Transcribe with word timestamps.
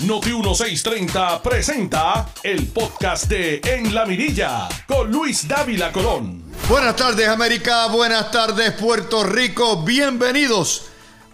Noti 0.00 0.32
1630 0.32 1.40
presenta 1.40 2.28
el 2.42 2.66
podcast 2.66 3.26
de 3.26 3.60
En 3.64 3.94
la 3.94 4.04
Mirilla 4.04 4.68
con 4.88 5.08
Luis 5.10 5.46
Dávila 5.46 5.92
Colón. 5.92 6.42
Buenas 6.68 6.96
tardes 6.96 7.28
América, 7.28 7.86
buenas 7.86 8.32
tardes 8.32 8.72
Puerto 8.72 9.22
Rico, 9.22 9.84
bienvenidos 9.84 10.86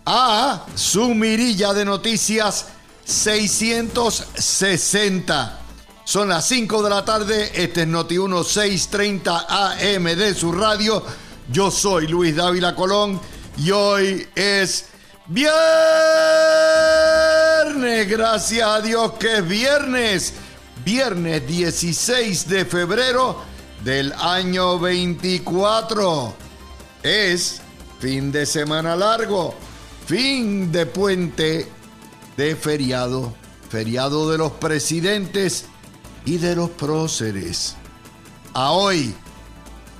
a 0.05 0.67
su 0.75 1.15
mirilla 1.15 1.73
de 1.73 1.87
noticias 1.87 2.67
660. 3.05 5.59
Son 6.05 6.29
las 6.29 6.47
5 6.47 6.83
de 6.83 6.91
la 6.91 7.03
tarde, 7.05 7.51
este 7.55 7.83
es 7.83 7.89
Noti 7.89 8.19
1630 8.19 9.47
AM 9.49 10.05
de 10.05 10.35
su 10.35 10.51
radio. 10.53 11.03
Yo 11.51 11.71
soy 11.71 12.09
Luis 12.09 12.37
Dávila 12.37 12.75
Colón 12.75 13.19
y 13.57 13.71
hoy 13.71 14.29
es 14.35 14.90
viernes. 15.31 15.49
Gracias 18.09 18.69
a 18.69 18.81
Dios 18.81 19.13
que 19.13 19.39
es 19.39 19.49
viernes. 19.49 20.35
Viernes 20.85 21.47
16 21.47 22.49
de 22.49 22.65
febrero 22.65 23.43
del 23.85 24.13
año 24.13 24.79
24. 24.79 26.35
Es 27.03 27.63
fin 27.99 28.33
de 28.33 28.45
semana 28.47 28.97
largo, 28.97 29.55
fin 30.07 30.71
de 30.73 30.87
puente 30.87 31.69
de 32.37 32.57
feriado, 32.57 33.35
feriado 33.69 34.31
de 34.31 34.39
los 34.39 34.53
presidentes 34.53 35.67
y 36.25 36.39
de 36.39 36.57
los 36.57 36.71
próceres. 36.71 37.77
A 38.55 38.73
hoy 38.73 39.15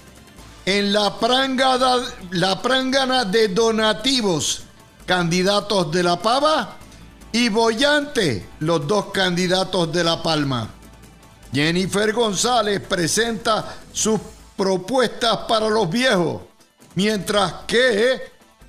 En 0.68 0.94
la 0.94 1.18
prangana, 1.18 1.98
la 2.30 2.62
prangana 2.62 3.26
de 3.26 3.48
donativos, 3.48 4.62
candidatos 5.08 5.92
de 5.92 6.04
la 6.04 6.22
pava 6.22 6.78
y 7.32 7.50
Boyante, 7.50 8.50
los 8.60 8.88
dos 8.88 9.08
candidatos 9.08 9.92
de 9.92 10.04
La 10.04 10.22
Palma. 10.22 10.70
Jennifer 11.52 12.14
González 12.14 12.82
presenta 12.82 13.78
sus 13.92 14.22
propuestas 14.56 15.38
para 15.48 15.70
los 15.70 15.90
viejos, 15.90 16.42
mientras 16.96 17.54
que, 17.68 18.22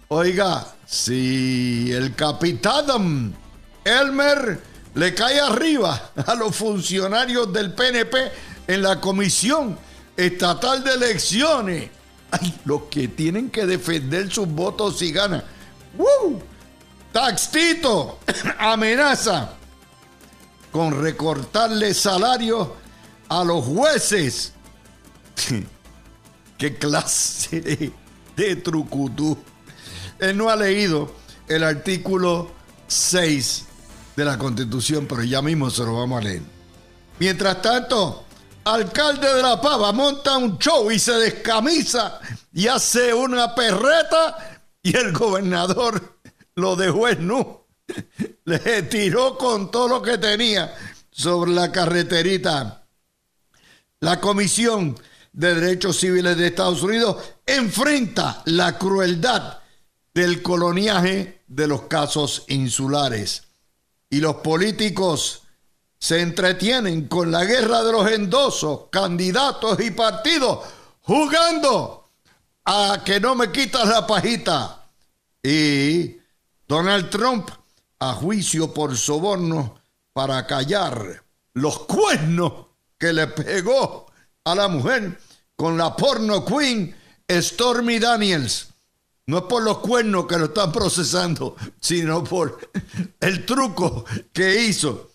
oiga, 0.08 0.66
si 0.86 1.90
el 1.92 2.14
capitán 2.14 3.34
Elmer 3.84 4.60
le 4.94 5.14
cae 5.14 5.40
arriba 5.40 6.12
a 6.26 6.34
los 6.34 6.54
funcionarios 6.54 7.52
del 7.52 7.72
PNP 7.72 8.32
en 8.66 8.82
la 8.82 9.00
Comisión 9.00 9.78
Estatal 10.16 10.82
de 10.82 10.94
Elecciones, 10.94 11.90
los 12.64 12.82
que 12.82 13.08
tienen 13.08 13.50
que 13.50 13.66
defender 13.66 14.30
sus 14.32 14.48
votos 14.48 14.98
si 14.98 15.12
ganan. 15.12 15.44
¡Woo! 15.96 16.42
Taxito 17.12 18.18
amenaza 18.58 19.52
con 20.70 21.00
recortarle 21.00 21.94
salario 21.94 22.76
a 23.28 23.44
los 23.44 23.64
jueces. 23.64 24.52
¿Qué 26.58 26.76
clase 26.76 27.92
de 28.36 28.56
trucutú? 28.56 29.36
Él 30.18 30.36
no 30.36 30.48
ha 30.48 30.56
leído 30.56 31.14
el 31.48 31.64
artículo 31.64 32.52
6 32.86 33.64
de 34.16 34.24
la 34.24 34.38
Constitución, 34.38 35.06
pero 35.06 35.22
ya 35.24 35.42
mismo 35.42 35.70
se 35.70 35.84
lo 35.84 35.94
vamos 35.94 36.20
a 36.20 36.24
leer. 36.24 36.42
Mientras 37.18 37.60
tanto, 37.62 38.24
alcalde 38.64 39.34
de 39.34 39.42
La 39.42 39.60
Pava 39.60 39.92
monta 39.92 40.36
un 40.36 40.58
show 40.58 40.90
y 40.90 40.98
se 40.98 41.12
descamisa 41.12 42.20
y 42.52 42.66
hace 42.66 43.12
una 43.12 43.54
perreta 43.54 44.62
y 44.82 44.96
el 44.96 45.12
gobernador 45.12 46.18
lo 46.54 46.76
dejó 46.76 47.08
en 47.08 47.26
nu. 47.26 47.60
Le 48.44 48.82
tiró 48.82 49.36
con 49.36 49.70
todo 49.70 49.88
lo 49.88 50.02
que 50.02 50.18
tenía 50.18 50.74
sobre 51.10 51.52
la 51.52 51.70
carreterita. 51.70 52.84
La 54.00 54.20
Comisión 54.20 54.98
de 55.36 55.54
Derechos 55.54 55.98
Civiles 55.98 56.36
de 56.38 56.46
Estados 56.46 56.82
Unidos 56.82 57.22
enfrenta 57.44 58.42
la 58.46 58.78
crueldad 58.78 59.58
del 60.14 60.42
coloniaje 60.42 61.42
de 61.46 61.66
los 61.66 61.82
casos 61.82 62.44
insulares. 62.48 63.42
Y 64.08 64.20
los 64.20 64.36
políticos 64.36 65.42
se 65.98 66.22
entretienen 66.22 67.06
con 67.06 67.30
la 67.30 67.44
guerra 67.44 67.82
de 67.82 67.92
los 67.92 68.10
endosos, 68.10 68.84
candidatos 68.90 69.78
y 69.80 69.90
partidos, 69.90 70.60
jugando 71.02 72.08
a 72.64 73.02
que 73.04 73.20
no 73.20 73.34
me 73.34 73.52
quitas 73.52 73.86
la 73.88 74.06
pajita. 74.06 74.86
Y 75.42 76.16
Donald 76.66 77.10
Trump 77.10 77.50
a 77.98 78.14
juicio 78.14 78.72
por 78.72 78.96
soborno 78.96 79.82
para 80.14 80.46
callar 80.46 81.22
los 81.52 81.80
cuernos 81.80 82.68
que 82.98 83.12
le 83.12 83.26
pegó 83.26 84.05
a 84.46 84.54
la 84.54 84.68
mujer 84.68 85.18
con 85.56 85.76
la 85.76 85.94
porno 85.96 86.44
queen 86.44 86.94
Stormy 87.28 87.98
Daniels. 87.98 88.68
No 89.26 89.38
es 89.38 89.44
por 89.44 89.62
los 89.62 89.78
cuernos 89.78 90.26
que 90.26 90.38
lo 90.38 90.46
están 90.46 90.70
procesando, 90.70 91.56
sino 91.80 92.22
por 92.22 92.70
el 93.20 93.44
truco 93.44 94.04
que 94.32 94.62
hizo. 94.62 95.10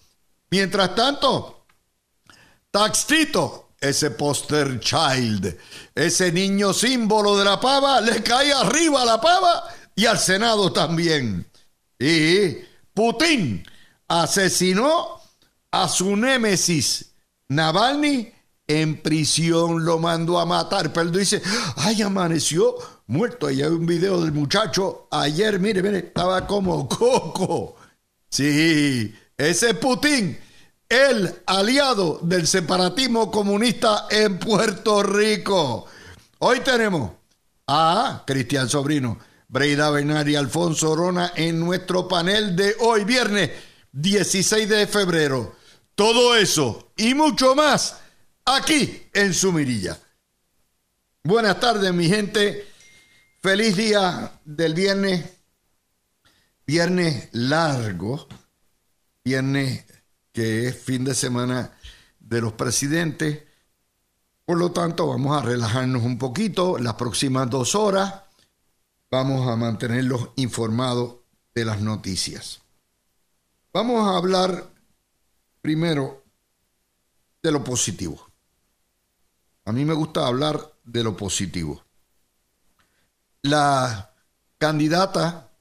Mientras 0.50 0.94
tanto, 0.96 1.66
Taxito, 2.70 3.70
ese 3.80 4.12
poster 4.12 4.82
child, 4.82 5.58
ese 5.96 6.32
niño 6.34 6.74
símbolo 6.74 7.38
de 7.38 7.46
la 7.46 7.58
pava, 7.58 8.02
le 8.02 8.22
cae 8.22 8.52
arriba 8.52 9.04
a 9.04 9.06
la 9.06 9.22
pava 9.22 9.64
y 9.96 10.08
al 10.08 10.20
Senado 10.20 10.74
también. 10.74 11.50
Y 11.98 12.58
Putin 12.94 13.66
asesinó 14.10 15.22
a 15.72 15.88
su 15.88 16.18
némesis 16.18 17.14
Navalny 17.48 18.41
en 18.80 19.02
prisión, 19.02 19.84
lo 19.84 20.00
mandó 20.00 20.40
a 20.40 20.46
matar. 20.46 20.94
Pero 20.94 21.08
él 21.08 21.12
dice, 21.12 21.42
ay, 21.78 22.02
amaneció 22.02 22.76
muerto. 23.08 23.48
Ahí 23.48 23.62
hay 23.62 23.70
un 23.70 23.86
video 23.86 24.22
del 24.22 24.32
muchacho. 24.32 25.08
Ayer, 25.12 25.60
mire, 25.60 25.84
mire, 25.84 25.98
estaba 26.00 26.48
como 26.48 26.88
coco. 26.90 27.76
Sí, 28.30 29.14
ese 29.38 29.74
Putin, 29.74 30.40
el 30.88 31.34
aliado 31.46 32.20
del 32.22 32.48
separatismo 32.48 33.30
comunista 33.30 34.08
en 34.10 34.40
Puerto 34.40 35.04
Rico. 35.04 35.86
Hoy 36.40 36.62
tenemos 36.62 37.12
a 37.68 38.24
Cristian 38.26 38.70
Sobrino, 38.70 39.18
Breida 39.48 39.90
Bernard 39.92 40.28
y 40.28 40.36
Alfonso 40.36 40.92
Orona 40.92 41.34
en 41.36 41.60
nuestro 41.60 42.08
panel 42.08 42.56
de 42.56 42.76
hoy, 42.80 43.04
viernes 43.04 43.52
16 43.92 44.70
de 44.70 44.88
febrero. 44.88 45.56
Todo 45.96 46.36
eso 46.36 46.92
y 46.96 47.14
mucho 47.14 47.54
más 47.56 47.98
aquí 48.46 49.10
en 49.14 49.34
su 49.34 49.52
mirilla. 49.52 49.98
Buenas 51.24 51.60
tardes, 51.60 51.94
mi 51.94 52.08
gente. 52.08 52.68
Feliz 53.42 53.76
día 53.76 54.40
del 54.46 54.74
viernes. 54.74 55.26
Viernes 56.66 57.30
largo. 57.34 58.28
Viernes 59.24 59.86
que 60.32 60.68
es 60.68 60.82
fin 60.82 61.04
de 61.04 61.14
semana 61.14 61.78
de 62.20 62.42
los 62.42 62.54
presidentes. 62.54 63.44
Por 64.46 64.58
lo 64.58 64.72
tanto, 64.72 65.08
vamos 65.08 65.38
a 65.38 65.46
relajarnos 65.46 66.04
un 66.04 66.18
poquito 66.18 66.78
las 66.78 66.96
próximas 66.96 67.50
dos 67.50 67.76
horas. 67.76 68.24
Vamos 69.10 69.48
a 69.48 69.56
mantenerlos 69.56 70.30
informados 70.38 71.18
de 71.54 71.66
las 71.66 71.82
noticias. 71.82 72.62
Vamos 73.74 74.08
a 74.08 74.18
hablar 74.18 74.70
primero 75.62 76.24
de 77.44 77.52
lo 77.52 77.64
positivo. 77.64 78.31
A 79.66 79.72
mí 79.72 79.86
me 79.86 79.94
gusta 79.94 80.26
hablar 80.26 80.74
de 80.84 81.04
lo 81.04 81.16
positivo. 81.16 81.84
La 83.44 84.14
candidata 84.58 85.52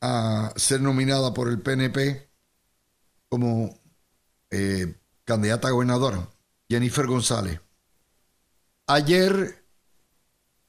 a 0.00 0.52
ser 0.56 0.80
nominada 0.80 1.34
por 1.34 1.48
el 1.48 1.60
PNP, 1.60 2.28
como 3.28 3.78
eh, 4.50 4.94
candidata 5.24 5.68
a 5.68 5.72
gobernadora, 5.72 6.28
Jennifer 6.68 7.06
González, 7.06 7.60
ayer 8.86 9.64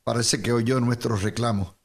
parece 0.04 0.42
que 0.42 0.52
oyó 0.52 0.80
nuestros 0.80 1.22
reclamos 1.22 1.76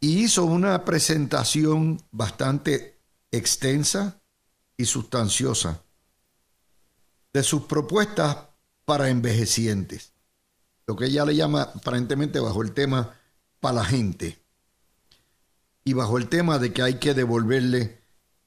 y 0.00 0.24
hizo 0.24 0.44
una 0.44 0.84
presentación 0.84 2.02
bastante 2.10 3.00
extensa 3.30 4.20
y 4.76 4.84
sustanciosa 4.84 5.82
de 7.32 7.42
sus 7.42 7.62
propuestas 7.64 8.51
para 8.84 9.08
envejecientes, 9.08 10.12
lo 10.86 10.96
que 10.96 11.06
ella 11.06 11.24
le 11.24 11.36
llama 11.36 11.62
aparentemente 11.62 12.40
bajo 12.40 12.62
el 12.62 12.72
tema 12.72 13.16
para 13.60 13.76
la 13.76 13.84
gente 13.84 14.38
y 15.84 15.92
bajo 15.92 16.18
el 16.18 16.28
tema 16.28 16.58
de 16.58 16.72
que 16.72 16.82
hay 16.82 16.98
que 16.98 17.14
devolverle 17.14 18.02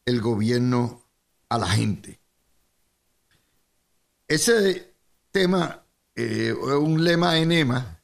el 0.06 0.22
gobierno 0.22 1.02
a 1.50 1.58
la 1.58 1.68
gente. 1.68 2.20
Ese 4.28 4.94
tema 5.32 5.84
eh, 6.16 6.54
es 6.58 6.74
un 6.74 7.04
lema 7.04 7.38
enema 7.38 8.02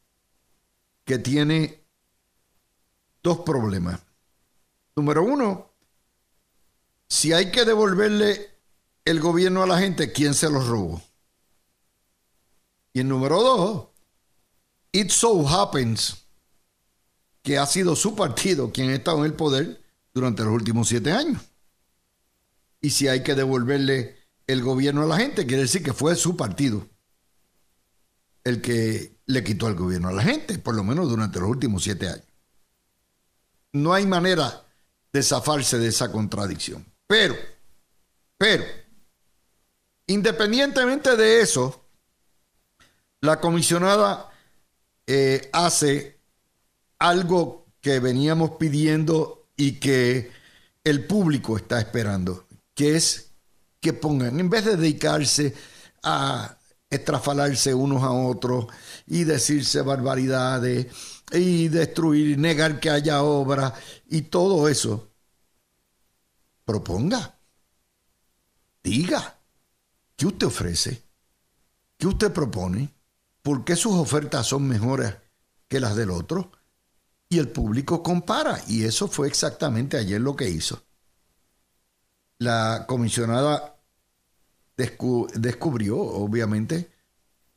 que 1.06 1.18
tiene 1.18 1.84
dos 3.24 3.40
problemas. 3.40 4.00
Número 4.96 5.24
uno, 5.24 5.72
si 7.08 7.34
hay 7.34 7.52
que 7.52 7.66
devolverle 7.66 8.50
el 9.06 9.20
gobierno 9.20 9.64
a 9.64 9.68
la 9.68 9.80
gente, 9.80 10.12
¿quién 10.12 10.34
se 10.34 10.50
los 10.50 10.68
robó? 10.68 11.02
Y 12.94 13.00
el 13.00 13.08
número 13.08 13.42
dos, 13.42 13.88
it 14.92 15.10
so 15.10 15.48
happens 15.48 16.26
que 17.42 17.58
ha 17.58 17.66
sido 17.66 17.96
su 17.96 18.16
partido 18.16 18.72
quien 18.72 18.90
ha 18.90 18.96
estado 18.96 19.20
en 19.20 19.26
el 19.26 19.34
poder 19.34 19.82
durante 20.14 20.44
los 20.44 20.54
últimos 20.54 20.88
siete 20.88 21.12
años. 21.12 21.42
Y 22.82 22.90
si 22.90 23.08
hay 23.08 23.24
que 23.24 23.36
devolverle 23.36 24.18
el 24.48 24.62
gobierno 24.62 25.04
a 25.04 25.06
la 25.06 25.18
gente, 25.18 25.46
quiere 25.46 25.64
decir 25.64 25.84
que 25.84 25.94
fue 25.94 26.16
su 26.16 26.36
partido 26.36 26.88
el 28.44 28.62
que 28.62 29.16
le 29.28 29.44
quitó 29.44 29.68
el 29.68 29.76
gobierno 29.76 30.10
a 30.10 30.14
la 30.14 30.24
gente, 30.24 30.58
por 30.58 30.76
lo 30.76 30.84
menos 30.84 31.10
durante 31.10 31.40
los 31.40 31.50
últimos 31.50 31.84
siete 31.84 32.08
años. 32.08 32.26
No 33.72 33.94
hay 33.94 34.06
manera 34.06 34.66
de 35.14 35.24
zafarse 35.24 35.78
de 35.78 35.88
esa 35.88 36.12
contradicción. 36.12 36.86
Pero, 37.08 37.36
pero, 38.38 38.64
independientemente 40.08 41.16
de 41.16 41.42
eso, 41.42 41.81
la 43.22 43.40
comisionada 43.40 44.30
eh, 45.06 45.50
hace 45.54 46.20
algo 46.98 47.68
que 47.80 48.00
veníamos 48.00 48.52
pidiendo 48.52 49.48
y 49.56 49.74
que 49.80 50.32
el 50.84 51.06
público 51.06 51.56
está 51.56 51.80
esperando, 51.80 52.48
que 52.74 52.96
es 52.96 53.32
que 53.80 53.94
pongan, 53.94 54.40
en 54.40 54.50
vez 54.50 54.66
de 54.66 54.76
dedicarse 54.76 55.54
a 56.04 56.58
estrafalarse 56.90 57.74
unos 57.74 58.04
a 58.04 58.12
otros 58.12 58.68
y 59.08 59.24
decirse 59.24 59.82
barbaridades 59.82 60.88
y 61.32 61.68
destruir, 61.70 62.38
negar 62.38 62.80
que 62.80 62.90
haya 62.90 63.22
obra 63.22 63.74
y 64.10 64.24
todo 64.24 64.68
eso, 64.68 65.10
proponga, 66.66 67.38
diga, 68.84 69.40
¿qué 70.16 70.26
usted 70.26 70.48
ofrece? 70.48 71.04
¿Qué 71.98 72.08
usted 72.08 72.32
propone? 72.32 73.01
¿Por 73.42 73.64
qué 73.64 73.76
sus 73.76 73.94
ofertas 73.94 74.48
son 74.48 74.68
mejores 74.68 75.16
que 75.68 75.80
las 75.80 75.96
del 75.96 76.12
otro? 76.12 76.52
Y 77.30 77.40
el 77.40 77.50
público 77.50 78.04
compara, 78.04 78.62
y 78.68 78.84
eso 78.84 79.08
fue 79.08 79.28
exactamente 79.28 79.98
ayer 79.98 80.20
lo 80.20 80.36
que 80.36 80.50
hizo. 80.50 80.84
La 82.38 82.86
comisionada 82.88 83.80
descubrió, 84.76 85.98
obviamente, 85.98 86.92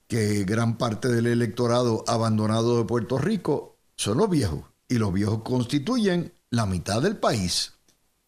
que 0.06 0.44
gran 0.44 0.78
parte 0.78 1.08
del 1.08 1.26
electorado 1.26 2.04
abandonado 2.06 2.78
de 2.78 2.84
Puerto 2.84 3.18
Rico 3.18 3.78
son 3.96 4.18
los 4.18 4.30
viejos, 4.30 4.64
y 4.88 4.98
los 4.98 5.12
viejos 5.12 5.42
constituyen 5.42 6.32
la 6.50 6.66
mitad 6.66 7.02
del 7.02 7.16
país. 7.16 7.72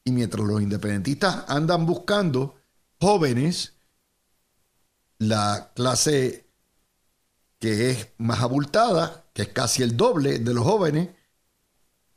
Y 0.04 0.12
mientras 0.12 0.44
los 0.44 0.60
independentistas 0.60 1.44
andan 1.48 1.86
buscando 1.86 2.56
jóvenes, 3.00 3.74
la 5.18 5.72
clase 5.74 6.45
que 7.58 7.90
es 7.90 8.08
más 8.18 8.40
abultada, 8.40 9.24
que 9.32 9.42
es 9.42 9.48
casi 9.48 9.82
el 9.82 9.96
doble 9.96 10.38
de 10.38 10.54
los 10.54 10.64
jóvenes, 10.64 11.10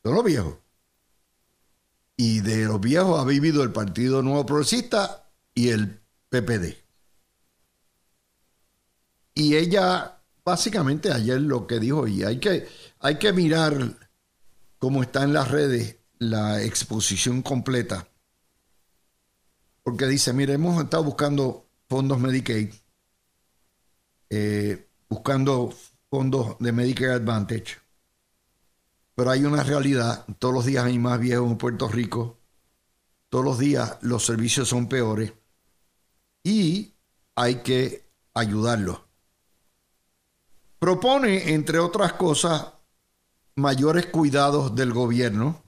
son 0.03 0.15
los 0.15 0.23
viejos. 0.23 0.55
Y 2.17 2.41
de 2.41 2.65
los 2.65 2.81
viejos 2.81 3.19
ha 3.19 3.25
vivido 3.25 3.63
el 3.63 3.71
Partido 3.71 4.21
Nuevo 4.21 4.45
Progresista 4.45 5.31
y 5.53 5.69
el 5.69 6.01
PPD. 6.29 6.75
Y 9.35 9.55
ella, 9.55 10.21
básicamente 10.43 11.13
ayer 11.13 11.39
lo 11.39 11.65
que 11.65 11.79
dijo, 11.79 12.07
y 12.07 12.23
hay 12.23 12.39
que, 12.39 12.67
hay 12.99 13.17
que 13.17 13.31
mirar 13.31 13.97
cómo 14.77 15.01
está 15.01 15.23
en 15.23 15.33
las 15.33 15.49
redes 15.49 15.97
la 16.17 16.61
exposición 16.61 17.41
completa. 17.41 18.07
Porque 19.83 20.05
dice, 20.07 20.33
mire, 20.33 20.53
hemos 20.53 20.83
estado 20.83 21.05
buscando 21.05 21.69
fondos 21.87 22.19
Medicaid, 22.19 22.73
eh, 24.29 24.88
buscando 25.09 25.73
fondos 26.09 26.55
de 26.59 26.71
Medicare 26.71 27.13
Advantage. 27.13 27.77
Pero 29.15 29.31
hay 29.31 29.43
una 29.43 29.63
realidad, 29.63 30.25
todos 30.37 30.53
los 30.53 30.65
días 30.65 30.85
hay 30.85 30.97
más 30.99 31.19
viejos 31.19 31.49
en 31.49 31.57
Puerto 31.57 31.87
Rico, 31.89 32.37
todos 33.29 33.43
los 33.43 33.59
días 33.59 33.97
los 34.01 34.25
servicios 34.25 34.69
son 34.69 34.87
peores. 34.87 35.33
Y 36.43 36.93
hay 37.35 37.55
que 37.55 38.07
ayudarlos. 38.33 39.01
Propone, 40.79 41.53
entre 41.53 41.79
otras 41.79 42.13
cosas, 42.13 42.67
mayores 43.55 44.05
cuidados 44.05 44.73
del 44.75 44.93
gobierno, 44.93 45.61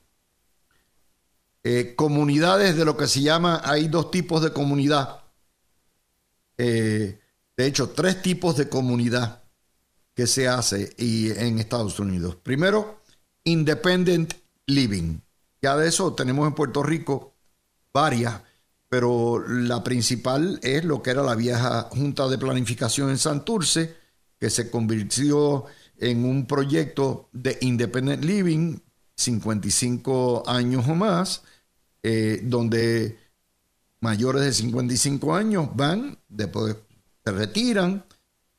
eh, 1.64 1.94
comunidades 1.96 2.76
de 2.76 2.86
lo 2.86 2.96
que 2.96 3.08
se 3.08 3.22
llama, 3.22 3.62
hay 3.64 3.88
dos 3.88 4.10
tipos 4.10 4.42
de 4.42 4.54
comunidad, 4.54 5.24
eh, 6.58 7.21
de 7.62 7.68
hecho, 7.68 7.92
tres 7.92 8.24
tipos 8.24 8.58
de 8.58 8.70
comunidad 8.70 9.44
que 10.16 10.26
se 10.26 10.48
hace 10.48 10.96
y, 10.98 11.30
en 11.30 11.60
Estados 11.60 12.00
Unidos. 12.00 12.36
Primero, 12.42 13.02
Independent 13.44 14.34
Living. 14.66 15.20
Ya 15.62 15.78
de 15.78 15.88
eso 15.88 16.14
tenemos 16.16 16.48
en 16.48 16.56
Puerto 16.56 16.82
Rico 16.82 17.36
varias, 17.94 18.42
pero 18.90 19.48
la 19.48 19.84
principal 19.84 20.60
es 20.64 20.86
lo 20.86 21.04
que 21.04 21.12
era 21.12 21.22
la 21.22 21.36
vieja 21.36 21.84
Junta 21.92 22.28
de 22.28 22.40
Planificación 22.40 23.12
en 23.12 23.20
Santurce, 23.20 23.96
que 24.40 24.50
se 24.50 24.72
convirtió 24.72 25.66
en 26.00 26.26
un 26.26 26.48
proyecto 26.48 27.30
de 27.32 27.60
Independent 27.62 28.24
Living, 28.24 28.80
55 29.18 30.46
años 30.48 30.88
o 30.88 30.96
más, 30.96 31.44
eh, 32.02 32.42
donde 32.44 33.20
mayores 34.00 34.42
de 34.42 34.52
55 34.52 35.36
años 35.36 35.70
van, 35.76 36.18
después 36.28 36.76
se 37.24 37.32
retiran 37.32 38.06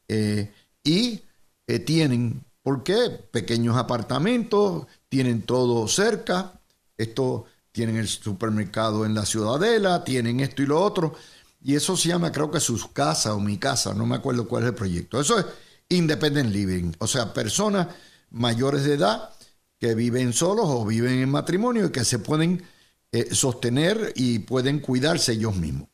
eh, 0.08 0.52
y 0.84 1.22
eh, 1.66 1.78
tienen 1.80 2.44
¿Por 2.62 2.84
qué? 2.84 3.10
Pequeños 3.30 3.76
apartamentos, 3.76 4.86
tienen 5.08 5.42
todo 5.42 5.88
cerca, 5.88 6.60
esto 6.96 7.46
tienen 7.72 7.96
el 7.96 8.06
supermercado 8.06 9.04
en 9.04 9.14
la 9.14 9.26
ciudadela, 9.26 10.04
tienen 10.04 10.40
esto 10.40 10.62
y 10.62 10.66
lo 10.66 10.80
otro, 10.80 11.14
y 11.60 11.74
eso 11.74 11.96
se 11.96 12.08
llama 12.08 12.30
creo 12.30 12.50
que 12.50 12.60
sus 12.60 12.86
casas 12.88 13.32
o 13.32 13.40
mi 13.40 13.58
casa, 13.58 13.94
no 13.94 14.06
me 14.06 14.16
acuerdo 14.16 14.46
cuál 14.46 14.62
es 14.62 14.68
el 14.70 14.74
proyecto. 14.76 15.20
Eso 15.20 15.38
es 15.38 15.46
independent 15.88 16.52
living, 16.52 16.92
o 16.98 17.06
sea, 17.08 17.34
personas 17.34 17.88
mayores 18.30 18.84
de 18.84 18.94
edad 18.94 19.30
que 19.78 19.94
viven 19.96 20.32
solos 20.32 20.66
o 20.68 20.86
viven 20.86 21.18
en 21.18 21.30
matrimonio 21.30 21.86
y 21.86 21.90
que 21.90 22.04
se 22.04 22.20
pueden 22.20 22.62
eh, 23.10 23.34
sostener 23.34 24.12
y 24.14 24.38
pueden 24.40 24.78
cuidarse 24.78 25.32
ellos 25.32 25.56
mismos. 25.56 25.88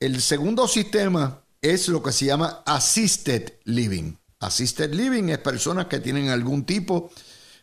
El 0.00 0.20
segundo 0.20 0.66
sistema 0.66 1.42
es 1.72 1.88
lo 1.88 2.02
que 2.02 2.12
se 2.12 2.26
llama 2.26 2.62
assisted 2.64 3.54
living. 3.64 4.16
Assisted 4.40 4.92
living 4.92 5.28
es 5.30 5.38
personas 5.38 5.86
que 5.86 6.00
tienen 6.00 6.28
algún 6.28 6.64
tipo 6.64 7.10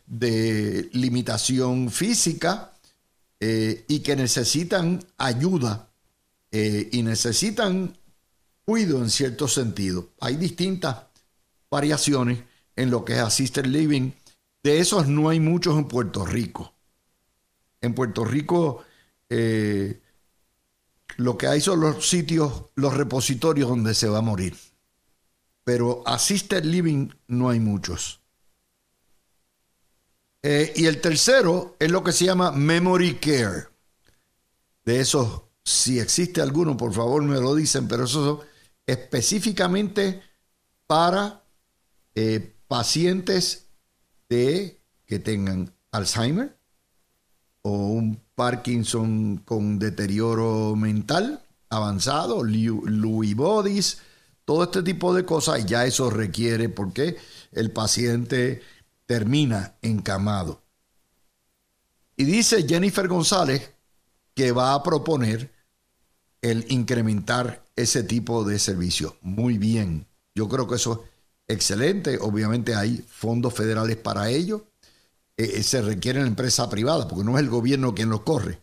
de 0.06 0.90
limitación 0.92 1.90
física 1.90 2.72
eh, 3.40 3.84
y 3.88 4.00
que 4.00 4.16
necesitan 4.16 5.04
ayuda 5.16 5.88
eh, 6.50 6.88
y 6.92 7.02
necesitan 7.02 7.96
cuidado 8.64 8.98
en 9.02 9.10
cierto 9.10 9.48
sentido. 9.48 10.10
Hay 10.20 10.36
distintas 10.36 10.96
variaciones 11.70 12.38
en 12.76 12.90
lo 12.90 13.04
que 13.04 13.14
es 13.14 13.20
assisted 13.20 13.66
living. 13.66 14.12
De 14.62 14.80
esos 14.80 15.08
no 15.08 15.28
hay 15.28 15.40
muchos 15.40 15.76
en 15.76 15.88
Puerto 15.88 16.24
Rico. 16.24 16.74
En 17.80 17.94
Puerto 17.94 18.24
Rico 18.24 18.84
eh, 19.28 20.00
lo 21.16 21.38
que 21.38 21.46
hay 21.46 21.60
son 21.60 21.80
los 21.80 22.08
sitios, 22.08 22.70
los 22.74 22.94
repositorios 22.94 23.68
donde 23.68 23.94
se 23.94 24.08
va 24.08 24.18
a 24.18 24.22
morir 24.22 24.54
pero 25.64 26.02
assisted 26.06 26.62
living 26.64 27.08
no 27.26 27.48
hay 27.48 27.58
muchos. 27.58 28.20
Eh, 30.42 30.74
y 30.76 30.84
el 30.84 31.00
tercero 31.00 31.74
es 31.80 31.90
lo 31.90 32.04
que 32.04 32.12
se 32.12 32.26
llama 32.26 32.52
memory 32.52 33.14
care. 33.14 33.68
De 34.84 35.00
esos 35.00 35.42
si 35.64 35.98
existe 35.98 36.42
alguno, 36.42 36.76
por 36.76 36.92
favor 36.92 37.22
me 37.22 37.40
lo 37.40 37.54
dicen, 37.54 37.88
pero 37.88 38.04
eso 38.04 38.44
es 38.86 38.98
específicamente 38.98 40.22
para 40.86 41.42
eh, 42.14 42.54
pacientes 42.68 43.70
de, 44.28 44.82
que 45.06 45.18
tengan 45.18 45.74
Alzheimer 45.90 46.58
o 47.62 47.70
un 47.70 48.22
Parkinson 48.34 49.38
con 49.44 49.78
deterioro 49.78 50.74
mental 50.76 51.42
avanzado, 51.70 52.44
Lewy 52.44 53.34
bodies, 53.34 53.98
todo 54.44 54.64
este 54.64 54.82
tipo 54.82 55.14
de 55.14 55.24
cosas, 55.24 55.64
ya 55.66 55.86
eso 55.86 56.10
requiere 56.10 56.68
porque 56.68 57.16
el 57.52 57.70
paciente 57.70 58.62
termina 59.06 59.74
encamado. 59.82 60.62
Y 62.16 62.24
dice 62.24 62.66
Jennifer 62.68 63.08
González 63.08 63.72
que 64.34 64.52
va 64.52 64.74
a 64.74 64.82
proponer 64.82 65.52
el 66.42 66.66
incrementar 66.68 67.64
ese 67.76 68.02
tipo 68.02 68.44
de 68.44 68.58
servicio. 68.58 69.16
Muy 69.22 69.58
bien, 69.58 70.06
yo 70.34 70.48
creo 70.48 70.68
que 70.68 70.76
eso 70.76 71.04
es 71.46 71.56
excelente. 71.56 72.18
Obviamente 72.20 72.74
hay 72.74 73.04
fondos 73.08 73.54
federales 73.54 73.96
para 73.96 74.28
ello. 74.28 74.66
Eh, 75.36 75.54
eh, 75.56 75.62
se 75.62 75.82
requiere 75.82 76.20
la 76.20 76.26
empresa 76.26 76.68
privada, 76.70 77.08
porque 77.08 77.24
no 77.24 77.36
es 77.36 77.42
el 77.42 77.50
gobierno 77.50 77.94
quien 77.94 78.10
los 78.10 78.20
corre. 78.20 78.60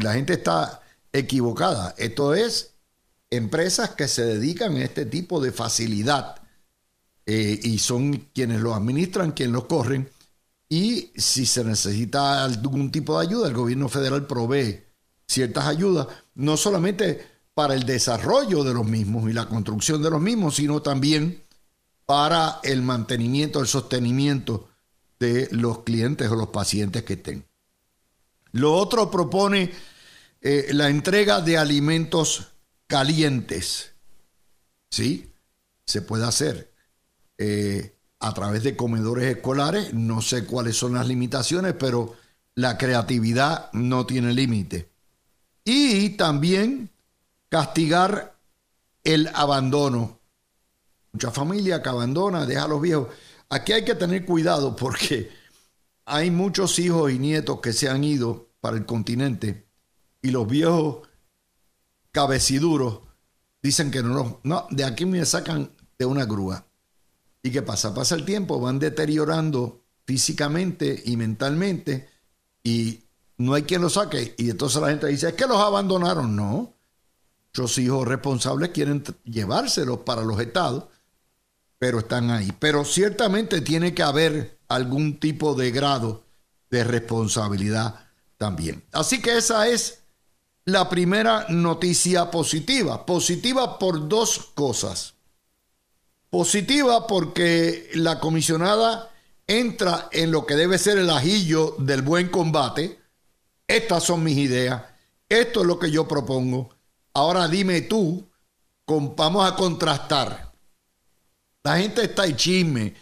La 0.00 0.14
gente 0.14 0.34
está 0.34 0.80
equivocada. 1.12 1.94
Esto 1.98 2.34
es 2.34 2.74
empresas 3.30 3.90
que 3.90 4.08
se 4.08 4.24
dedican 4.24 4.76
a 4.76 4.84
este 4.84 5.06
tipo 5.06 5.40
de 5.40 5.52
facilidad 5.52 6.42
eh, 7.24 7.58
y 7.62 7.78
son 7.78 8.28
quienes 8.34 8.60
lo 8.60 8.74
administran, 8.74 9.32
quienes 9.32 9.54
lo 9.54 9.68
corren. 9.68 10.08
Y 10.68 11.12
si 11.16 11.46
se 11.46 11.64
necesita 11.64 12.44
algún 12.44 12.90
tipo 12.90 13.18
de 13.18 13.26
ayuda, 13.26 13.48
el 13.48 13.54
gobierno 13.54 13.88
federal 13.88 14.26
provee 14.26 14.84
ciertas 15.26 15.66
ayudas, 15.66 16.06
no 16.34 16.56
solamente 16.56 17.36
para 17.54 17.74
el 17.74 17.84
desarrollo 17.84 18.62
de 18.64 18.74
los 18.74 18.86
mismos 18.86 19.28
y 19.30 19.32
la 19.32 19.48
construcción 19.48 20.02
de 20.02 20.10
los 20.10 20.20
mismos, 20.20 20.56
sino 20.56 20.82
también 20.82 21.42
para 22.04 22.60
el 22.62 22.82
mantenimiento, 22.82 23.60
el 23.60 23.66
sostenimiento 23.66 24.68
de 25.18 25.48
los 25.50 25.82
clientes 25.82 26.30
o 26.30 26.36
los 26.36 26.48
pacientes 26.48 27.02
que 27.04 27.14
estén. 27.14 27.46
Lo 28.52 28.74
otro 28.74 29.10
propone 29.10 29.72
eh, 30.40 30.68
la 30.72 30.88
entrega 30.88 31.40
de 31.40 31.58
alimentos 31.58 32.52
calientes. 32.86 33.92
¿Sí? 34.90 35.30
Se 35.84 36.02
puede 36.02 36.24
hacer 36.24 36.72
eh, 37.38 37.96
a 38.20 38.32
través 38.32 38.62
de 38.62 38.76
comedores 38.76 39.36
escolares. 39.36 39.92
No 39.92 40.22
sé 40.22 40.44
cuáles 40.46 40.76
son 40.76 40.94
las 40.94 41.06
limitaciones, 41.06 41.74
pero 41.78 42.16
la 42.54 42.78
creatividad 42.78 43.70
no 43.72 44.06
tiene 44.06 44.32
límite. 44.32 44.88
Y 45.64 46.10
también 46.10 46.90
castigar 47.48 48.36
el 49.04 49.28
abandono. 49.34 50.18
Mucha 51.12 51.30
familia 51.30 51.82
que 51.82 51.88
abandona, 51.88 52.46
deja 52.46 52.64
a 52.64 52.68
los 52.68 52.80
viejos. 52.80 53.08
Aquí 53.48 53.72
hay 53.72 53.84
que 53.84 53.94
tener 53.94 54.24
cuidado 54.24 54.74
porque 54.74 55.30
hay 56.04 56.30
muchos 56.30 56.78
hijos 56.78 57.12
y 57.12 57.18
nietos 57.18 57.60
que 57.60 57.72
se 57.72 57.88
han 57.88 58.04
ido 58.04 58.50
para 58.60 58.76
el 58.76 58.86
continente 58.86 59.66
y 60.22 60.30
los 60.30 60.48
viejos 60.48 61.06
cabeciduros 62.10 63.00
dicen 63.62 63.90
que 63.90 64.02
no, 64.02 64.40
no, 64.42 64.66
de 64.70 64.84
aquí 64.84 65.06
me 65.06 65.24
sacan 65.24 65.70
de 65.98 66.04
una 66.04 66.24
grúa. 66.24 66.66
¿Y 67.42 67.50
qué 67.50 67.62
pasa? 67.62 67.94
Pasa 67.94 68.14
el 68.14 68.24
tiempo, 68.24 68.60
van 68.60 68.78
deteriorando 68.78 69.84
físicamente 70.04 71.02
y 71.04 71.16
mentalmente 71.16 72.08
y 72.62 73.04
no 73.38 73.54
hay 73.54 73.62
quien 73.62 73.82
lo 73.82 73.90
saque. 73.90 74.34
Y 74.38 74.50
entonces 74.50 74.80
la 74.80 74.88
gente 74.88 75.06
dice, 75.06 75.28
es 75.28 75.34
que 75.34 75.46
los 75.46 75.58
abandonaron. 75.58 76.34
No. 76.34 76.74
Muchos 77.48 77.78
hijos 77.78 78.06
responsables 78.06 78.70
quieren 78.70 79.02
llevárselos 79.24 80.00
para 80.00 80.22
los 80.22 80.40
estados, 80.40 80.86
pero 81.78 82.00
están 82.00 82.30
ahí. 82.30 82.52
Pero 82.58 82.84
ciertamente 82.84 83.60
tiene 83.60 83.94
que 83.94 84.02
haber 84.02 84.58
algún 84.68 85.18
tipo 85.18 85.54
de 85.54 85.70
grado 85.70 86.24
de 86.70 86.84
responsabilidad 86.84 88.06
también. 88.38 88.84
Así 88.92 89.20
que 89.20 89.36
esa 89.36 89.68
es 89.68 90.02
la 90.64 90.88
primera 90.88 91.46
noticia 91.48 92.30
positiva. 92.30 93.06
Positiva 93.06 93.78
por 93.78 94.08
dos 94.08 94.50
cosas. 94.54 95.14
Positiva 96.30 97.06
porque 97.06 97.90
la 97.94 98.18
comisionada 98.18 99.10
entra 99.46 100.08
en 100.12 100.32
lo 100.32 100.44
que 100.44 100.56
debe 100.56 100.78
ser 100.78 100.98
el 100.98 101.10
ajillo 101.10 101.76
del 101.78 102.02
buen 102.02 102.28
combate 102.28 102.98
estas 103.68 104.04
son 104.04 104.22
mis 104.22 104.36
ideas. 104.38 104.82
Esto 105.28 105.60
es 105.60 105.66
lo 105.66 105.78
que 105.78 105.90
yo 105.90 106.06
propongo. 106.06 106.70
Ahora 107.14 107.48
dime 107.48 107.80
tú, 107.82 108.24
vamos 108.86 109.50
a 109.50 109.56
contrastar. 109.56 110.45
La 111.66 111.78
gente 111.78 112.04
está 112.04 112.26
en 112.26 112.36
chisme 112.36 112.94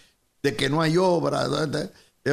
de 0.43 0.57
que 0.57 0.71
no 0.71 0.81
hay 0.81 0.97
obra. 0.97 1.47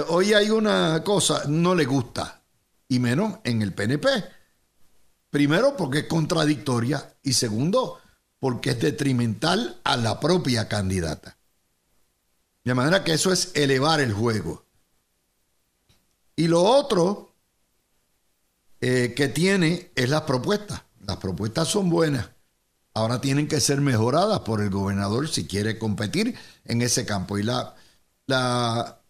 Hoy 0.07 0.31
hay 0.33 0.49
una 0.49 1.03
cosa, 1.03 1.43
no 1.49 1.75
le 1.75 1.83
gusta, 1.83 2.41
y 2.87 2.99
menos 2.99 3.39
en 3.43 3.61
el 3.61 3.73
PNP. 3.73 4.07
Primero, 5.29 5.75
porque 5.75 5.99
es 5.99 6.05
contradictoria, 6.05 7.17
y 7.21 7.33
segundo, 7.33 7.99
porque 8.39 8.69
es 8.69 8.79
detrimental 8.79 9.81
a 9.83 9.97
la 9.97 10.21
propia 10.21 10.69
candidata. 10.69 11.37
De 12.63 12.75
manera 12.75 13.03
que 13.03 13.11
eso 13.11 13.33
es 13.33 13.51
elevar 13.53 13.99
el 13.99 14.13
juego. 14.13 14.63
Y 16.37 16.47
lo 16.47 16.63
otro 16.63 17.35
eh, 18.79 19.13
que 19.17 19.27
tiene 19.27 19.91
es 19.95 20.09
las 20.09 20.21
propuestas. 20.21 20.81
Las 21.01 21.17
propuestas 21.17 21.67
son 21.67 21.89
buenas. 21.89 22.29
Ahora 22.93 23.21
tienen 23.21 23.47
que 23.47 23.61
ser 23.61 23.79
mejoradas 23.79 24.41
por 24.41 24.61
el 24.61 24.69
gobernador 24.69 25.29
si 25.29 25.47
quiere 25.47 25.79
competir 25.79 26.35
en 26.65 26.81
ese 26.81 27.05
campo. 27.05 27.37
Y 27.37 27.43
la, 27.43 27.75
la 28.27 29.01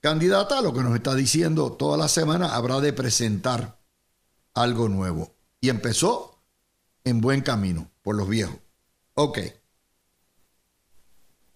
candidata, 0.00 0.60
lo 0.60 0.72
que 0.72 0.82
nos 0.82 0.94
está 0.94 1.14
diciendo 1.14 1.72
toda 1.72 1.96
la 1.96 2.08
semana, 2.08 2.54
habrá 2.54 2.80
de 2.80 2.92
presentar 2.92 3.78
algo 4.54 4.88
nuevo. 4.88 5.34
Y 5.60 5.68
empezó 5.68 6.38
en 7.02 7.20
buen 7.20 7.40
camino 7.40 7.90
por 8.02 8.14
los 8.14 8.28
viejos. 8.28 8.56
Ok. 9.14 9.38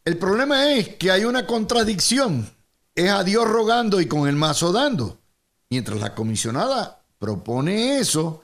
El 0.04 0.16
problema 0.18 0.72
es 0.72 0.96
que 0.96 1.10
hay 1.10 1.24
una 1.24 1.46
contradicción. 1.46 2.50
Es 2.94 3.10
a 3.10 3.22
Dios 3.22 3.46
rogando 3.46 4.00
y 4.00 4.06
con 4.06 4.28
el 4.28 4.34
mazo 4.34 4.72
dando. 4.72 5.18
Mientras 5.70 6.00
la 6.00 6.14
comisionada 6.14 7.04
propone 7.18 7.98
eso, 7.98 8.42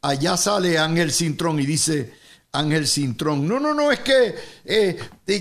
allá 0.00 0.36
sale 0.36 0.78
Ángel 0.78 1.12
Cintrón 1.12 1.58
y 1.58 1.66
dice, 1.66 2.14
Ángel 2.52 2.86
Cintrón, 2.86 3.46
no, 3.46 3.60
no, 3.60 3.74
no, 3.74 3.92
es 3.92 4.00
que 4.00 4.34
eh, 4.64 4.98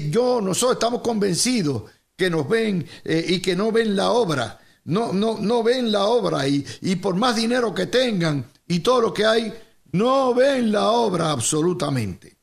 yo, 0.10 0.42
nosotros 0.42 0.74
estamos 0.74 1.02
convencidos 1.02 1.84
que 2.16 2.30
nos 2.30 2.48
ven 2.48 2.88
eh, 3.04 3.26
y 3.28 3.40
que 3.40 3.56
no 3.56 3.72
ven 3.72 3.96
la 3.96 4.12
obra, 4.12 4.60
no, 4.86 5.14
no, 5.14 5.38
no 5.40 5.64
ven 5.64 5.92
la 5.92 6.06
obra 6.06 6.48
y, 6.48 6.66
y 6.82 6.96
por 6.98 7.16
más 7.16 7.36
dinero 7.36 7.74
que 7.74 7.88
tengan 7.88 8.46
y 8.68 8.80
todo 8.80 9.02
lo 9.02 9.14
que 9.14 9.26
hay, 9.26 9.54
no 9.92 10.34
ven 10.34 10.72
la 10.72 10.92
obra 10.92 11.32
absolutamente. 11.32 12.38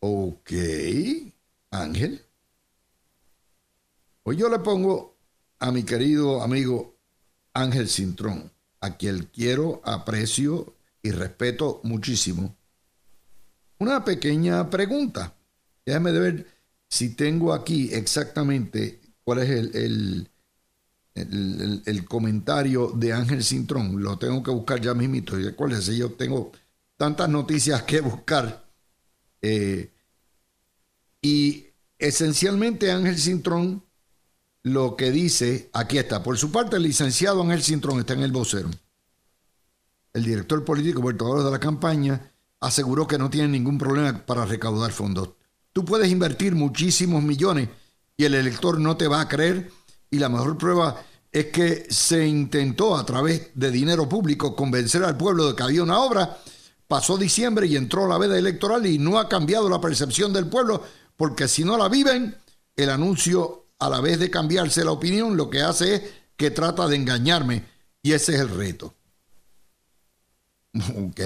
Ok, 0.00 0.52
Ángel. 1.70 2.22
Hoy 4.22 4.36
yo 4.36 4.48
le 4.48 4.58
pongo 4.58 5.18
a 5.58 5.70
mi 5.70 5.82
querido 5.82 6.42
amigo 6.42 6.96
Ángel 7.52 7.88
Cintrón 7.88 8.50
a 8.80 8.96
quien 8.96 9.30
quiero, 9.32 9.80
aprecio 9.84 10.74
y 11.02 11.10
respeto 11.10 11.80
muchísimo, 11.84 12.54
una 13.84 14.04
pequeña 14.04 14.68
pregunta. 14.70 15.34
Déjame 15.84 16.12
ver 16.12 16.46
si 16.88 17.10
tengo 17.10 17.52
aquí 17.52 17.92
exactamente 17.92 19.00
cuál 19.22 19.40
es 19.40 19.50
el, 19.50 20.28
el, 21.14 22.04
comentario 22.06 22.92
de 22.94 23.12
Ángel 23.12 23.44
Cintrón. 23.44 24.02
Lo 24.02 24.18
tengo 24.18 24.42
que 24.42 24.50
buscar 24.50 24.80
ya 24.80 24.94
mismito. 24.94 25.38
Y 25.38 25.54
si 25.80 25.96
yo 25.96 26.12
tengo 26.12 26.52
tantas 26.96 27.28
noticias 27.28 27.82
que 27.82 28.00
buscar. 28.00 28.64
Eh, 29.42 29.90
y 31.20 31.66
esencialmente 31.98 32.90
Ángel 32.90 33.18
Cintrón 33.18 33.84
lo 34.62 34.96
que 34.96 35.10
dice, 35.10 35.68
aquí 35.74 35.98
está, 35.98 36.22
por 36.22 36.38
su 36.38 36.50
parte 36.50 36.76
el 36.76 36.84
licenciado 36.84 37.42
Ángel 37.42 37.62
Cintrón 37.62 38.00
está 38.00 38.14
en 38.14 38.22
el 38.22 38.32
vocero. 38.32 38.70
El 40.14 40.24
director 40.24 40.64
político 40.64 41.02
portador 41.02 41.44
de 41.44 41.50
la 41.50 41.58
campaña 41.58 42.33
aseguró 42.64 43.06
que 43.06 43.18
no 43.18 43.28
tiene 43.28 43.48
ningún 43.48 43.76
problema 43.76 44.24
para 44.24 44.46
recaudar 44.46 44.90
fondos. 44.90 45.30
Tú 45.72 45.84
puedes 45.84 46.10
invertir 46.10 46.54
muchísimos 46.54 47.22
millones 47.22 47.68
y 48.16 48.24
el 48.24 48.34
elector 48.34 48.80
no 48.80 48.96
te 48.96 49.06
va 49.06 49.20
a 49.20 49.28
creer 49.28 49.70
y 50.10 50.18
la 50.18 50.30
mejor 50.30 50.56
prueba 50.56 51.02
es 51.30 51.46
que 51.46 51.86
se 51.90 52.26
intentó 52.26 52.96
a 52.96 53.04
través 53.04 53.50
de 53.54 53.70
dinero 53.70 54.08
público 54.08 54.56
convencer 54.56 55.04
al 55.04 55.16
pueblo 55.16 55.48
de 55.48 55.56
que 55.56 55.62
había 55.62 55.82
una 55.82 55.98
obra. 55.98 56.38
Pasó 56.88 57.18
diciembre 57.18 57.66
y 57.66 57.76
entró 57.76 58.08
la 58.08 58.16
veda 58.16 58.38
electoral 58.38 58.86
y 58.86 58.98
no 58.98 59.18
ha 59.18 59.28
cambiado 59.28 59.68
la 59.68 59.80
percepción 59.80 60.32
del 60.32 60.46
pueblo 60.46 60.82
porque 61.16 61.48
si 61.48 61.64
no 61.64 61.76
la 61.76 61.90
viven, 61.90 62.34
el 62.76 62.88
anuncio 62.88 63.66
a 63.78 63.90
la 63.90 64.00
vez 64.00 64.18
de 64.18 64.30
cambiarse 64.30 64.84
la 64.84 64.92
opinión, 64.92 65.36
lo 65.36 65.50
que 65.50 65.60
hace 65.60 65.96
es 65.96 66.02
que 66.36 66.50
trata 66.50 66.88
de 66.88 66.96
engañarme 66.96 67.64
y 68.02 68.12
ese 68.12 68.34
es 68.34 68.40
el 68.40 68.48
reto. 68.48 68.94
Ok, 70.96 71.20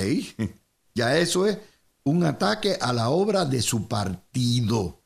ya 0.98 1.16
eso 1.16 1.46
es 1.46 1.56
un 2.02 2.24
ataque 2.24 2.76
a 2.80 2.92
la 2.92 3.10
obra 3.10 3.44
de 3.44 3.62
su 3.62 3.86
partido. 3.86 5.00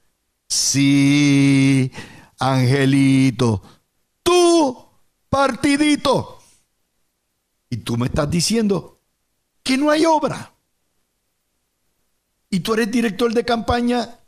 Sí, 0.48 1.92
Angelito, 2.38 3.62
tu 4.22 4.88
partidito. 5.28 6.38
Y 7.68 7.78
tú 7.78 7.98
me 7.98 8.06
estás 8.06 8.30
diciendo 8.30 9.00
que 9.62 9.76
no 9.76 9.90
hay 9.90 10.06
obra. 10.06 10.54
Y 12.48 12.60
tú 12.60 12.72
eres 12.72 12.90
director 12.90 13.32
de 13.34 13.44
campaña 13.44 14.18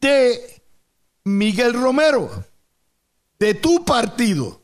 de 0.00 0.62
Miguel 1.24 1.74
Romero, 1.74 2.44
de 3.38 3.54
tu 3.54 3.84
partido. 3.84 4.62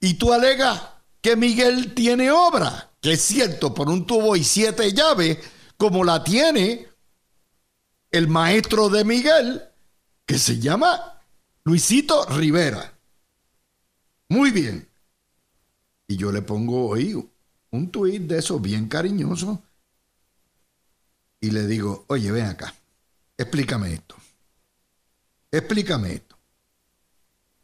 Y 0.00 0.14
tú 0.14 0.32
alegas 0.32 0.82
que 1.20 1.34
Miguel 1.34 1.94
tiene 1.94 2.30
obra, 2.30 2.92
es 3.12 3.22
cierto, 3.22 3.74
por 3.74 3.88
un 3.88 4.06
tubo 4.06 4.36
y 4.36 4.44
siete 4.44 4.92
llaves, 4.92 5.38
como 5.76 6.04
la 6.04 6.24
tiene 6.24 6.88
el 8.10 8.28
maestro 8.28 8.88
de 8.88 9.04
Miguel, 9.04 9.62
que 10.24 10.38
se 10.38 10.58
llama 10.58 11.20
Luisito 11.64 12.24
Rivera. 12.26 12.92
Muy 14.28 14.50
bien. 14.50 14.88
Y 16.08 16.16
yo 16.16 16.32
le 16.32 16.42
pongo 16.42 16.88
hoy 16.88 17.28
un 17.70 17.90
tuit 17.90 18.22
de 18.22 18.38
eso 18.38 18.58
bien 18.58 18.88
cariñoso 18.88 19.62
y 21.40 21.50
le 21.50 21.66
digo, 21.66 22.04
oye, 22.08 22.30
ven 22.32 22.46
acá, 22.46 22.74
explícame 23.36 23.94
esto. 23.94 24.16
Explícame 25.50 26.14
esto. 26.14 26.36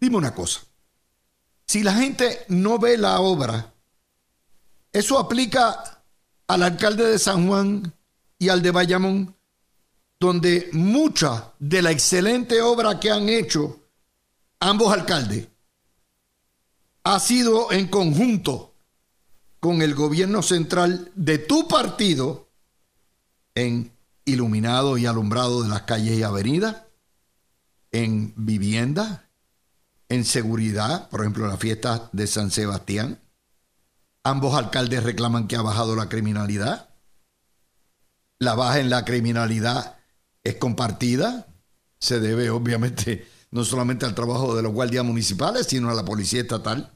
Dime 0.00 0.16
una 0.16 0.34
cosa. 0.34 0.60
Si 1.66 1.82
la 1.82 1.94
gente 1.94 2.44
no 2.48 2.78
ve 2.78 2.98
la 2.98 3.20
obra, 3.20 3.71
eso 4.92 5.18
aplica 5.18 6.02
al 6.46 6.62
alcalde 6.62 7.04
de 7.04 7.18
San 7.18 7.46
Juan 7.48 7.92
y 8.38 8.48
al 8.48 8.62
de 8.62 8.70
Bayamón, 8.70 9.34
donde 10.20 10.68
mucha 10.72 11.52
de 11.58 11.82
la 11.82 11.90
excelente 11.90 12.60
obra 12.60 13.00
que 13.00 13.10
han 13.10 13.28
hecho 13.28 13.80
ambos 14.60 14.92
alcaldes 14.92 15.48
ha 17.04 17.18
sido 17.18 17.72
en 17.72 17.88
conjunto 17.88 18.74
con 19.60 19.82
el 19.82 19.94
gobierno 19.94 20.42
central 20.42 21.10
de 21.14 21.38
tu 21.38 21.68
partido 21.68 22.48
en 23.54 23.92
iluminado 24.24 24.98
y 24.98 25.06
alumbrado 25.06 25.62
de 25.62 25.68
las 25.68 25.82
calles 25.82 26.18
y 26.18 26.22
avenidas, 26.22 26.82
en 27.90 28.32
vivienda, 28.36 29.28
en 30.08 30.24
seguridad, 30.24 31.08
por 31.10 31.20
ejemplo, 31.20 31.46
la 31.46 31.56
fiesta 31.56 32.08
de 32.12 32.26
San 32.26 32.50
Sebastián. 32.50 33.21
Ambos 34.24 34.54
alcaldes 34.54 35.02
reclaman 35.02 35.48
que 35.48 35.56
ha 35.56 35.62
bajado 35.62 35.96
la 35.96 36.08
criminalidad. 36.08 36.90
La 38.38 38.54
baja 38.54 38.78
en 38.78 38.88
la 38.88 39.04
criminalidad 39.04 39.98
es 40.44 40.56
compartida. 40.56 41.48
Se 41.98 42.20
debe, 42.20 42.50
obviamente, 42.50 43.26
no 43.50 43.64
solamente 43.64 44.06
al 44.06 44.14
trabajo 44.14 44.54
de 44.54 44.62
los 44.62 44.72
guardias 44.72 45.04
municipales, 45.04 45.66
sino 45.66 45.90
a 45.90 45.94
la 45.94 46.04
policía 46.04 46.40
estatal. 46.40 46.92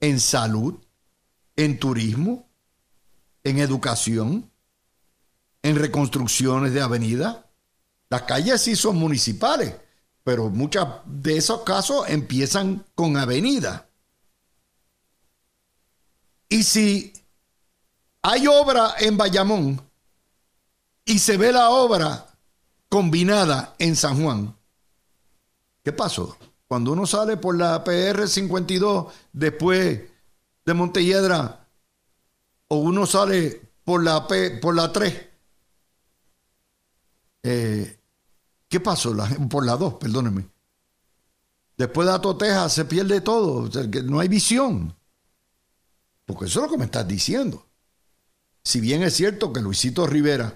En 0.00 0.20
salud, 0.20 0.74
en 1.56 1.78
turismo, 1.78 2.50
en 3.42 3.58
educación, 3.58 4.50
en 5.62 5.76
reconstrucciones 5.76 6.74
de 6.74 6.82
avenida. 6.82 7.50
Las 8.10 8.22
calles 8.22 8.60
sí 8.60 8.76
son 8.76 8.96
municipales, 8.96 9.74
pero 10.22 10.50
muchos 10.50 10.86
de 11.06 11.38
esos 11.38 11.62
casos 11.62 12.06
empiezan 12.08 12.84
con 12.94 13.16
avenida. 13.16 13.88
Y 16.54 16.62
si 16.62 17.12
hay 18.22 18.46
obra 18.46 18.94
en 19.00 19.16
Bayamón 19.16 19.82
y 21.04 21.18
se 21.18 21.36
ve 21.36 21.50
la 21.50 21.70
obra 21.70 22.28
combinada 22.88 23.74
en 23.76 23.96
San 23.96 24.22
Juan, 24.22 24.56
¿qué 25.82 25.92
pasó? 25.92 26.38
Cuando 26.68 26.92
uno 26.92 27.08
sale 27.08 27.38
por 27.38 27.58
la 27.58 27.82
PR 27.82 28.28
52 28.28 29.12
después 29.32 30.02
de 30.64 30.74
Montelledra 30.74 31.66
o 32.68 32.76
uno 32.76 33.04
sale 33.04 33.72
por 33.82 34.04
la 34.04 34.28
P, 34.28 34.50
por 34.58 34.76
la 34.76 34.92
3 34.92 35.26
eh, 37.42 37.98
¿Qué 38.68 38.78
pasó? 38.78 39.12
por 39.50 39.66
la 39.66 39.76
2, 39.76 39.94
perdónenme. 39.94 40.48
Después 41.76 42.06
de 42.06 42.14
Atoteja 42.14 42.68
se 42.68 42.84
pierde 42.84 43.22
todo, 43.22 43.68
no 44.04 44.20
hay 44.20 44.28
visión. 44.28 44.94
Porque 46.26 46.46
eso 46.46 46.60
es 46.60 46.66
lo 46.66 46.72
que 46.72 46.78
me 46.78 46.86
estás 46.86 47.06
diciendo. 47.06 47.66
Si 48.62 48.80
bien 48.80 49.02
es 49.02 49.14
cierto 49.14 49.52
que 49.52 49.60
Luisito 49.60 50.06
Rivera 50.06 50.54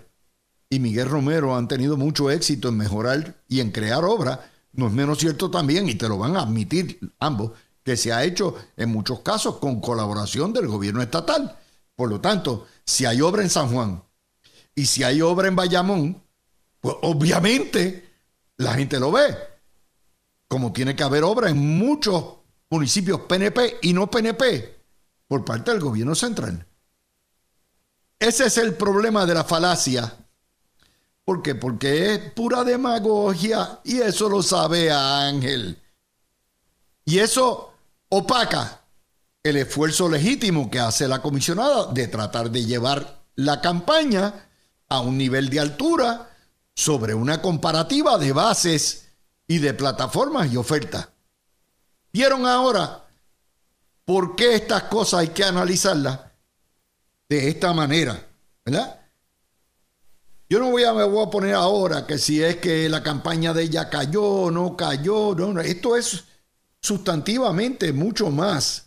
y 0.71 0.81
Miguel 0.81 1.09
Romero 1.09 1.57
han 1.57 1.69
tenido 1.69 1.97
mucho 1.97 2.31
éxito 2.31 2.69
en 2.69 2.77
mejorar 2.79 3.43
y 3.49 3.61
en 3.61 3.71
crear 3.71 4.05
obras, 4.05 4.41
no 4.73 4.87
es 4.87 4.93
menos 4.93 5.19
cierto 5.19 5.51
también, 5.51 5.89
y 5.89 5.95
te 5.95 6.09
lo 6.09 6.19
van 6.19 6.37
a 6.37 6.43
admitir 6.43 6.99
ambos, 7.19 7.53
que 7.83 7.97
se 7.97 8.13
ha 8.13 8.25
hecho 8.25 8.55
en 8.77 8.91
muchos 8.91 9.21
casos 9.21 9.57
con 9.57 9.81
colaboración 9.81 10.53
del 10.53 10.69
gobierno 10.69 11.03
estatal. 11.03 11.59
Por 11.95 12.09
lo 12.09 12.21
tanto, 12.21 12.67
si 12.85 13.05
hay 13.05 13.21
obra 13.21 13.43
en 13.43 13.51
San 13.51 13.71
Juan 13.71 14.03
y 14.75 14.87
si 14.87 15.03
hay 15.03 15.21
obra 15.21 15.49
en 15.49 15.57
Bayamón, 15.57 16.23
pues 16.81 16.97
obviamente 17.03 18.09
la 18.57 18.75
gente 18.75 19.01
lo 19.01 19.13
ve. 19.13 19.37
Como 20.49 20.73
tiene 20.73 20.95
que 20.97 21.03
haber 21.03 21.25
obra 21.25 21.51
en 21.51 21.59
muchos 21.59 22.25
municipios 22.71 23.21
PNP 23.23 23.79
y 23.83 23.93
no 23.93 24.11
PNP 24.11 24.78
por 25.29 25.45
parte 25.45 25.71
del 25.71 25.81
gobierno 25.81 26.15
central. 26.15 26.67
Ese 28.19 28.47
es 28.47 28.57
el 28.59 28.75
problema 28.75 29.25
de 29.27 29.35
la 29.35 29.45
falacia. 29.45 30.13
¿Por 31.25 31.43
qué? 31.43 31.55
Porque 31.55 32.15
es 32.15 32.33
pura 32.33 32.65
demagogia 32.65 33.81
y 33.85 33.99
eso 33.99 34.29
lo 34.29 34.43
sabe 34.43 34.91
Ángel. 34.91 35.81
Y 37.05 37.19
eso 37.19 37.75
opaca 38.09 38.81
el 39.43 39.59
esfuerzo 39.59 40.09
legítimo 40.09 40.71
que 40.71 40.81
hace 40.81 41.07
la 41.07 41.23
comisionada 41.23 41.93
de 41.93 42.09
tratar 42.09 42.51
de 42.51 42.65
llevar 42.65 43.23
la 43.37 43.61
campaña 43.61 44.49
a 44.89 45.01
un 45.01 45.17
nivel 45.17 45.49
de 45.49 45.61
altura 45.61 46.31
sobre 46.75 47.15
una 47.15 47.41
comparativa 47.41 48.19
de 48.19 48.33
bases 48.33 49.09
y 49.47 49.59
de 49.59 49.75
plataformas 49.75 50.53
y 50.53 50.57
ofertas. 50.57 51.09
¿Vieron 52.13 52.47
ahora 52.47 53.08
por 54.09 54.35
qué 54.35 54.55
estas 54.55 54.85
cosas 54.85 55.21
hay 55.21 55.29
que 55.29 55.45
analizarlas 55.45 56.19
de 57.29 57.47
esta 57.47 57.75
manera? 57.75 58.19
¿Verdad? 58.65 59.03
Yo 60.49 60.59
no 60.59 60.71
voy 60.71 60.85
a, 60.85 60.95
me 60.95 61.05
voy 61.05 61.27
a 61.27 61.31
poner 61.31 61.53
ahora 61.53 62.07
que 62.07 62.17
si 62.17 62.43
es 62.43 62.57
que 62.57 62.89
la 62.89 63.03
campaña 63.03 63.53
de 63.53 63.65
ella 63.65 63.91
cayó 63.91 64.25
o 64.25 64.51
no 64.51 64.75
cayó. 64.79 65.35
No, 65.35 65.61
esto 65.61 65.95
es 65.95 66.25
sustantivamente 66.81 67.93
mucho 67.93 68.31
más 68.31 68.87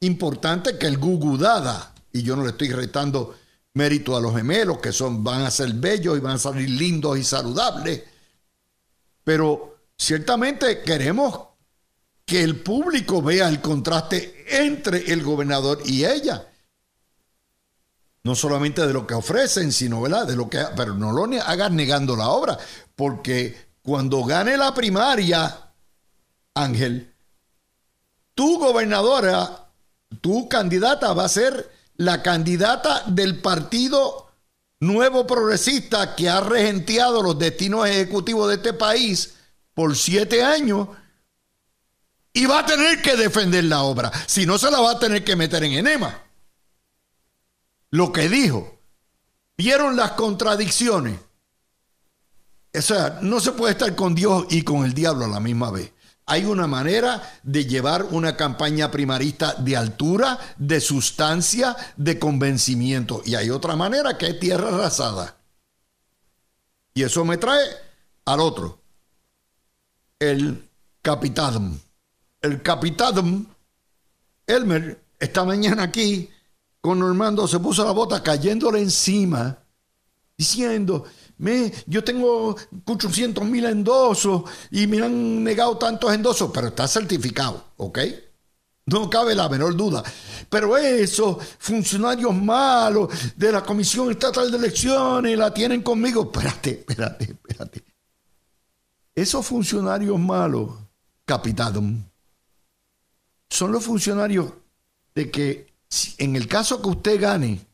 importante 0.00 0.76
que 0.76 0.88
el 0.88 0.98
gugudada. 0.98 1.94
Y 2.12 2.22
yo 2.22 2.36
no 2.36 2.42
le 2.42 2.50
estoy 2.50 2.70
retando 2.70 3.34
mérito 3.72 4.14
a 4.14 4.20
los 4.20 4.36
gemelos, 4.36 4.76
que 4.76 4.92
son, 4.92 5.24
van 5.24 5.40
a 5.40 5.50
ser 5.50 5.72
bellos 5.72 6.18
y 6.18 6.20
van 6.20 6.34
a 6.34 6.38
salir 6.38 6.68
lindos 6.68 7.16
y 7.16 7.24
saludables. 7.24 8.02
Pero 9.24 9.78
ciertamente 9.96 10.82
queremos 10.82 11.53
que 12.24 12.42
el 12.42 12.60
público 12.60 13.20
vea 13.20 13.48
el 13.48 13.60
contraste 13.60 14.44
entre 14.48 15.12
el 15.12 15.22
gobernador 15.22 15.80
y 15.84 16.04
ella. 16.04 16.48
No 18.22 18.34
solamente 18.34 18.86
de 18.86 18.92
lo 18.92 19.06
que 19.06 19.14
ofrecen, 19.14 19.70
sino 19.70 20.02
de 20.02 20.36
lo 20.36 20.48
que 20.48 20.64
pero 20.74 20.94
no 20.94 21.12
lo 21.12 21.24
hagas 21.42 21.70
negando 21.70 22.16
la 22.16 22.28
obra, 22.28 22.58
porque 22.96 23.68
cuando 23.82 24.24
gane 24.24 24.56
la 24.56 24.72
primaria, 24.72 25.72
Ángel, 26.54 27.12
tu 28.34 28.58
gobernadora, 28.58 29.68
tu 30.22 30.48
candidata 30.48 31.12
va 31.12 31.24
a 31.24 31.28
ser 31.28 31.70
la 31.96 32.22
candidata 32.22 33.02
del 33.06 33.42
Partido 33.42 34.30
Nuevo 34.80 35.26
Progresista 35.26 36.14
que 36.16 36.28
ha 36.28 36.40
regenteado 36.40 37.22
los 37.22 37.38
destinos 37.38 37.86
ejecutivos 37.86 38.48
de 38.48 38.54
este 38.54 38.72
país 38.72 39.34
por 39.74 39.96
siete 39.96 40.42
años 40.42 40.88
y 42.36 42.46
va 42.46 42.58
a 42.58 42.66
tener 42.66 43.00
que 43.00 43.16
defender 43.16 43.64
la 43.64 43.84
obra. 43.84 44.10
Si 44.26 44.44
no, 44.44 44.58
se 44.58 44.70
la 44.70 44.80
va 44.80 44.90
a 44.90 44.98
tener 44.98 45.24
que 45.24 45.36
meter 45.36 45.62
en 45.62 45.72
enema. 45.72 46.20
Lo 47.90 48.12
que 48.12 48.28
dijo. 48.28 48.76
¿Vieron 49.56 49.94
las 49.94 50.10
contradicciones? 50.12 51.16
O 52.76 52.82
sea, 52.82 53.20
no 53.22 53.38
se 53.38 53.52
puede 53.52 53.72
estar 53.72 53.94
con 53.94 54.16
Dios 54.16 54.46
y 54.50 54.62
con 54.62 54.84
el 54.84 54.94
diablo 54.94 55.26
a 55.26 55.28
la 55.28 55.38
misma 55.38 55.70
vez. 55.70 55.92
Hay 56.26 56.44
una 56.44 56.66
manera 56.66 57.22
de 57.44 57.66
llevar 57.66 58.02
una 58.02 58.36
campaña 58.36 58.90
primarista 58.90 59.54
de 59.54 59.76
altura, 59.76 60.36
de 60.56 60.80
sustancia, 60.80 61.76
de 61.96 62.18
convencimiento. 62.18 63.22
Y 63.24 63.36
hay 63.36 63.50
otra 63.50 63.76
manera 63.76 64.18
que 64.18 64.26
es 64.26 64.40
tierra 64.40 64.70
arrasada. 64.70 65.36
Y 66.94 67.04
eso 67.04 67.24
me 67.24 67.36
trae 67.36 67.64
al 68.24 68.40
otro. 68.40 68.80
El 70.18 70.68
capitán. 71.00 71.83
El 72.44 72.60
capitán 72.60 73.48
Elmer 74.46 75.02
esta 75.18 75.44
mañana 75.44 75.84
aquí 75.84 76.28
con 76.82 76.98
Normando 76.98 77.48
se 77.48 77.58
puso 77.58 77.82
la 77.86 77.92
bota 77.92 78.22
cayéndole 78.22 78.80
encima, 78.80 79.56
diciendo, 80.36 81.04
me, 81.38 81.72
yo 81.86 82.04
tengo 82.04 82.54
800 82.84 83.42
mil 83.46 83.64
endosos 83.64 84.42
y 84.70 84.86
me 84.86 85.00
han 85.00 85.42
negado 85.42 85.78
tantos 85.78 86.12
endosos, 86.12 86.50
pero 86.52 86.66
está 86.66 86.86
certificado, 86.86 87.64
¿ok? 87.78 87.98
No 88.84 89.08
cabe 89.08 89.34
la 89.34 89.48
menor 89.48 89.74
duda. 89.74 90.02
Pero 90.50 90.76
esos 90.76 91.42
funcionarios 91.58 92.34
malos 92.34 93.08
de 93.34 93.52
la 93.52 93.62
Comisión 93.62 94.10
Estatal 94.10 94.50
de 94.50 94.58
Elecciones 94.58 95.38
la 95.38 95.54
tienen 95.54 95.80
conmigo. 95.80 96.24
Espérate, 96.24 96.72
espérate, 96.72 97.24
espérate. 97.24 97.82
Esos 99.14 99.46
funcionarios 99.46 100.18
malos, 100.20 100.72
capitán, 101.24 102.12
son 103.54 103.70
los 103.70 103.84
funcionarios 103.84 104.52
de 105.14 105.30
que 105.30 105.72
en 106.18 106.34
el 106.34 106.48
caso 106.48 106.82
que 106.82 106.88
usted 106.88 107.20
gane 107.20 107.64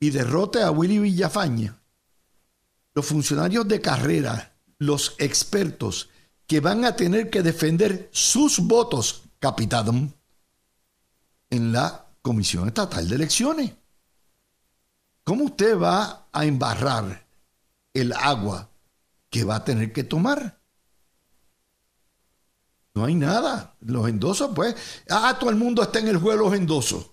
y 0.00 0.10
derrote 0.10 0.62
a 0.62 0.72
Willy 0.72 0.98
Villafaña, 0.98 1.80
los 2.92 3.06
funcionarios 3.06 3.68
de 3.68 3.80
carrera, 3.80 4.56
los 4.78 5.14
expertos 5.18 6.10
que 6.48 6.58
van 6.58 6.84
a 6.84 6.96
tener 6.96 7.30
que 7.30 7.42
defender 7.42 8.08
sus 8.10 8.58
votos 8.58 9.22
capitán 9.38 10.12
en 11.50 11.72
la 11.72 12.06
Comisión 12.20 12.66
Estatal 12.66 13.08
de 13.08 13.14
Elecciones. 13.14 13.72
¿Cómo 15.22 15.44
usted 15.44 15.78
va 15.78 16.26
a 16.32 16.44
embarrar 16.44 17.28
el 17.94 18.12
agua 18.12 18.68
que 19.30 19.44
va 19.44 19.56
a 19.56 19.64
tener 19.64 19.92
que 19.92 20.02
tomar? 20.02 20.57
No 22.98 23.04
hay 23.04 23.14
nada. 23.14 23.76
Los 23.82 24.08
endosos, 24.08 24.50
pues, 24.56 24.74
ah, 25.08 25.36
todo 25.38 25.50
el 25.50 25.56
mundo 25.56 25.82
está 25.84 26.00
en 26.00 26.08
el 26.08 26.16
juego 26.16 26.48
los 26.48 26.58
endosos. 26.58 27.06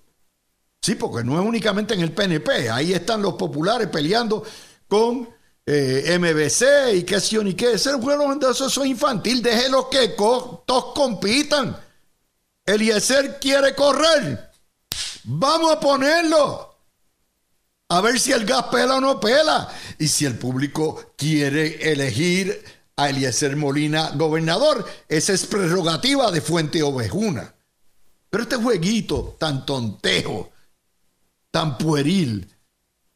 Sí, 0.81 0.95
porque 0.95 1.23
no 1.23 1.39
es 1.39 1.45
únicamente 1.45 1.93
en 1.93 2.01
el 2.01 2.11
PNP. 2.11 2.71
Ahí 2.71 2.91
están 2.91 3.21
los 3.21 3.35
populares 3.35 3.87
peleando 3.89 4.43
con 4.87 5.29
eh, 5.63 6.17
MBC 6.19 6.95
y 6.95 7.03
qué 7.03 7.19
yo 7.19 7.43
ni 7.43 7.53
qué. 7.53 7.73
Ese 7.73 7.93
juego 7.93 8.09
de 8.13 8.17
los 8.17 8.33
endosos 8.33 8.75
es 8.75 8.85
infantil. 8.87 9.43
Déjenlos 9.43 9.85
que 9.91 10.07
todos 10.07 10.85
compitan. 10.95 11.77
Eliezer 12.65 13.37
quiere 13.39 13.75
correr. 13.75 14.49
Vamos 15.25 15.71
a 15.71 15.79
ponerlo. 15.79 16.77
A 17.89 18.01
ver 18.01 18.19
si 18.19 18.31
el 18.31 18.43
gas 18.43 18.63
pela 18.71 18.95
o 18.95 19.01
no 19.01 19.19
pela. 19.19 19.69
Y 19.99 20.07
si 20.07 20.25
el 20.25 20.35
público 20.35 21.13
quiere 21.15 21.91
elegir 21.91 22.74
a 22.97 23.09
Eliezer 23.09 23.55
Molina 23.55 24.11
gobernador, 24.11 24.85
esa 25.07 25.33
es 25.33 25.45
prerrogativa 25.45 26.31
de 26.31 26.41
Fuente 26.41 26.81
Ovejuna. 26.81 27.53
Pero 28.29 28.43
este 28.43 28.55
jueguito 28.55 29.35
tan 29.39 29.65
tontejo, 29.65 30.51
tan 31.51 31.77
pueril, 31.77 32.49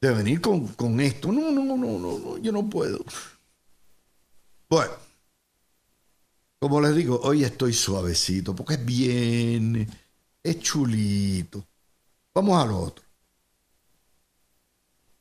de 0.02 0.12
venir 0.12 0.40
con, 0.40 0.68
con 0.70 1.00
esto, 1.00 1.32
no, 1.32 1.52
no, 1.52 1.64
no, 1.64 1.76
no, 1.76 2.00
no, 2.00 2.38
yo 2.38 2.52
no 2.52 2.70
puedo. 2.70 3.04
Bueno. 4.70 5.10
Como 6.60 6.82
les 6.82 6.94
digo, 6.94 7.18
hoy 7.24 7.46
estoy 7.46 7.74
suavecito 7.74 8.54
porque 8.54 8.74
es 8.74 8.86
bien, 8.86 9.88
es 10.44 10.60
chulito. 10.60 11.66
Vamos 12.34 12.62
a 12.62 12.68
lo 12.68 12.80
otro. 12.80 13.06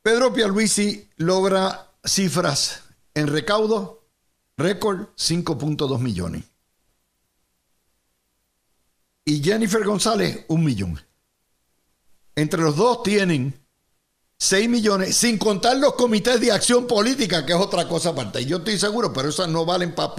Pedro 0.01 0.33
Pialuisi 0.33 1.09
logra 1.15 1.93
cifras 2.03 2.83
en 3.13 3.27
recaudo, 3.27 3.98
récord 4.59 5.07
5.2 5.15 5.99
millones. 5.99 6.43
Y 9.25 9.43
Jennifer 9.43 9.83
González, 9.83 10.45
un 10.47 10.63
millón. 10.63 10.99
Entre 12.35 12.61
los 12.61 12.75
dos 12.75 13.03
tienen 13.03 13.53
6 14.37 14.69
millones, 14.69 15.17
sin 15.17 15.37
contar 15.37 15.77
los 15.77 15.93
comités 15.95 16.39
de 16.39 16.51
acción 16.51 16.87
política, 16.87 17.45
que 17.45 17.53
es 17.53 17.59
otra 17.59 17.87
cosa 17.87 18.09
aparte. 18.09 18.45
Yo 18.45 18.57
estoy 18.57 18.77
seguro, 18.77 19.11
pero 19.11 19.29
esas 19.29 19.49
no 19.49 19.65
valen 19.65 19.93
para 19.93 20.13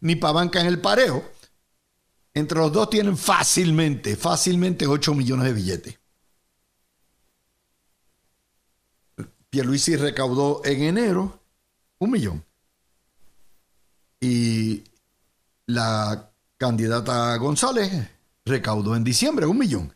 ni 0.00 0.16
para 0.16 0.32
banca 0.32 0.60
en 0.60 0.66
el 0.66 0.80
parejo. 0.80 1.22
Entre 2.34 2.58
los 2.58 2.72
dos 2.72 2.90
tienen 2.90 3.16
fácilmente, 3.16 4.16
fácilmente 4.16 4.86
8 4.86 5.14
millones 5.14 5.46
de 5.46 5.52
billetes. 5.52 5.98
Pierluisi 9.50 9.96
recaudó 9.96 10.62
en 10.64 10.82
enero 10.82 11.40
un 11.98 12.10
millón. 12.10 12.49
Y 14.20 14.84
la 15.66 16.30
candidata 16.56 17.36
González 17.36 17.90
recaudó 18.44 18.94
en 18.94 19.04
diciembre 19.04 19.46
un 19.46 19.58
millón. 19.58 19.94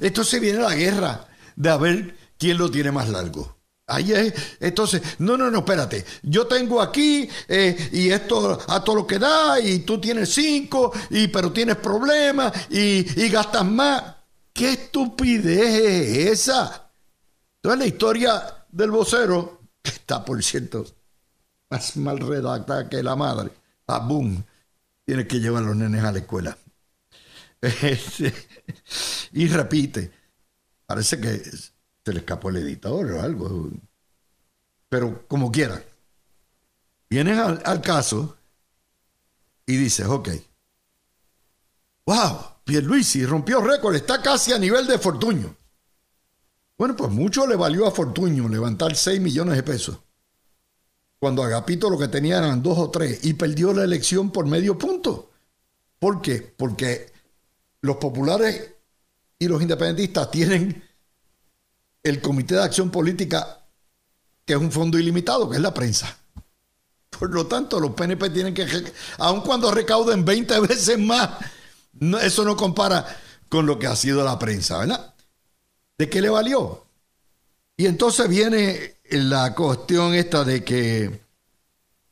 Esto 0.00 0.24
se 0.24 0.40
viene 0.40 0.60
a 0.60 0.68
la 0.68 0.74
guerra 0.74 1.28
de 1.56 1.70
haber 1.70 2.16
quién 2.38 2.58
lo 2.58 2.70
tiene 2.70 2.92
más 2.92 3.08
largo. 3.08 3.56
Ahí 3.86 4.12
es, 4.12 4.32
entonces, 4.60 5.02
no, 5.18 5.36
no, 5.36 5.50
no, 5.50 5.58
espérate. 5.58 6.04
Yo 6.22 6.46
tengo 6.46 6.80
aquí 6.80 7.28
eh, 7.48 7.90
y 7.92 8.08
esto 8.10 8.58
a 8.66 8.82
todo 8.82 8.96
lo 8.96 9.06
que 9.06 9.18
da 9.18 9.60
y 9.60 9.80
tú 9.80 10.00
tienes 10.00 10.32
cinco, 10.32 10.90
y, 11.10 11.28
pero 11.28 11.52
tienes 11.52 11.76
problemas 11.76 12.52
y, 12.70 13.22
y 13.22 13.28
gastas 13.28 13.64
más. 13.66 14.02
¿Qué 14.52 14.72
estupidez 14.72 15.58
es 15.58 16.48
esa? 16.48 16.92
Entonces 17.56 17.78
la 17.78 17.86
historia 17.86 18.66
del 18.70 18.90
vocero, 18.90 19.60
está 19.82 20.24
por 20.24 20.42
cierto 20.42 20.86
más 21.74 21.96
mal 21.96 22.18
redactada 22.20 22.88
que 22.88 23.02
la 23.02 23.16
madre, 23.16 23.50
a 23.88 23.98
boom, 23.98 24.44
tiene 25.04 25.26
que 25.26 25.40
llevar 25.40 25.64
a 25.64 25.66
los 25.66 25.76
nenes 25.76 26.04
a 26.04 26.12
la 26.12 26.18
escuela. 26.18 26.56
Este, 27.60 28.30
y 29.32 29.48
repite, 29.48 30.12
parece 30.84 31.18
que 31.18 31.38
se 31.38 32.12
le 32.12 32.18
escapó 32.18 32.50
el 32.50 32.56
editor 32.56 33.10
o 33.12 33.22
algo. 33.22 33.70
Pero 34.90 35.26
como 35.26 35.50
quiera. 35.50 35.82
Vienes 37.08 37.38
al, 37.38 37.80
caso 37.80 38.36
y 39.64 39.76
dices, 39.76 40.06
ok. 40.06 40.28
¡Wow! 42.04 42.38
Pierluisi 42.64 43.24
rompió 43.24 43.62
récord, 43.62 43.94
está 43.94 44.20
casi 44.20 44.52
a 44.52 44.58
nivel 44.58 44.86
de 44.86 44.98
Fortuño. 44.98 45.56
Bueno, 46.76 46.94
pues 46.96 47.10
mucho 47.10 47.46
le 47.46 47.56
valió 47.56 47.86
a 47.86 47.92
Fortuño 47.92 48.46
levantar 48.46 48.94
6 48.94 49.22
millones 49.22 49.56
de 49.56 49.62
pesos. 49.62 50.03
Cuando 51.24 51.42
Agapito 51.42 51.88
lo 51.88 51.96
que 51.96 52.08
tenía 52.08 52.36
eran 52.36 52.62
2 52.62 52.78
o 52.78 52.90
3 52.90 53.24
y 53.24 53.32
perdió 53.32 53.72
la 53.72 53.82
elección 53.82 54.30
por 54.30 54.44
medio 54.44 54.76
punto. 54.76 55.30
¿Por 55.98 56.20
qué? 56.20 56.52
Porque 56.54 57.10
los 57.80 57.96
populares 57.96 58.74
y 59.38 59.48
los 59.48 59.62
independentistas 59.62 60.30
tienen 60.30 60.84
el 62.02 62.20
Comité 62.20 62.56
de 62.56 62.64
Acción 62.64 62.90
Política, 62.90 63.64
que 64.44 64.52
es 64.52 64.58
un 64.58 64.70
fondo 64.70 64.98
ilimitado, 64.98 65.48
que 65.48 65.56
es 65.56 65.62
la 65.62 65.72
prensa. 65.72 66.14
Por 67.08 67.30
lo 67.30 67.46
tanto, 67.46 67.80
los 67.80 67.92
PNP 67.92 68.28
tienen 68.28 68.52
que, 68.52 68.66
aun 69.16 69.40
cuando 69.40 69.70
recauden 69.70 70.26
20 70.26 70.60
veces 70.60 70.98
más, 70.98 71.38
eso 72.20 72.44
no 72.44 72.54
compara 72.54 73.06
con 73.48 73.64
lo 73.64 73.78
que 73.78 73.86
ha 73.86 73.96
sido 73.96 74.22
la 74.22 74.38
prensa, 74.38 74.76
¿verdad? 74.76 75.14
¿De 75.96 76.10
qué 76.10 76.20
le 76.20 76.28
valió? 76.28 76.84
Y 77.78 77.86
entonces 77.86 78.28
viene 78.28 78.93
la 79.10 79.54
cuestión 79.54 80.14
esta 80.14 80.44
de 80.44 80.64
que, 80.64 81.20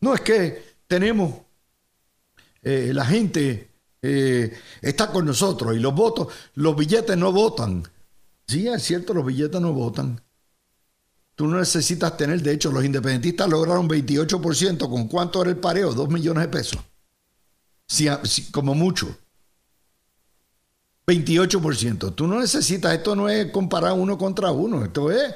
no 0.00 0.14
es 0.14 0.20
que 0.20 0.76
tenemos, 0.87 1.35
eh, 2.62 2.92
la 2.94 3.05
gente 3.05 3.70
eh, 4.02 4.57
está 4.81 5.11
con 5.11 5.24
nosotros 5.24 5.74
y 5.76 5.78
los 5.78 5.94
votos, 5.94 6.28
los 6.55 6.76
billetes 6.76 7.16
no 7.16 7.33
votan. 7.33 7.83
Sí, 8.46 8.68
es 8.68 8.83
cierto, 8.83 9.14
los 9.14 9.24
billetes 9.24 9.61
no 9.61 9.72
votan. 9.72 10.20
Tú 11.35 11.46
no 11.46 11.59
necesitas 11.59 12.16
tener, 12.16 12.42
de 12.42 12.52
hecho, 12.52 12.70
los 12.70 12.85
independentistas 12.85 13.48
lograron 13.48 13.88
28%. 13.88 14.88
¿Con 14.88 15.09
cuánto 15.09 15.40
era 15.40 15.50
el 15.50 15.57
pareo? 15.57 15.92
Dos 15.94 16.09
millones 16.09 16.42
de 16.42 16.48
pesos. 16.48 16.81
Si, 17.87 18.07
como 18.50 18.74
mucho. 18.74 19.16
28%. 21.07 22.14
Tú 22.14 22.26
no 22.26 22.38
necesitas, 22.38 22.92
esto 22.94 23.16
no 23.16 23.28
es 23.28 23.50
comparar 23.50 23.92
uno 23.94 24.18
contra 24.18 24.52
uno, 24.52 24.85
esto 24.85 25.11
es 25.11 25.35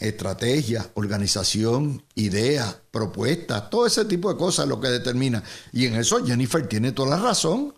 estrategia, 0.00 0.88
organización, 0.94 2.02
idea, 2.14 2.80
propuesta, 2.90 3.68
todo 3.68 3.86
ese 3.86 4.04
tipo 4.04 4.32
de 4.32 4.38
cosas 4.38 4.68
lo 4.68 4.80
que 4.80 4.88
determina. 4.88 5.42
Y 5.72 5.86
en 5.86 5.96
eso 5.96 6.24
Jennifer 6.24 6.66
tiene 6.66 6.92
toda 6.92 7.16
la 7.16 7.22
razón. 7.22 7.74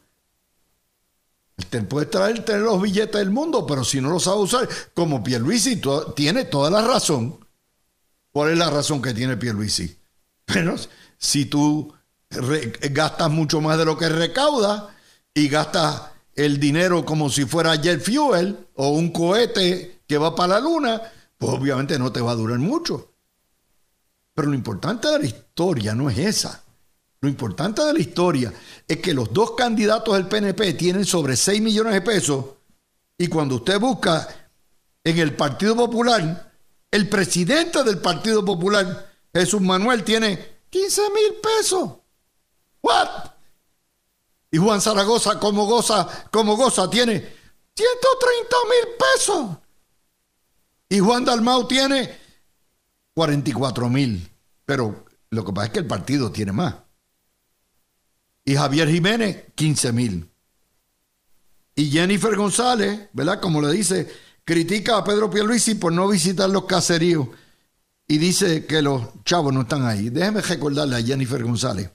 Te 1.70 1.82
puede 1.82 2.06
traer 2.06 2.44
tener 2.44 2.62
los 2.62 2.80
billetes 2.82 3.18
del 3.18 3.30
mundo, 3.30 3.66
pero 3.66 3.84
si 3.84 4.00
no 4.00 4.10
lo 4.10 4.18
sabe 4.20 4.40
usar, 4.40 4.68
como 4.92 5.22
Pierluisi 5.22 5.80
tiene 6.16 6.44
toda 6.44 6.70
la 6.70 6.82
razón. 6.82 7.38
¿Cuál 8.32 8.52
es 8.52 8.58
la 8.58 8.70
razón 8.70 9.00
que 9.00 9.14
tiene 9.14 9.36
Pierluisi? 9.36 9.96
Pero 10.44 10.74
si 11.16 11.46
tú 11.46 11.94
gastas 12.90 13.30
mucho 13.30 13.60
más 13.60 13.78
de 13.78 13.84
lo 13.84 13.96
que 13.96 14.08
recauda 14.08 14.94
y 15.32 15.48
gastas 15.48 16.02
el 16.34 16.58
dinero 16.58 17.04
como 17.04 17.30
si 17.30 17.44
fuera 17.44 17.76
jet 17.76 18.02
fuel 18.02 18.66
o 18.74 18.88
un 18.88 19.12
cohete 19.12 20.00
que 20.06 20.18
va 20.18 20.34
para 20.34 20.54
la 20.54 20.60
luna, 20.60 21.00
obviamente 21.48 21.98
no 21.98 22.12
te 22.12 22.20
va 22.20 22.32
a 22.32 22.36
durar 22.36 22.58
mucho. 22.58 23.14
Pero 24.34 24.48
lo 24.48 24.54
importante 24.54 25.08
de 25.08 25.18
la 25.20 25.26
historia 25.26 25.94
no 25.94 26.10
es 26.10 26.18
esa. 26.18 26.62
Lo 27.20 27.28
importante 27.28 27.82
de 27.82 27.92
la 27.94 28.00
historia 28.00 28.52
es 28.86 28.98
que 28.98 29.14
los 29.14 29.32
dos 29.32 29.52
candidatos 29.52 30.14
del 30.14 30.26
PNP 30.26 30.74
tienen 30.74 31.04
sobre 31.04 31.36
6 31.36 31.62
millones 31.62 31.94
de 31.94 32.02
pesos 32.02 32.44
Y 33.16 33.28
cuando 33.28 33.54
usted 33.54 33.80
busca 33.80 34.28
en 35.02 35.18
el 35.18 35.34
Partido 35.34 35.74
Popular, 35.76 36.52
el 36.90 37.08
presidente 37.08 37.82
del 37.82 37.98
Partido 37.98 38.44
Popular, 38.44 39.10
Jesús 39.32 39.60
Manuel, 39.60 40.04
tiene 40.04 40.60
15 40.70 41.02
mil 41.10 41.40
pesos. 41.40 41.90
¿What? 42.82 43.08
Y 44.50 44.58
Juan 44.58 44.80
Zaragoza, 44.80 45.38
como 45.40 45.66
goza, 45.66 46.28
como 46.30 46.56
goza, 46.56 46.88
tiene 46.90 47.14
130 47.74 48.56
mil 48.68 48.96
pesos. 48.98 49.46
Y 50.88 50.98
Juan 50.98 51.24
Dalmau 51.24 51.66
tiene 51.66 52.10
44 53.14 53.88
mil. 53.88 54.28
Pero 54.64 55.04
lo 55.30 55.44
que 55.44 55.52
pasa 55.52 55.66
es 55.66 55.72
que 55.72 55.78
el 55.80 55.86
partido 55.86 56.30
tiene 56.30 56.52
más. 56.52 56.74
Y 58.44 58.54
Javier 58.54 58.88
Jiménez, 58.88 59.44
15 59.54 59.92
mil. 59.92 60.30
Y 61.74 61.90
Jennifer 61.90 62.36
González, 62.36 63.08
¿verdad? 63.12 63.40
Como 63.40 63.60
le 63.60 63.72
dice, 63.72 64.10
critica 64.44 64.98
a 64.98 65.04
Pedro 65.04 65.30
Pierluisi 65.30 65.74
por 65.74 65.92
no 65.92 66.08
visitar 66.08 66.48
los 66.48 66.66
caseríos 66.66 67.28
y 68.06 68.18
dice 68.18 68.66
que 68.66 68.82
los 68.82 69.02
chavos 69.24 69.52
no 69.52 69.62
están 69.62 69.86
ahí. 69.86 70.10
Déjeme 70.10 70.40
recordarle 70.40 70.96
a 70.96 71.02
Jennifer 71.02 71.42
González 71.42 71.90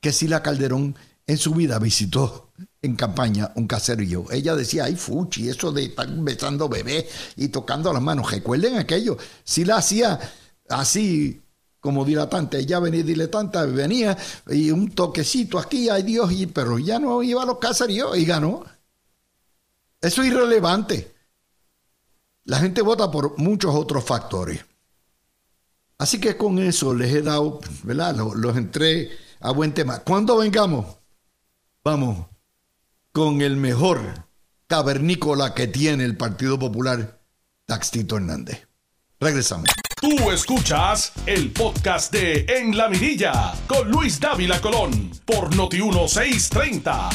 que 0.00 0.12
Sila 0.12 0.42
Calderón 0.42 0.96
en 1.26 1.38
su 1.38 1.54
vida 1.54 1.78
visitó 1.78 2.52
en 2.80 2.96
campaña 2.96 3.52
un 3.54 3.66
caserío. 3.66 4.26
Ella 4.30 4.56
decía, 4.56 4.84
ay, 4.84 4.96
fuchi, 4.96 5.48
eso 5.48 5.72
de 5.72 5.84
estar 5.84 6.08
besando 6.08 6.68
bebés 6.68 7.06
y 7.36 7.48
tocando 7.48 7.92
las 7.92 8.02
manos. 8.02 8.30
Recuerden 8.30 8.76
aquello. 8.76 9.16
Sila 9.44 9.76
hacía 9.76 10.18
así 10.68 11.40
como 11.80 12.04
dilatante. 12.04 12.58
Ella 12.58 12.80
venía 12.80 13.02
diletante, 13.02 13.64
venía 13.66 14.16
y 14.48 14.70
un 14.70 14.90
toquecito 14.90 15.58
aquí, 15.58 15.88
ay 15.88 16.02
Dios, 16.02 16.32
y, 16.32 16.46
pero 16.46 16.78
ya 16.78 16.98
no 16.98 17.22
iba 17.22 17.42
a 17.42 17.46
los 17.46 17.58
caseríos 17.58 18.16
y 18.16 18.24
ganó. 18.24 18.64
Eso 20.00 20.22
es 20.22 20.28
irrelevante. 20.28 21.14
La 22.44 22.58
gente 22.58 22.82
vota 22.82 23.10
por 23.10 23.38
muchos 23.38 23.74
otros 23.74 24.04
factores. 24.04 24.64
Así 25.98 26.18
que 26.18 26.36
con 26.36 26.58
eso 26.58 26.94
les 26.94 27.14
he 27.14 27.22
dado, 27.22 27.60
¿verdad? 27.84 28.16
Los, 28.16 28.56
entré 28.56 29.10
a 29.40 29.52
buen 29.52 29.72
tema. 29.72 30.00
Cuando 30.00 30.36
vengamos, 30.36 30.86
vamos 31.84 32.26
con 33.12 33.42
el 33.42 33.56
mejor 33.56 34.26
cavernícola 34.66 35.54
que 35.54 35.66
tiene 35.66 36.04
el 36.04 36.16
Partido 36.16 36.58
Popular, 36.58 37.20
Taxito 37.66 38.16
Hernández. 38.16 38.66
Regresamos. 39.20 39.68
Tú 40.00 40.30
escuchas 40.30 41.12
el 41.26 41.52
podcast 41.52 42.12
de 42.12 42.44
En 42.48 42.76
la 42.76 42.88
Mirilla 42.88 43.54
con 43.66 43.90
Luis 43.90 44.18
Dávila 44.18 44.60
Colón 44.60 45.12
por 45.24 45.54
Noti 45.54 45.80
1630. 45.80 47.10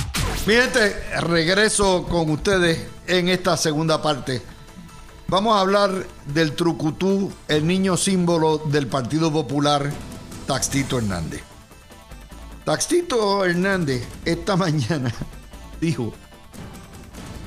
Fíjate, 0.45 1.19
regreso 1.21 2.05
con 2.05 2.29
ustedes 2.29 2.87
en 3.07 3.27
esta 3.27 3.57
segunda 3.57 4.01
parte 4.01 4.41
Vamos 5.29 5.57
a 5.57 5.59
hablar 5.59 5.91
del 6.27 6.53
trucutú, 6.53 7.33
el 7.49 7.67
niño 7.67 7.97
símbolo 7.97 8.59
del 8.59 8.87
Partido 8.87 9.29
Popular, 9.29 9.91
Taxito 10.45 10.99
Hernández. 10.99 11.46
Taxito 12.67 13.45
Hernández 13.45 14.05
esta 14.25 14.57
mañana 14.57 15.09
dijo 15.79 16.11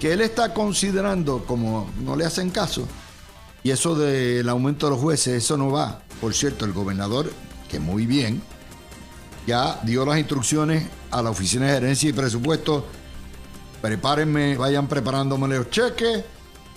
que 0.00 0.14
él 0.14 0.22
está 0.22 0.54
considerando, 0.54 1.44
como 1.44 1.90
no 2.02 2.16
le 2.16 2.24
hacen 2.24 2.48
caso, 2.48 2.88
y 3.62 3.70
eso 3.70 3.94
del 3.94 4.48
aumento 4.48 4.86
de 4.86 4.92
los 4.92 5.00
jueces, 5.00 5.44
eso 5.44 5.58
no 5.58 5.70
va. 5.70 6.00
Por 6.22 6.32
cierto, 6.32 6.64
el 6.64 6.72
gobernador, 6.72 7.30
que 7.68 7.78
muy 7.78 8.06
bien, 8.06 8.40
ya 9.46 9.78
dio 9.82 10.06
las 10.06 10.18
instrucciones 10.18 10.88
a 11.10 11.20
la 11.20 11.28
Oficina 11.28 11.66
de 11.66 11.74
Gerencia 11.74 12.08
y 12.08 12.14
Presupuesto. 12.14 12.86
Prepárenme, 13.82 14.56
vayan 14.56 14.88
preparándome 14.88 15.48
los 15.48 15.68
cheques 15.68 16.24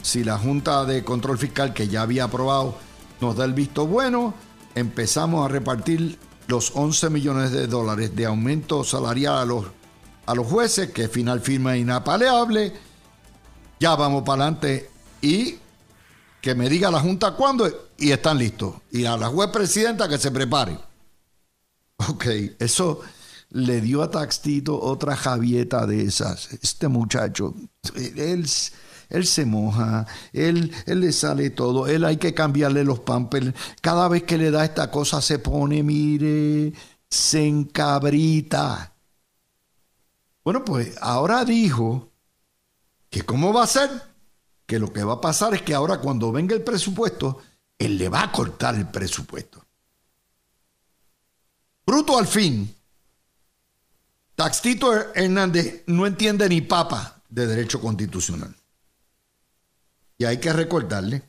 si 0.01 0.25
la 0.25 0.37
Junta 0.37 0.83
de 0.83 1.01
Control 1.05 1.37
Fiscal, 1.37 1.73
que 1.73 1.87
ya 1.87 2.01
había 2.01 2.25
aprobado, 2.25 2.75
nos 3.21 3.37
da 3.37 3.45
el 3.45 3.53
visto 3.53 3.87
bueno, 3.87 4.33
empezamos 4.75 5.45
a 5.45 5.47
repartir 5.47 6.19
los 6.47 6.71
11 6.75 7.09
millones 7.09 7.51
de 7.51 7.67
dólares 7.67 8.15
de 8.15 8.25
aumento 8.25 8.83
salarial 8.83 9.37
a 9.37 9.45
los, 9.45 9.65
a 10.25 10.35
los 10.35 10.47
jueces, 10.47 10.91
que 10.91 11.07
final 11.07 11.41
firma 11.41 11.77
inapaleable. 11.77 12.73
Ya 13.79 13.95
vamos 13.95 14.23
para 14.23 14.43
adelante 14.43 14.89
y 15.21 15.57
que 16.41 16.55
me 16.55 16.69
diga 16.69 16.91
la 16.91 16.99
Junta 16.99 17.31
cuándo 17.31 17.89
y 17.97 18.11
están 18.11 18.37
listos. 18.37 18.75
Y 18.91 19.05
a 19.05 19.17
la 19.17 19.27
juez 19.27 19.49
presidenta 19.49 20.09
que 20.09 20.17
se 20.17 20.31
prepare. 20.31 20.77
Ok, 22.09 22.25
eso 22.59 23.01
le 23.51 23.79
dio 23.79 24.01
a 24.01 24.11
Taxito 24.11 24.79
otra 24.79 25.15
javieta 25.15 25.85
de 25.85 26.03
esas. 26.03 26.51
Este 26.61 26.87
muchacho, 26.87 27.53
él 27.95 28.45
él 29.13 29.27
se 29.27 29.45
moja, 29.45 30.07
él, 30.33 30.73
él 30.87 30.99
le 30.99 31.11
sale 31.11 31.51
todo, 31.51 31.87
él 31.87 32.03
hay 32.03 32.17
que 32.17 32.33
cambiarle 32.33 32.83
los 32.83 32.99
pampers. 32.99 33.53
Cada 33.79 34.07
vez 34.07 34.23
que 34.23 34.39
le 34.39 34.49
da 34.49 34.65
esta 34.65 34.89
cosa 34.89 35.21
se 35.21 35.37
pone, 35.37 35.83
mire, 35.83 36.73
se 37.09 37.47
encabrita. 37.47 38.95
Bueno, 40.43 40.65
pues 40.65 40.97
ahora 40.99 41.45
dijo 41.45 42.11
que 43.11 43.21
cómo 43.21 43.53
va 43.53 43.63
a 43.63 43.67
ser, 43.67 43.89
que 44.65 44.79
lo 44.79 44.91
que 44.91 45.03
va 45.03 45.13
a 45.13 45.21
pasar 45.21 45.53
es 45.53 45.61
que 45.61 45.75
ahora 45.75 45.99
cuando 45.99 46.31
venga 46.31 46.55
el 46.55 46.63
presupuesto, 46.63 47.39
él 47.77 47.99
le 47.99 48.09
va 48.09 48.23
a 48.23 48.31
cortar 48.31 48.73
el 48.73 48.87
presupuesto. 48.89 49.63
Bruto 51.85 52.17
al 52.17 52.25
fin, 52.25 52.73
Taxito 54.33 54.91
Hernández 55.13 55.83
no 55.85 56.07
entiende 56.07 56.49
ni 56.49 56.61
papa 56.61 57.21
de 57.29 57.45
derecho 57.45 57.79
constitucional. 57.79 58.55
Hay 60.25 60.37
que 60.37 60.53
recordarle 60.53 61.23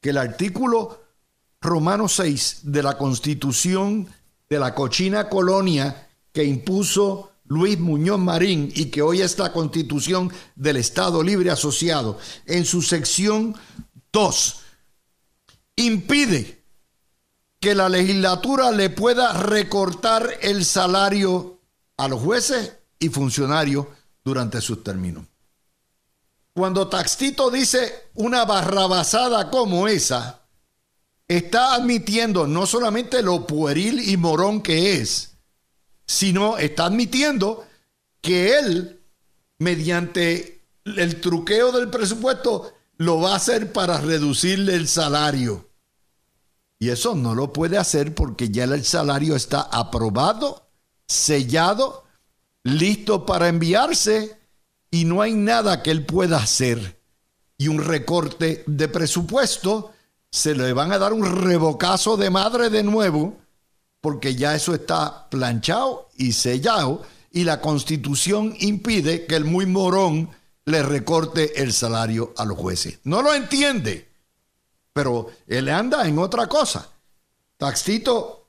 que 0.00 0.10
el 0.10 0.18
artículo 0.18 1.02
romano 1.60 2.08
6 2.08 2.60
de 2.64 2.82
la 2.82 2.96
constitución 2.96 4.08
de 4.48 4.58
la 4.58 4.74
cochina 4.74 5.28
colonia 5.28 6.08
que 6.32 6.44
impuso 6.44 7.32
Luis 7.48 7.78
Muñoz 7.78 8.18
Marín 8.18 8.70
y 8.74 8.86
que 8.86 9.02
hoy 9.02 9.22
es 9.22 9.38
la 9.38 9.52
constitución 9.52 10.32
del 10.54 10.76
Estado 10.76 11.22
Libre 11.22 11.50
Asociado, 11.50 12.18
en 12.44 12.64
su 12.64 12.82
sección 12.82 13.54
2, 14.12 14.60
impide 15.76 16.62
que 17.60 17.74
la 17.74 17.88
legislatura 17.88 18.70
le 18.70 18.90
pueda 18.90 19.32
recortar 19.32 20.38
el 20.42 20.64
salario 20.64 21.60
a 21.96 22.08
los 22.08 22.20
jueces 22.20 22.74
y 22.98 23.08
funcionarios 23.08 23.86
durante 24.24 24.60
sus 24.60 24.82
términos. 24.82 25.24
Cuando 26.56 26.88
Taxito 26.88 27.50
dice 27.50 28.08
una 28.14 28.46
barrabasada 28.46 29.50
como 29.50 29.88
esa, 29.88 30.40
está 31.28 31.74
admitiendo 31.74 32.46
no 32.46 32.64
solamente 32.64 33.22
lo 33.22 33.46
pueril 33.46 34.00
y 34.00 34.16
morón 34.16 34.62
que 34.62 34.94
es, 34.94 35.36
sino 36.06 36.56
está 36.56 36.86
admitiendo 36.86 37.66
que 38.22 38.58
él, 38.58 39.02
mediante 39.58 40.62
el 40.86 41.20
truqueo 41.20 41.72
del 41.72 41.90
presupuesto, 41.90 42.72
lo 42.96 43.20
va 43.20 43.34
a 43.34 43.36
hacer 43.36 43.70
para 43.70 44.00
reducirle 44.00 44.76
el 44.76 44.88
salario. 44.88 45.68
Y 46.78 46.88
eso 46.88 47.14
no 47.14 47.34
lo 47.34 47.52
puede 47.52 47.76
hacer 47.76 48.14
porque 48.14 48.48
ya 48.48 48.64
el 48.64 48.82
salario 48.82 49.36
está 49.36 49.60
aprobado, 49.60 50.70
sellado, 51.06 52.06
listo 52.64 53.26
para 53.26 53.48
enviarse 53.48 54.45
y 54.90 55.04
no 55.04 55.22
hay 55.22 55.34
nada 55.34 55.82
que 55.82 55.90
él 55.90 56.04
pueda 56.04 56.38
hacer 56.38 56.96
y 57.58 57.68
un 57.68 57.82
recorte 57.82 58.64
de 58.66 58.88
presupuesto, 58.88 59.92
se 60.30 60.54
le 60.54 60.72
van 60.72 60.92
a 60.92 60.98
dar 60.98 61.12
un 61.12 61.24
revocazo 61.24 62.16
de 62.16 62.30
madre 62.30 62.68
de 62.68 62.82
nuevo, 62.82 63.36
porque 64.00 64.34
ya 64.34 64.54
eso 64.54 64.74
está 64.74 65.28
planchado 65.30 66.08
y 66.16 66.32
sellado, 66.32 67.02
y 67.32 67.44
la 67.44 67.60
constitución 67.60 68.54
impide 68.60 69.26
que 69.26 69.36
el 69.36 69.44
muy 69.44 69.66
morón 69.66 70.30
le 70.64 70.82
recorte 70.82 71.62
el 71.62 71.72
salario 71.72 72.34
a 72.36 72.44
los 72.44 72.58
jueces. 72.58 72.98
No 73.04 73.22
lo 73.22 73.34
entiende, 73.34 74.08
pero 74.92 75.28
él 75.46 75.68
anda 75.68 76.06
en 76.06 76.18
otra 76.18 76.46
cosa. 76.48 76.88
Taxito 77.56 78.45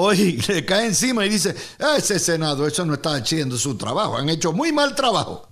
hoy 0.00 0.42
le 0.48 0.64
cae 0.64 0.86
encima 0.86 1.24
y 1.26 1.28
dice, 1.28 1.54
ese 1.96 2.18
Senado, 2.18 2.66
eso 2.66 2.84
no 2.84 2.94
está 2.94 3.14
haciendo 3.14 3.56
su 3.56 3.76
trabajo, 3.76 4.16
han 4.16 4.28
hecho 4.28 4.52
muy 4.52 4.72
mal 4.72 4.94
trabajo. 4.94 5.48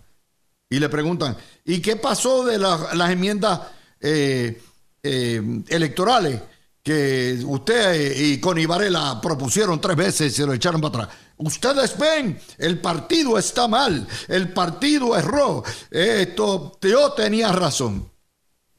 Y 0.69 0.81
le 0.81 0.89
preguntan, 0.89 1.37
¿y 1.65 1.81
qué 1.81 1.97
pasó 1.97 2.45
de 2.45 2.59
las 2.59 3.11
enmiendas 3.11 3.61
eh, 4.01 4.61
eh, 5.03 5.63
electorales 5.69 6.41
que 6.83 7.41
usted 7.45 8.17
y 8.17 8.41
Connie 8.41 8.67
Varela 8.67 9.21
propusieron 9.21 9.81
tres 9.81 9.97
veces 9.97 10.33
y 10.33 10.37
se 10.37 10.47
lo 10.47 10.53
echaron 10.55 10.81
para 10.81 11.05
atrás? 11.05 11.19
Ustedes 11.39 11.97
ven, 11.99 12.41
el 12.59 12.81
partido 12.81 13.39
está 13.39 13.69
mal, 13.69 14.07
el 14.27 14.53
partido 14.53 15.17
erró, 15.17 15.63
esto, 15.91 16.79
yo 16.83 17.13
tenía 17.13 17.53
razón. 17.53 18.11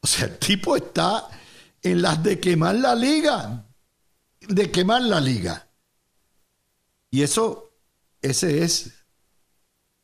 O 0.02 0.08
sea, 0.08 0.26
el 0.26 0.38
tipo 0.38 0.76
está 0.76 1.28
en 1.82 2.02
las 2.02 2.22
de 2.22 2.40
quemar 2.40 2.76
la 2.76 2.96
liga 2.96 3.67
de 4.48 4.72
quemar 4.72 5.02
la 5.02 5.20
liga. 5.20 5.68
Y 7.10 7.24
eso, 7.24 7.72
ese 8.22 8.64
es 8.64 9.06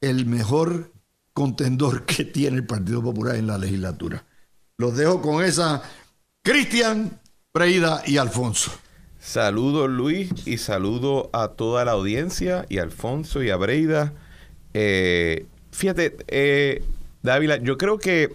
el 0.02 0.26
mejor 0.26 0.92
contendor 1.34 2.06
que 2.06 2.26
tiene 2.26 2.58
el 2.58 2.66
Partido 2.66 3.02
Popular 3.02 3.36
en 3.36 3.48
la 3.48 3.58
legislatura. 3.58 4.26
Los 4.78 4.98
dejo 4.98 5.22
con 5.22 5.44
esa. 5.44 5.82
Cristian, 6.42 7.20
Breida 7.54 8.04
y 8.06 8.18
Alfonso. 8.18 8.72
Saludos 9.20 9.90
Luis 9.90 10.30
y 10.46 10.58
saludo 10.58 11.30
a 11.32 11.50
toda 11.50 11.86
la 11.86 11.92
audiencia 11.92 12.66
y 12.68 12.80
a 12.80 12.84
Alfonso 12.84 13.42
y 13.42 13.50
a 13.50 13.56
Breida. 13.56 14.12
Eh, 14.74 15.46
fíjate, 15.72 16.18
eh, 16.28 16.84
Dávila, 17.22 17.56
yo 17.58 17.78
creo 17.78 18.00
que, 18.00 18.34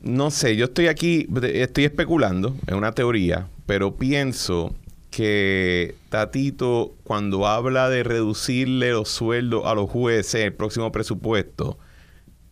no 0.00 0.30
sé, 0.30 0.54
yo 0.54 0.66
estoy 0.66 0.86
aquí, 0.86 1.26
estoy 1.42 1.86
especulando, 1.86 2.54
es 2.68 2.74
una 2.74 2.92
teoría, 2.92 3.48
pero 3.66 3.96
pienso 3.96 4.72
que 5.18 5.96
Tatito, 6.10 6.94
cuando 7.02 7.48
habla 7.48 7.88
de 7.88 8.04
reducirle 8.04 8.92
los 8.92 9.08
sueldos 9.08 9.66
a 9.66 9.74
los 9.74 9.90
jueces 9.90 10.44
el 10.44 10.52
próximo 10.52 10.92
presupuesto, 10.92 11.76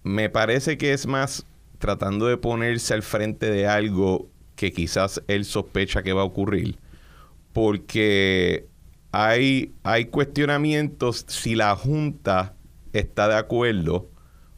me 0.03 0.31
parece 0.31 0.77
que 0.77 0.93
es 0.93 1.07
más 1.07 1.47
tratando 1.79 2.27
de 2.27 2.39
ponerse 2.39 2.93
al 2.93 3.05
frente 3.05 3.53
de 3.53 3.69
algo 3.69 4.29
que 4.57 4.73
quizás 4.73 5.23
él 5.29 5.45
sospecha 5.45 6.03
que 6.03 6.13
va 6.13 6.23
a 6.23 6.25
ocurrir. 6.25 6.77
Porque 7.53 8.67
hay, 9.13 9.73
hay 9.85 10.07
cuestionamientos 10.07 11.25
si 11.29 11.55
la 11.55 11.77
Junta 11.77 12.57
está 12.93 13.29
de 13.29 13.37
acuerdo 13.37 14.11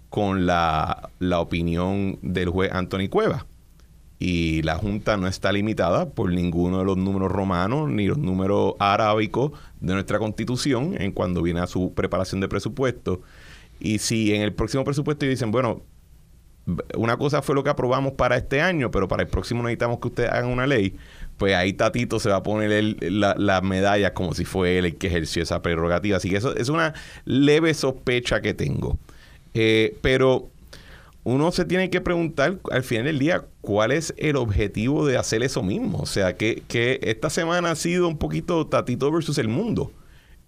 con 0.09 0.47
la, 0.47 1.11
la 1.19 1.41
opinión 1.41 2.19
del 2.23 2.49
juez 2.49 2.73
Anthony 2.73 3.11
Cueva 3.11 3.47
y 4.19 4.63
la 4.63 4.77
Junta 4.77 5.17
no 5.17 5.29
está 5.29 5.53
limitada 5.53 6.11
por 6.11 6.33
ninguno 6.33 6.79
de 6.79 6.85
los 6.85 6.97
números 6.97 7.31
romanos 7.31 7.89
ni 7.89 8.07
los 8.07 8.19
números 8.19 8.75
arábicos 8.79 9.53
de 9.81 9.95
nuestra 9.95 10.19
Constitución 10.19 10.97
en 10.99 11.13
cuando 11.13 11.43
viene 11.43 11.61
a 11.61 11.67
su 11.67 11.93
preparación 11.95 12.41
de 12.41 12.49
presupuesto. 12.49 13.21
Y 13.79 13.99
si 13.99 14.35
en 14.35 14.43
el 14.43 14.53
próximo 14.53 14.83
presupuesto 14.83 15.25
dicen, 15.25 15.53
bueno, 15.53 15.83
una 16.97 17.17
cosa 17.17 17.43
fue 17.43 17.55
lo 17.55 17.63
que 17.63 17.71
aprobamos 17.71 18.13
para 18.13 18.37
este 18.37 18.61
año, 18.61 18.91
pero 18.91 19.09
para 19.09 19.23
el 19.23 19.29
próximo 19.29 19.63
necesitamos 19.63 20.01
que 20.01 20.09
ustedes 20.09 20.31
hagan 20.31 20.51
una 20.51 20.67
ley, 20.67 20.97
pues 21.37 21.55
ahí 21.55 21.73
Tatito 21.73 22.19
se 22.19 22.29
va 22.29 22.37
a 22.37 22.43
poner 22.43 22.97
la, 23.01 23.35
la, 23.39 23.61
medalla 23.61 24.13
como 24.13 24.35
si 24.35 24.45
fue 24.45 24.79
él 24.79 24.85
el 24.85 24.97
que 24.97 25.07
ejerció 25.07 25.45
esa 25.45 25.63
prerrogativa. 25.63 26.17
Así 26.17 26.29
que 26.29 26.37
eso 26.37 26.55
es 26.57 26.69
una 26.69 26.93
leve 27.25 27.73
sospecha 27.73 28.41
que 28.43 28.53
tengo. 28.53 28.99
Eh, 29.55 29.97
pero 30.03 30.51
uno 31.29 31.53
se 31.53 31.67
tiene 31.67 31.91
que 31.91 32.01
preguntar 32.01 32.59
al 32.71 32.83
final 32.83 33.05
del 33.05 33.19
día 33.19 33.45
cuál 33.61 33.93
es 33.93 34.15
el 34.17 34.37
objetivo 34.37 35.07
de 35.07 35.19
hacer 35.19 35.43
eso 35.43 35.63
mismo. 35.63 35.99
O 35.99 36.07
sea, 36.07 36.37
que, 36.37 36.63
que 36.69 37.01
esta 37.03 37.29
semana 37.29 37.71
ha 37.71 37.77
sido 37.77 38.09
un 38.09 38.17
poquito 38.17 38.67
Tatito 38.67 39.13
versus 39.13 39.37
el 39.37 39.49
mundo 39.49 39.93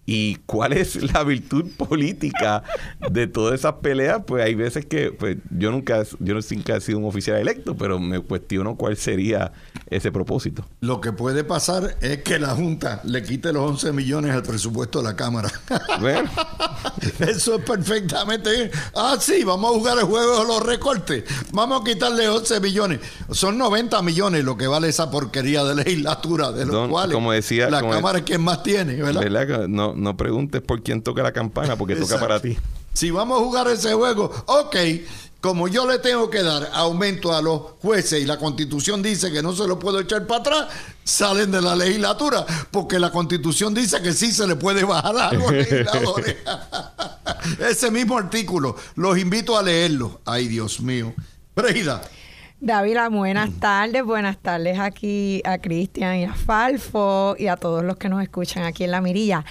y 0.05 0.35
cuál 0.45 0.73
es 0.73 1.13
la 1.13 1.23
virtud 1.23 1.65
política 1.77 2.63
de 3.11 3.27
todas 3.27 3.59
esas 3.59 3.73
peleas, 3.75 4.23
pues 4.25 4.43
hay 4.43 4.55
veces 4.55 4.85
que 4.85 5.11
pues 5.11 5.37
yo 5.49 5.71
nunca 5.71 6.03
yo 6.19 6.33
nunca 6.33 6.75
he 6.75 6.81
sido 6.81 6.99
un 6.99 7.05
oficial 7.05 7.37
electo, 7.37 7.75
pero 7.75 7.99
me 7.99 8.19
cuestiono 8.19 8.75
cuál 8.75 8.97
sería 8.97 9.51
ese 9.89 10.11
propósito. 10.11 10.65
Lo 10.81 11.01
que 11.01 11.11
puede 11.11 11.43
pasar 11.43 11.97
es 12.01 12.23
que 12.23 12.39
la 12.39 12.55
Junta 12.55 13.01
le 13.03 13.23
quite 13.23 13.53
los 13.53 13.69
11 13.69 13.93
millones 13.93 14.31
al 14.31 14.43
presupuesto 14.43 14.99
de 14.99 15.05
la 15.05 15.15
Cámara. 15.15 15.49
Bueno. 15.99 16.29
Eso 17.19 17.55
es 17.55 17.63
perfectamente 17.63 18.71
Ah, 18.95 19.17
sí, 19.19 19.43
vamos 19.43 19.71
a 19.71 19.73
jugar 19.77 19.97
el 19.97 20.05
juego 20.05 20.39
de 20.39 20.47
los 20.47 20.63
recortes. 20.63 21.23
Vamos 21.51 21.81
a 21.81 21.83
quitarle 21.83 22.27
11 22.29 22.59
millones. 22.59 22.99
Son 23.31 23.57
90 23.57 24.01
millones 24.01 24.43
lo 24.43 24.57
que 24.57 24.67
vale 24.67 24.89
esa 24.89 25.09
porquería 25.09 25.63
de 25.63 25.75
legislatura, 25.75 26.51
de 26.51 26.65
los 26.65 26.89
cuales 26.89 27.13
como 27.13 27.31
decía, 27.31 27.69
la 27.69 27.81
Cámara 27.81 28.19
es 28.19 28.25
quien 28.25 28.41
más 28.41 28.63
tiene, 28.63 28.95
¿verdad? 28.95 29.67
No, 29.67 29.93
no, 30.01 30.17
preguntes 30.17 30.61
por 30.61 30.81
quién 30.81 31.01
toca 31.01 31.23
la 31.23 31.31
campana, 31.31 31.75
porque 31.75 31.95
toca 31.95 32.19
para 32.19 32.39
ti. 32.39 32.57
Si 32.93 33.11
vamos 33.11 33.39
a 33.39 33.43
jugar 33.43 33.67
ese 33.67 33.93
juego, 33.93 34.31
ok, 34.47 34.75
como 35.39 35.67
yo 35.67 35.87
le 35.87 35.99
tengo 35.99 36.29
que 36.29 36.43
dar 36.43 36.69
aumento 36.73 37.33
a 37.33 37.41
los 37.41 37.61
jueces 37.81 38.21
y 38.21 38.25
la 38.25 38.37
constitución 38.37 39.01
dice 39.01 39.31
que 39.31 39.41
no 39.41 39.53
se 39.53 39.67
lo 39.67 39.79
puedo 39.79 39.99
echar 39.99 40.27
para 40.27 40.41
atrás, 40.41 40.67
salen 41.03 41.51
de 41.51 41.61
la 41.61 41.75
legislatura, 41.75 42.45
porque 42.69 42.99
la 42.99 43.11
constitución 43.11 43.73
dice 43.73 44.01
que 44.01 44.13
sí 44.13 44.31
se 44.31 44.45
le 44.47 44.55
puede 44.55 44.83
bajar 44.83 45.15
a 45.17 45.33
los 45.33 45.51
legisladores. 45.51 46.37
Ese 47.69 47.89
mismo 47.91 48.17
artículo, 48.17 48.75
los 48.95 49.17
invito 49.17 49.57
a 49.57 49.63
leerlo. 49.63 50.21
Ay, 50.25 50.47
Dios 50.47 50.81
mío. 50.81 51.13
Breida. 51.55 52.01
Dávila, 52.59 53.09
buenas 53.09 53.49
tardes, 53.59 54.03
buenas 54.03 54.37
tardes 54.37 54.77
aquí 54.77 55.41
a 55.45 55.57
Cristian 55.57 56.17
y 56.17 56.25
a 56.25 56.35
Falfo 56.35 57.35
y 57.39 57.47
a 57.47 57.55
todos 57.55 57.83
los 57.83 57.97
que 57.97 58.07
nos 58.07 58.21
escuchan 58.21 58.65
aquí 58.65 58.83
en 58.83 58.91
La 58.91 59.01
Mirilla. 59.01 59.43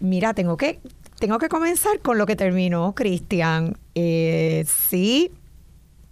Mira, 0.00 0.34
tengo 0.34 0.56
que, 0.56 0.80
tengo 1.18 1.38
que 1.38 1.48
comenzar 1.48 2.00
con 2.00 2.18
lo 2.18 2.26
que 2.26 2.36
terminó 2.36 2.94
Cristian. 2.94 3.76
Eh, 3.94 4.64
sí, 4.66 5.30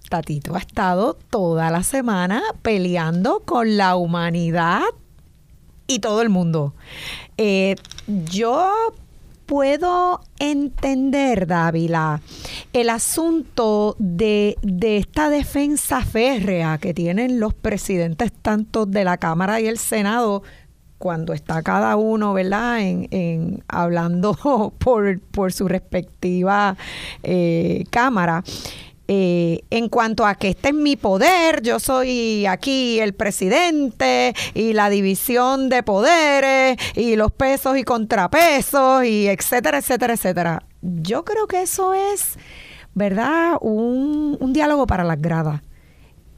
Tatito 0.08 0.54
ha 0.54 0.58
estado 0.58 1.14
toda 1.14 1.70
la 1.70 1.82
semana 1.82 2.42
peleando 2.62 3.40
con 3.40 3.76
la 3.76 3.96
humanidad 3.96 4.82
y 5.86 5.98
todo 5.98 6.22
el 6.22 6.28
mundo. 6.28 6.74
Eh, 7.36 7.76
yo 8.06 8.94
puedo 9.48 10.20
entender, 10.38 11.46
Dávila, 11.46 12.20
el 12.74 12.90
asunto 12.90 13.96
de, 13.98 14.58
esta 14.82 15.30
defensa 15.30 16.04
férrea 16.04 16.76
que 16.76 16.92
tienen 16.92 17.40
los 17.40 17.54
presidentes 17.54 18.30
tanto 18.30 18.84
de 18.84 19.04
la 19.04 19.16
Cámara 19.16 19.58
y 19.60 19.66
el 19.66 19.78
Senado 19.78 20.42
cuando 20.98 21.32
está 21.32 21.62
cada 21.62 21.96
uno, 21.96 22.34
¿verdad?, 22.34 22.80
en, 22.80 23.62
hablando 23.68 24.72
por, 24.78 25.20
por, 25.20 25.52
su 25.52 25.68
respectiva 25.68 26.76
eh, 27.22 27.84
Cámara. 27.90 28.42
Eh, 29.10 29.62
en 29.70 29.88
cuanto 29.88 30.26
a 30.26 30.34
que 30.34 30.50
este 30.50 30.68
es 30.68 30.74
mi 30.74 30.96
poder, 30.96 31.62
yo 31.62 31.80
soy 31.80 32.44
aquí 32.44 33.00
el 33.00 33.14
presidente 33.14 34.34
y 34.52 34.74
la 34.74 34.90
división 34.90 35.70
de 35.70 35.82
poderes 35.82 36.76
y 36.94 37.16
los 37.16 37.32
pesos 37.32 37.78
y 37.78 37.84
contrapesos 37.84 39.06
y 39.06 39.28
etcétera, 39.28 39.78
etcétera, 39.78 40.12
etcétera. 40.12 40.62
Yo 40.82 41.24
creo 41.24 41.46
que 41.46 41.62
eso 41.62 41.94
es, 41.94 42.34
¿verdad? 42.92 43.56
Un, 43.62 44.36
un 44.40 44.52
diálogo 44.52 44.86
para 44.86 45.04
las 45.04 45.22
gradas. 45.22 45.62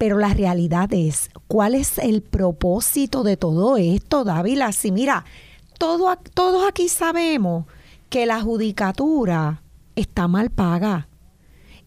Pero 0.00 0.16
la 0.16 0.32
realidad 0.32 0.90
es, 0.94 1.28
¿cuál 1.46 1.74
es 1.74 1.98
el 1.98 2.22
propósito 2.22 3.22
de 3.22 3.36
todo 3.36 3.76
esto, 3.76 4.24
Dávila? 4.24 4.72
Si 4.72 4.92
mira, 4.92 5.26
todo, 5.76 6.16
todos 6.32 6.66
aquí 6.66 6.88
sabemos 6.88 7.66
que 8.08 8.24
la 8.24 8.40
judicatura 8.40 9.62
está 9.96 10.26
mal 10.26 10.48
paga 10.48 11.06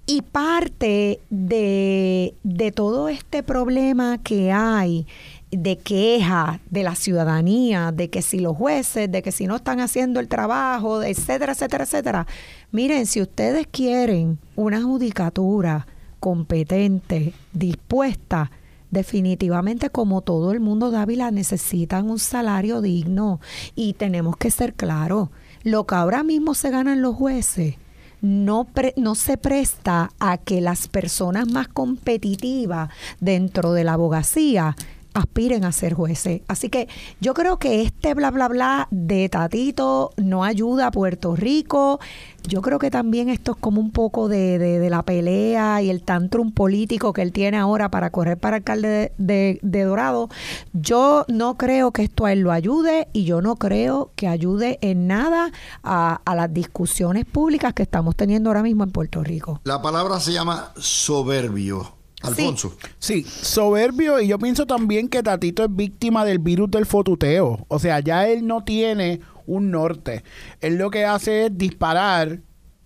y 0.05 0.21
parte 0.21 1.21
de, 1.31 2.35
todo 2.75 3.09
este 3.09 3.41
problema 3.41 4.19
que 4.19 4.51
hay 4.51 5.07
de 5.49 5.79
queja 5.79 6.59
de 6.69 6.83
la 6.83 6.93
ciudadanía, 6.93 7.91
de 7.91 8.11
que 8.11 8.21
si 8.21 8.37
los 8.37 8.55
jueces, 8.55 9.11
de 9.11 9.23
que 9.23 9.31
si 9.31 9.47
no 9.47 9.55
están 9.55 9.79
haciendo 9.79 10.19
el 10.19 10.27
trabajo, 10.27 11.01
etcétera, 11.01 11.53
etcétera, 11.53 11.85
etcétera. 11.85 12.27
Miren, 12.69 13.07
si 13.07 13.23
ustedes 13.23 13.65
quieren 13.65 14.37
una 14.55 14.83
judicatura 14.83 15.87
competente, 16.23 17.33
dispuesta, 17.51 18.49
definitivamente 18.91 19.89
como 19.89 20.21
todo 20.21 20.53
el 20.53 20.61
mundo 20.61 20.89
Dávila 20.89 21.31
necesitan 21.31 22.09
un 22.09 22.17
salario 22.17 22.79
digno. 22.79 23.41
Y 23.75 23.91
tenemos 23.91 24.37
que 24.37 24.49
ser 24.49 24.73
claros, 24.73 25.27
lo 25.63 25.85
que 25.85 25.95
ahora 25.95 26.23
mismo 26.23 26.53
se 26.53 26.69
ganan 26.69 27.01
los 27.01 27.15
jueces 27.15 27.75
no, 28.21 28.67
no 28.95 29.15
se 29.15 29.37
presta 29.37 30.11
a 30.17 30.37
que 30.37 30.61
las 30.61 30.87
personas 30.87 31.51
más 31.51 31.67
competitivas 31.67 32.89
dentro 33.19 33.73
de 33.73 33.83
la 33.83 33.93
abogacía 33.93 34.77
aspiren 35.13 35.65
a 35.65 35.71
ser 35.71 35.93
jueces. 35.93 36.41
Así 36.47 36.69
que 36.69 36.87
yo 37.21 37.33
creo 37.33 37.57
que 37.57 37.81
este 37.81 38.13
bla, 38.13 38.31
bla, 38.31 38.47
bla 38.47 38.87
de 38.91 39.29
Tatito 39.29 40.11
no 40.17 40.43
ayuda 40.43 40.87
a 40.87 40.91
Puerto 40.91 41.35
Rico. 41.35 41.99
Yo 42.45 42.61
creo 42.61 42.77
que 42.77 42.91
también 42.91 43.29
esto 43.29 43.53
es 43.53 43.57
como 43.57 43.79
un 43.79 43.91
poco 43.91 44.27
de, 44.27 44.59
de, 44.59 44.89
la 44.89 45.03
pelea 45.03 45.81
y 45.81 45.89
el 45.89 46.03
tantrum 46.03 46.51
político 46.51 47.13
que 47.13 47.21
él 47.21 47.31
tiene 47.31 47.57
ahora 47.57 47.89
para 47.89 48.09
correr 48.09 48.37
para 48.37 48.57
alcalde 48.57 49.13
de, 49.17 49.59
Dorado. 49.61 50.29
Yo 50.73 51.25
no 51.29 51.55
creo 51.55 51.91
que 51.91 52.03
esto 52.03 52.25
a 52.25 52.33
él 52.33 52.41
lo 52.41 52.51
ayude 52.51 53.07
y 53.13 53.23
yo 53.23 53.41
no 53.41 53.55
creo 53.55 54.11
que 54.17 54.27
ayude 54.27 54.77
en 54.81 55.07
nada 55.07 55.51
a 55.83 56.35
las 56.35 56.53
discusiones 56.53 57.25
públicas 57.25 57.73
que 57.73 57.83
estamos 57.83 58.15
teniendo 58.17 58.49
ahora 58.49 58.63
mismo 58.63 58.83
en 58.83 58.91
Puerto 58.91 59.23
Rico. 59.23 59.61
La 59.63 59.81
palabra 59.81 60.19
se 60.19 60.33
llama 60.33 60.73
soberbio. 60.77 62.02
Alfonso. 62.23 62.75
Sí. 62.99 63.23
soberbio 63.23 64.19
y 64.19 64.27
yo 64.27 64.39
pienso 64.39 64.65
también 64.65 65.07
que 65.07 65.23
Tatito 65.23 65.63
es 65.63 65.75
víctima 65.75 66.25
del 66.25 66.39
virus 66.39 66.71
del 66.71 66.85
fotuteo. 66.85 67.65
O 67.67 67.79
sea, 67.79 67.99
ya 67.99 68.27
él 68.27 68.47
no 68.47 68.63
tiene 68.63 69.21
un 69.45 69.71
norte. 69.71 70.23
Él 70.61 70.75
lo 70.75 70.89
que 70.89 71.05
hace 71.05 71.45
es 71.45 71.57
disparar 71.57 72.39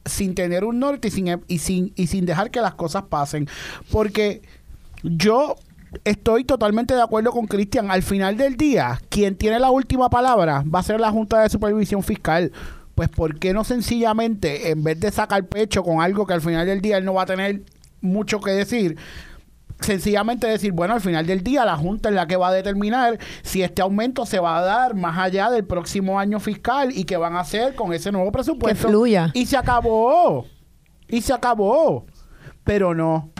sin 0.05 0.35
tener 0.35 0.63
un 0.63 0.79
norte 0.79 1.09
y 1.09 1.11
sin, 1.11 1.41
y 1.47 1.59
sin, 1.59 1.93
y 1.95 2.07
sin 2.07 2.25
dejar 2.25 2.51
que 2.51 2.61
las 2.61 2.75
cosas 2.75 3.03
pasen. 3.03 3.47
Porque 3.91 4.41
yo 5.03 5.55
estoy 6.03 6.43
totalmente 6.43 6.95
de 6.95 7.01
acuerdo 7.01 7.31
con 7.31 7.47
Cristian. 7.47 7.91
Al 7.91 8.03
final 8.03 8.37
del 8.37 8.57
día, 8.57 8.99
quien 9.09 9.35
tiene 9.35 9.59
la 9.59 9.69
última 9.69 10.09
palabra 10.09 10.63
va 10.63 10.79
a 10.79 10.83
ser 10.83 10.99
la 10.99 11.11
Junta 11.11 11.41
de 11.41 11.49
Supervisión 11.49 12.03
Fiscal 12.03 12.51
pues 12.97 13.09
¿por 13.09 13.37
qué 13.37 13.53
no 13.53 13.63
sencillamente, 13.63 14.71
en 14.71 14.83
vez 14.83 14.99
de 14.99 15.11
sacar 15.11 15.45
pecho 15.45 15.83
con 15.83 16.01
algo 16.01 16.25
que 16.25 16.33
al 16.33 16.41
final 16.41 16.65
del 16.65 16.81
día 16.81 16.97
él 16.97 17.05
no 17.05 17.13
va 17.13 17.21
a 17.21 17.25
tener 17.27 17.61
mucho 18.01 18.39
que 18.39 18.51
decir, 18.51 18.97
sencillamente 19.79 20.47
decir, 20.47 20.71
bueno, 20.71 20.93
al 20.93 21.01
final 21.01 21.25
del 21.25 21.43
día 21.43 21.65
la 21.65 21.77
Junta 21.77 22.09
es 22.09 22.15
la 22.15 22.27
que 22.27 22.35
va 22.35 22.49
a 22.49 22.53
determinar 22.53 23.19
si 23.43 23.61
este 23.61 23.81
aumento 23.81 24.25
se 24.25 24.39
va 24.39 24.57
a 24.57 24.61
dar 24.61 24.95
más 24.95 25.17
allá 25.17 25.49
del 25.49 25.65
próximo 25.65 26.19
año 26.19 26.39
fiscal 26.39 26.91
y 26.93 27.03
qué 27.03 27.17
van 27.17 27.35
a 27.35 27.41
hacer 27.41 27.75
con 27.75 27.93
ese 27.93 28.11
nuevo 28.11 28.31
presupuesto. 28.31 28.87
Que 28.87 28.89
fluya. 28.89 29.31
Y 29.33 29.45
se 29.45 29.57
acabó. 29.57 30.45
Y 31.07 31.21
se 31.21 31.33
acabó. 31.33 32.05
Pero 32.63 32.93
no. 32.93 33.31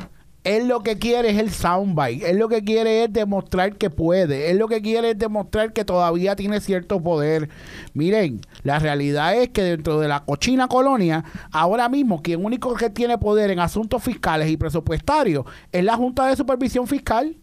Él 0.48 0.70
lo 0.70 0.82
que 0.82 0.98
quiere 0.98 1.32
es 1.32 1.38
el 1.38 1.52
soundbite. 1.52 2.30
Él 2.30 2.38
lo 2.38 2.48
que 2.48 2.64
quiere 2.64 3.04
es 3.04 3.12
demostrar 3.12 3.76
que 3.76 3.90
puede. 3.90 4.50
Él 4.50 4.58
lo 4.58 4.70
que 4.70 4.82
quiere 4.82 5.12
es 5.12 5.20
demostrar 5.20 5.74
que 5.74 5.84
todavía 5.84 6.38
tiene 6.38 6.62
cierto 6.62 7.04
poder. 7.04 7.50
Miren, 7.94 8.40
la 8.64 8.80
realidad 8.80 9.36
es 9.36 9.50
que 9.50 9.62
dentro 9.62 10.00
de 10.00 10.08
la 10.08 10.24
cochina 10.24 10.70
colonia, 10.70 11.26
ahora 11.52 11.90
mismo 11.90 12.22
quien 12.22 12.46
único 12.46 12.74
que 12.76 12.90
tiene 12.90 13.18
poder 13.18 13.52
en 13.52 13.60
asuntos 13.60 14.02
fiscales 14.02 14.50
y 14.50 14.56
presupuestarios 14.56 15.46
es 15.74 15.84
la 15.84 15.98
Junta 15.98 16.28
de 16.28 16.38
Supervisión 16.38 16.88
Fiscal. 16.88 17.36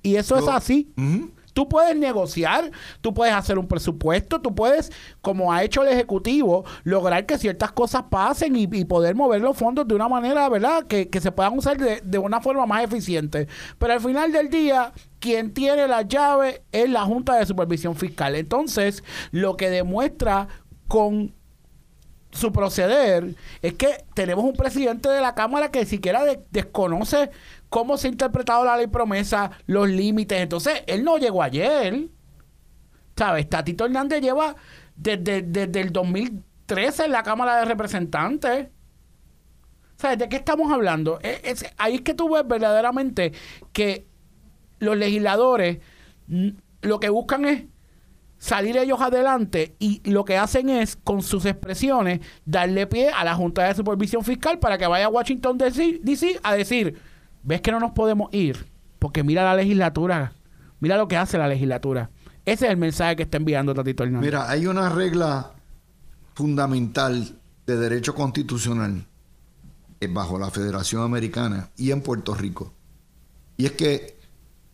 Y 0.00 0.14
eso 0.14 0.38
es 0.38 0.46
así. 0.46 0.92
Tú 1.58 1.68
puedes 1.68 1.96
negociar, 1.96 2.70
tú 3.00 3.12
puedes 3.12 3.34
hacer 3.34 3.58
un 3.58 3.66
presupuesto, 3.66 4.40
tú 4.40 4.54
puedes, 4.54 4.92
como 5.20 5.52
ha 5.52 5.64
hecho 5.64 5.82
el 5.82 5.88
Ejecutivo, 5.88 6.64
lograr 6.84 7.26
que 7.26 7.36
ciertas 7.36 7.72
cosas 7.72 8.04
pasen 8.08 8.54
y, 8.54 8.68
poder 8.84 9.16
mover 9.16 9.40
los 9.40 9.56
fondos 9.56 9.88
de 9.88 9.96
una 9.96 10.08
manera, 10.08 10.48
¿verdad?, 10.48 10.86
que, 10.86 11.08
que 11.08 11.20
se 11.20 11.32
puedan 11.32 11.58
usar 11.58 11.76
de, 11.76 12.00
de 12.04 12.18
una 12.18 12.40
forma 12.40 12.64
más 12.64 12.84
eficiente. 12.84 13.48
Pero 13.76 13.92
al 13.92 14.00
final 14.00 14.30
del 14.30 14.50
día, 14.50 14.92
quien 15.18 15.52
tiene 15.52 15.88
la 15.88 16.02
llave 16.02 16.62
es 16.70 16.88
la 16.88 17.02
Junta 17.02 17.34
de 17.34 17.44
Supervisión 17.46 17.96
Fiscal. 17.96 18.36
Entonces, 18.36 19.02
lo 19.32 19.56
que 19.56 19.68
demuestra 19.68 20.46
con 20.86 21.34
su 22.30 22.52
proceder 22.52 23.34
es 23.62 23.72
que 23.74 24.04
tenemos 24.14 24.44
un 24.44 24.52
presidente 24.52 25.08
de 25.08 25.20
la 25.20 25.34
Cámara 25.34 25.70
que 25.70 25.84
siquiera 25.86 26.24
de- 26.24 26.44
desconoce 26.50 27.30
cómo 27.68 27.96
se 27.98 28.08
ha 28.08 28.10
interpretado 28.10 28.64
la 28.64 28.76
ley 28.76 28.86
promesa, 28.86 29.50
los 29.66 29.88
límites. 29.88 30.40
Entonces, 30.40 30.82
él 30.86 31.04
no 31.04 31.18
llegó 31.18 31.42
ayer. 31.42 32.08
¿Sabes? 33.16 33.48
Tatito 33.48 33.84
Hernández 33.84 34.20
lleva 34.22 34.54
desde, 34.96 35.42
desde 35.42 35.80
el 35.80 35.92
2013 35.92 37.06
en 37.06 37.12
la 37.12 37.22
Cámara 37.22 37.56
de 37.58 37.64
Representantes. 37.64 38.68
¿Sabes? 39.96 40.18
¿De 40.18 40.28
qué 40.28 40.36
estamos 40.36 40.70
hablando? 40.72 41.18
Es- 41.22 41.40
es- 41.62 41.74
ahí 41.76 41.96
es 41.96 42.00
que 42.02 42.14
tú 42.14 42.30
ves 42.32 42.46
verdaderamente 42.46 43.32
que 43.72 44.06
los 44.78 44.96
legisladores 44.96 45.78
lo 46.82 47.00
que 47.00 47.08
buscan 47.08 47.44
es 47.46 47.64
salir 48.36 48.76
ellos 48.76 49.00
adelante 49.00 49.74
y 49.80 50.00
lo 50.08 50.24
que 50.24 50.36
hacen 50.36 50.68
es, 50.68 50.94
con 50.94 51.22
sus 51.22 51.44
expresiones, 51.46 52.20
darle 52.44 52.86
pie 52.86 53.10
a 53.10 53.24
la 53.24 53.34
Junta 53.34 53.64
de 53.66 53.74
Supervisión 53.74 54.22
Fiscal 54.22 54.60
para 54.60 54.78
que 54.78 54.86
vaya 54.86 55.06
a 55.06 55.08
Washington 55.08 55.58
DC, 55.58 55.98
DC 56.02 56.38
a 56.44 56.54
decir, 56.54 57.00
ves 57.42 57.60
que 57.60 57.72
no 57.72 57.80
nos 57.80 57.92
podemos 57.92 58.32
ir, 58.32 58.66
porque 58.98 59.22
mira 59.22 59.44
la 59.44 59.54
legislatura, 59.54 60.32
mira 60.80 60.96
lo 60.96 61.08
que 61.08 61.16
hace 61.16 61.38
la 61.38 61.48
legislatura. 61.48 62.10
Ese 62.44 62.66
es 62.66 62.70
el 62.70 62.78
mensaje 62.78 63.16
que 63.16 63.24
está 63.24 63.36
enviando 63.36 63.74
Tatito 63.74 64.04
Hernández. 64.04 64.26
Mira, 64.26 64.48
hay 64.48 64.66
una 64.66 64.88
regla 64.88 65.52
fundamental 66.34 67.38
de 67.66 67.76
derecho 67.76 68.14
constitucional 68.14 69.06
eh, 70.00 70.06
bajo 70.06 70.38
la 70.38 70.50
Federación 70.50 71.02
Americana 71.02 71.70
y 71.76 71.90
en 71.90 72.00
Puerto 72.00 72.34
Rico. 72.34 72.72
Y 73.56 73.66
es 73.66 73.72
que 73.72 74.18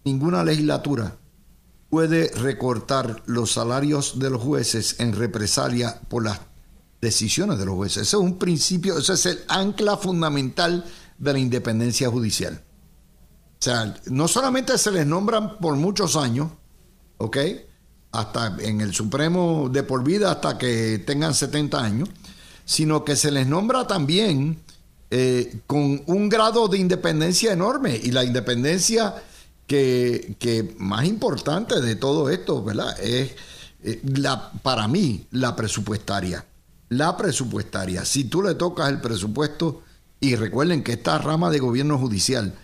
ninguna 0.05 0.45
legislatura 0.45 1.17
puede 1.89 2.31
recortar 2.35 3.23
los 3.27 3.53
salarios 3.53 4.19
de 4.19 4.31
los 4.31 4.43
jueces 4.43 5.01
en 5.01 5.15
represalia 5.15 6.01
por 6.09 6.25
las 6.25 6.41
decisiones 7.01 7.59
de 7.59 7.67
los 7.67 7.75
jueces. 7.75 8.03
Ese 8.03 8.17
es 8.17 8.23
un 8.23 8.39
principio, 8.39 8.99
ese 8.99 9.15
es 9.15 9.27
el 9.27 9.39
ancla 9.49 9.97
fundamental 9.97 10.85
de 11.25 11.33
la 11.33 11.39
independencia 11.39 12.09
judicial. 12.09 12.62
O 13.59 13.64
sea, 13.64 13.95
no 14.07 14.29
solamente 14.29 14.77
se 14.77 14.91
les 14.91 15.07
nombran 15.07 15.59
por 15.59 15.75
muchos 15.77 16.16
años, 16.16 16.51
¿ok? 17.16 17.39
Hasta 18.12 18.57
en 18.61 18.81
el 18.83 18.93
Supremo 18.93 19.68
de 19.72 19.83
por 19.83 20.05
vida 20.05 20.31
hasta 20.31 20.59
que 20.59 20.99
tengan 20.99 21.35
70 21.35 21.83
años, 21.83 22.11
sino 22.64 23.05
que 23.05 23.16
se 23.16 23.31
les 23.31 23.47
nombra 23.47 23.87
también 23.87 24.61
eh, 25.11 25.61
con 25.66 26.03
un 26.07 26.29
grado 26.29 26.68
de 26.68 26.79
independencia 26.79 27.53
enorme 27.53 27.99
y 28.03 28.11
la 28.11 28.25
independencia 28.25 29.14
que, 29.66 30.37
que 30.39 30.75
más 30.79 31.07
importante 31.07 31.81
de 31.81 31.97
todo 31.97 32.29
esto, 32.29 32.62
¿verdad? 32.62 33.01
Es 33.01 33.33
eh, 33.83 34.01
la, 34.05 34.51
para 34.62 34.89
mí 34.89 35.27
la 35.31 35.57
presupuestaria. 35.57 36.45
La 36.91 37.16
presupuestaria. 37.16 38.05
Si 38.05 38.25
tú 38.25 38.43
le 38.43 38.55
tocas 38.55 38.89
el 38.91 39.01
presupuesto, 39.01 39.83
y 40.25 40.37
recuerden 40.37 40.83
que 40.83 40.93
esta 40.93 41.18
rama 41.18 41.51
de 41.51 41.59
gobierno 41.59 41.99
judicial 41.99 42.55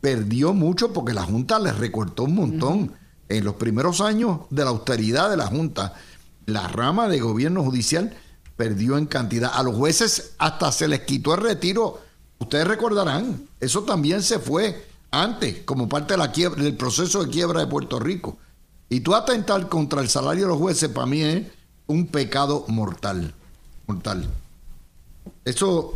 perdió 0.00 0.52
mucho 0.52 0.92
porque 0.92 1.12
la 1.12 1.24
Junta 1.24 1.58
les 1.58 1.76
recortó 1.76 2.24
un 2.24 2.36
montón. 2.36 2.92
En 3.28 3.44
los 3.44 3.54
primeros 3.54 4.00
años 4.00 4.40
de 4.50 4.62
la 4.62 4.70
austeridad 4.70 5.28
de 5.28 5.36
la 5.36 5.46
Junta, 5.46 5.94
la 6.46 6.68
rama 6.68 7.08
de 7.08 7.18
gobierno 7.18 7.64
judicial 7.64 8.16
perdió 8.56 8.98
en 8.98 9.06
cantidad. 9.06 9.50
A 9.52 9.64
los 9.64 9.74
jueces 9.74 10.34
hasta 10.38 10.70
se 10.70 10.86
les 10.86 11.00
quitó 11.00 11.34
el 11.34 11.40
retiro. 11.40 12.00
Ustedes 12.38 12.68
recordarán, 12.68 13.48
eso 13.58 13.82
también 13.82 14.22
se 14.22 14.38
fue 14.38 14.86
antes, 15.10 15.62
como 15.64 15.88
parte 15.88 16.14
de 16.14 16.18
la 16.18 16.30
quiebra, 16.30 16.62
del 16.62 16.76
proceso 16.76 17.24
de 17.24 17.30
quiebra 17.30 17.60
de 17.60 17.66
Puerto 17.66 17.98
Rico. 17.98 18.38
Y 18.88 19.00
tú 19.00 19.14
atentar 19.14 19.68
contra 19.68 20.02
el 20.02 20.08
salario 20.08 20.44
de 20.44 20.50
los 20.50 20.58
jueces, 20.58 20.88
para 20.90 21.06
mí 21.06 21.22
es 21.22 21.46
un 21.88 22.06
pecado 22.06 22.64
mortal. 22.68 23.34
Mortal. 23.86 24.28
Eso 25.44 25.94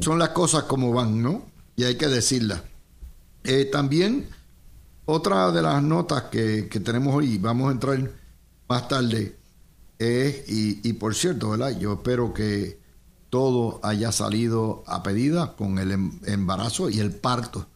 son 0.00 0.18
las 0.18 0.30
cosas 0.30 0.64
como 0.64 0.92
van, 0.92 1.22
¿no? 1.22 1.46
Y 1.76 1.84
hay 1.84 1.96
que 1.96 2.08
decirlas. 2.08 2.62
Eh, 3.44 3.64
también, 3.66 4.28
otra 5.06 5.50
de 5.50 5.62
las 5.62 5.82
notas 5.82 6.24
que, 6.24 6.68
que 6.68 6.80
tenemos 6.80 7.14
hoy, 7.14 7.38
vamos 7.38 7.68
a 7.68 7.72
entrar 7.72 8.10
más 8.68 8.88
tarde, 8.88 9.36
es, 9.98 10.48
y, 10.48 10.80
y 10.82 10.92
por 10.94 11.14
cierto, 11.14 11.50
¿verdad? 11.50 11.78
Yo 11.78 11.94
espero 11.94 12.32
que 12.32 12.80
todo 13.30 13.80
haya 13.82 14.12
salido 14.12 14.82
a 14.86 15.02
pedida 15.02 15.54
con 15.56 15.78
el 15.78 15.92
em- 15.92 16.18
embarazo 16.26 16.90
y 16.90 17.00
el 17.00 17.12
parto 17.12 17.66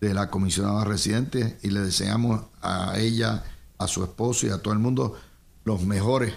de 0.00 0.14
la 0.14 0.30
comisionada 0.30 0.84
residente 0.84 1.58
y 1.62 1.70
le 1.70 1.80
deseamos 1.80 2.42
a 2.62 2.98
ella, 2.98 3.44
a 3.78 3.86
su 3.86 4.02
esposo 4.02 4.46
y 4.46 4.50
a 4.50 4.58
todo 4.58 4.72
el 4.74 4.80
mundo 4.80 5.16
los 5.64 5.82
mejores 5.82 6.34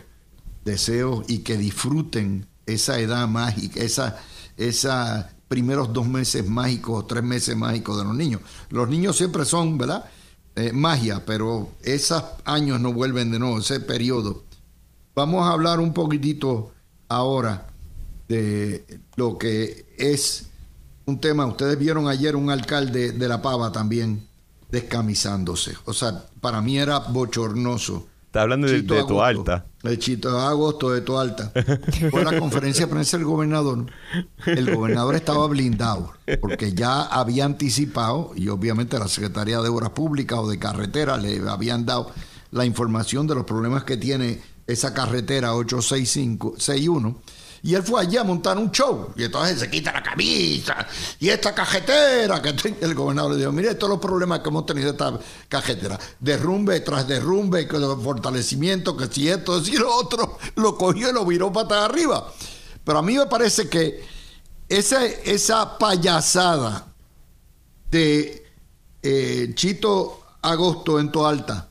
deseos 0.63 1.25
y 1.27 1.39
que 1.39 1.57
disfruten 1.57 2.47
esa 2.65 2.99
edad 2.99 3.27
mágica, 3.27 3.81
esa, 3.81 4.17
esa 4.67 5.33
primeros 5.51 5.91
dos 5.91 6.07
meses 6.07 6.47
mágicos, 6.47 7.07
tres 7.07 7.23
meses 7.23 7.57
mágicos 7.57 7.97
de 7.97 8.05
los 8.05 8.15
niños. 8.15 8.39
Los 8.69 8.87
niños 8.87 9.17
siempre 9.17 9.43
son, 9.43 9.77
¿verdad? 9.77 10.05
Eh, 10.55 10.71
magia, 10.71 11.25
pero 11.25 11.71
esos 11.81 12.23
años 12.45 12.79
no 12.79 12.93
vuelven 12.93 13.31
de 13.31 13.39
nuevo, 13.39 13.59
ese 13.59 13.81
periodo. 13.81 14.43
Vamos 15.13 15.45
a 15.45 15.51
hablar 15.51 15.81
un 15.81 15.93
poquitito 15.93 16.71
ahora 17.09 17.67
de 18.29 19.01
lo 19.17 19.37
que 19.37 19.93
es 19.97 20.45
un 21.05 21.19
tema. 21.19 21.45
Ustedes 21.45 21.77
vieron 21.77 22.07
ayer 22.07 22.37
un 22.37 22.49
alcalde 22.49 23.11
de 23.11 23.27
La 23.27 23.41
Pava 23.41 23.73
también 23.73 24.25
descamisándose. 24.71 25.73
O 25.83 25.93
sea, 25.93 26.27
para 26.39 26.61
mí 26.61 26.79
era 26.79 26.99
bochornoso. 26.99 28.07
Está 28.31 28.43
hablando 28.43 28.65
de, 28.65 28.79
Chito 28.79 28.93
de 28.93 29.03
tu 29.03 29.21
alta. 29.21 29.65
El 29.83 29.99
Chito 29.99 30.31
de 30.31 30.41
Agosto 30.41 30.89
de 30.89 31.01
tu 31.01 31.17
alta. 31.17 31.51
Fue 32.09 32.23
la 32.23 32.39
conferencia 32.39 32.85
de 32.85 32.91
prensa 32.93 33.17
del 33.17 33.25
gobernador. 33.25 33.87
El 34.45 34.73
gobernador 34.73 35.15
estaba 35.15 35.45
blindado 35.47 36.13
porque 36.39 36.71
ya 36.71 37.01
había 37.01 37.43
anticipado 37.43 38.31
y 38.37 38.47
obviamente 38.47 38.97
la 38.97 39.09
Secretaría 39.09 39.59
de 39.59 39.67
Obras 39.67 39.89
Públicas 39.89 40.39
o 40.39 40.49
de 40.49 40.57
Carretera 40.57 41.17
le 41.17 41.41
habían 41.49 41.85
dado 41.85 42.09
la 42.51 42.63
información 42.63 43.27
de 43.27 43.35
los 43.35 43.43
problemas 43.43 43.83
que 43.83 43.97
tiene 43.97 44.39
esa 44.65 44.93
carretera 44.93 45.53
86561 45.53 47.19
y 47.63 47.75
él 47.75 47.83
fue 47.83 48.01
allí 48.01 48.17
a 48.17 48.23
montar 48.23 48.57
un 48.57 48.71
show. 48.71 49.13
Y 49.15 49.23
entonces 49.23 49.59
se 49.59 49.69
quita 49.69 49.91
la 49.91 50.01
camisa 50.01 50.87
y 51.19 51.29
esta 51.29 51.53
cajetera 51.53 52.41
que 52.41 52.55
el 52.81 52.95
gobernador 52.95 53.33
le 53.33 53.37
dijo 53.37 53.51
mire 53.51 53.75
todos 53.75 53.91
los 53.91 53.99
problemas 53.99 54.39
que 54.39 54.49
hemos 54.49 54.65
tenido 54.65 54.91
esta 54.91 55.19
cajetera. 55.47 55.99
Derrumbe 56.19 56.79
tras 56.81 57.07
derrumbe 57.07 57.67
fortalecimiento 57.67 58.97
que 58.97 59.07
si 59.07 59.29
esto 59.29 59.63
si 59.63 59.77
lo 59.77 59.93
otro 59.95 60.37
lo 60.55 60.77
cogió 60.77 61.09
y 61.09 61.13
lo 61.13 61.25
viró 61.25 61.51
patas 61.51 61.89
arriba. 61.89 62.31
Pero 62.83 62.99
a 62.99 63.01
mí 63.01 63.15
me 63.15 63.27
parece 63.27 63.69
que 63.69 64.03
esa, 64.67 65.05
esa 65.05 65.77
payasada 65.77 66.87
de 67.91 68.45
eh, 69.03 69.51
Chito 69.53 70.21
Agosto 70.41 70.99
en 70.99 71.11
Toalta 71.11 71.67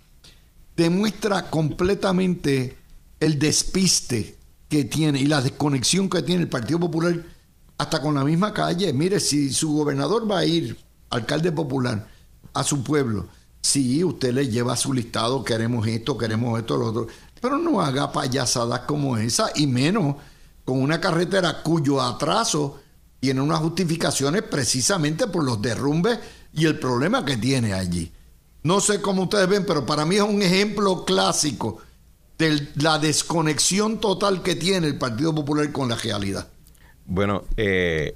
demuestra 0.77 1.51
completamente 1.51 2.77
el 3.19 3.39
despiste 3.39 4.40
que 4.71 4.85
tiene 4.85 5.21
y 5.21 5.27
la 5.27 5.43
desconexión 5.43 6.09
que 6.09 6.23
tiene 6.23 6.43
el 6.43 6.49
Partido 6.49 6.79
Popular 6.79 7.21
hasta 7.77 8.01
con 8.01 8.15
la 8.15 8.25
misma 8.25 8.55
calle. 8.55 8.93
Mire, 8.93 9.19
si 9.19 9.53
su 9.53 9.75
gobernador 9.75 10.31
va 10.31 10.39
a 10.39 10.45
ir, 10.47 10.79
alcalde 11.11 11.51
popular, 11.51 12.07
a 12.55 12.63
su 12.63 12.83
pueblo, 12.85 13.27
si 13.61 14.03
usted 14.05 14.33
le 14.33 14.49
lleva 14.49 14.77
su 14.77 14.93
listado, 14.93 15.43
queremos 15.43 15.87
esto, 15.89 16.17
queremos 16.17 16.59
esto, 16.59 16.77
lo 16.77 16.87
otro, 16.87 17.09
Pero 17.41 17.59
no 17.59 17.81
haga 17.81 18.13
payasadas 18.13 18.81
como 18.81 19.17
esa, 19.17 19.51
y 19.57 19.67
menos 19.67 20.15
con 20.65 20.81
una 20.81 21.01
carretera 21.01 21.63
cuyo 21.63 22.01
atraso 22.01 22.79
tiene 23.19 23.41
unas 23.41 23.59
justificaciones 23.59 24.43
precisamente 24.43 25.27
por 25.27 25.43
los 25.43 25.61
derrumbes 25.61 26.21
y 26.55 26.67
el 26.67 26.79
problema 26.79 27.25
que 27.25 27.37
tiene 27.37 27.73
allí. 27.73 28.13
No 28.63 28.81
sé 28.81 29.01
cómo 29.01 29.25
ustedes 29.25 29.49
ven, 29.49 29.67
pero 29.67 29.85
para 29.85 30.05
mí 30.05 30.15
es 30.15 30.23
un 30.23 30.41
ejemplo 30.43 31.05
clásico 31.05 31.79
de 32.41 32.67
la 32.77 32.99
desconexión 32.99 34.01
total 34.01 34.43
que 34.43 34.57
tiene 34.57 34.89
el 34.89 34.99
Partido 34.99 35.33
Popular 35.35 35.71
con 35.71 35.89
la 35.89 35.95
realidad. 35.95 36.49
Bueno, 37.07 37.45
eh, 37.57 38.15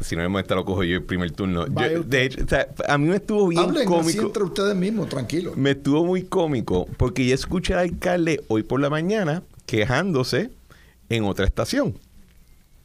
si 0.00 0.14
no 0.16 0.22
me 0.22 0.28
molesta 0.28 0.54
lo 0.54 0.64
cojo 0.64 0.84
yo 0.84 0.96
el 0.96 1.02
primer 1.04 1.30
turno. 1.32 1.66
Yo- 1.66 2.02
de 2.04 2.24
hecho, 2.24 2.44
o 2.44 2.48
sea, 2.48 2.68
a 2.88 2.98
mí 2.98 3.08
me 3.08 3.16
estuvo 3.16 3.48
bien 3.48 3.62
Hablen 3.62 3.82
así 3.82 3.86
cómico. 3.86 4.22
entre 4.26 4.42
ustedes 4.44 4.76
mismos, 4.76 5.08
tranquilo. 5.08 5.52
Me 5.56 5.70
estuvo 5.72 6.04
muy 6.04 6.22
cómico 6.24 6.86
porque 6.96 7.26
yo 7.26 7.34
escuché 7.34 7.74
al 7.74 7.80
alcalde 7.80 8.44
hoy 8.48 8.62
por 8.62 8.80
la 8.80 8.90
mañana 8.90 9.42
quejándose 9.66 10.50
en 11.08 11.24
otra 11.24 11.46
estación. 11.46 11.98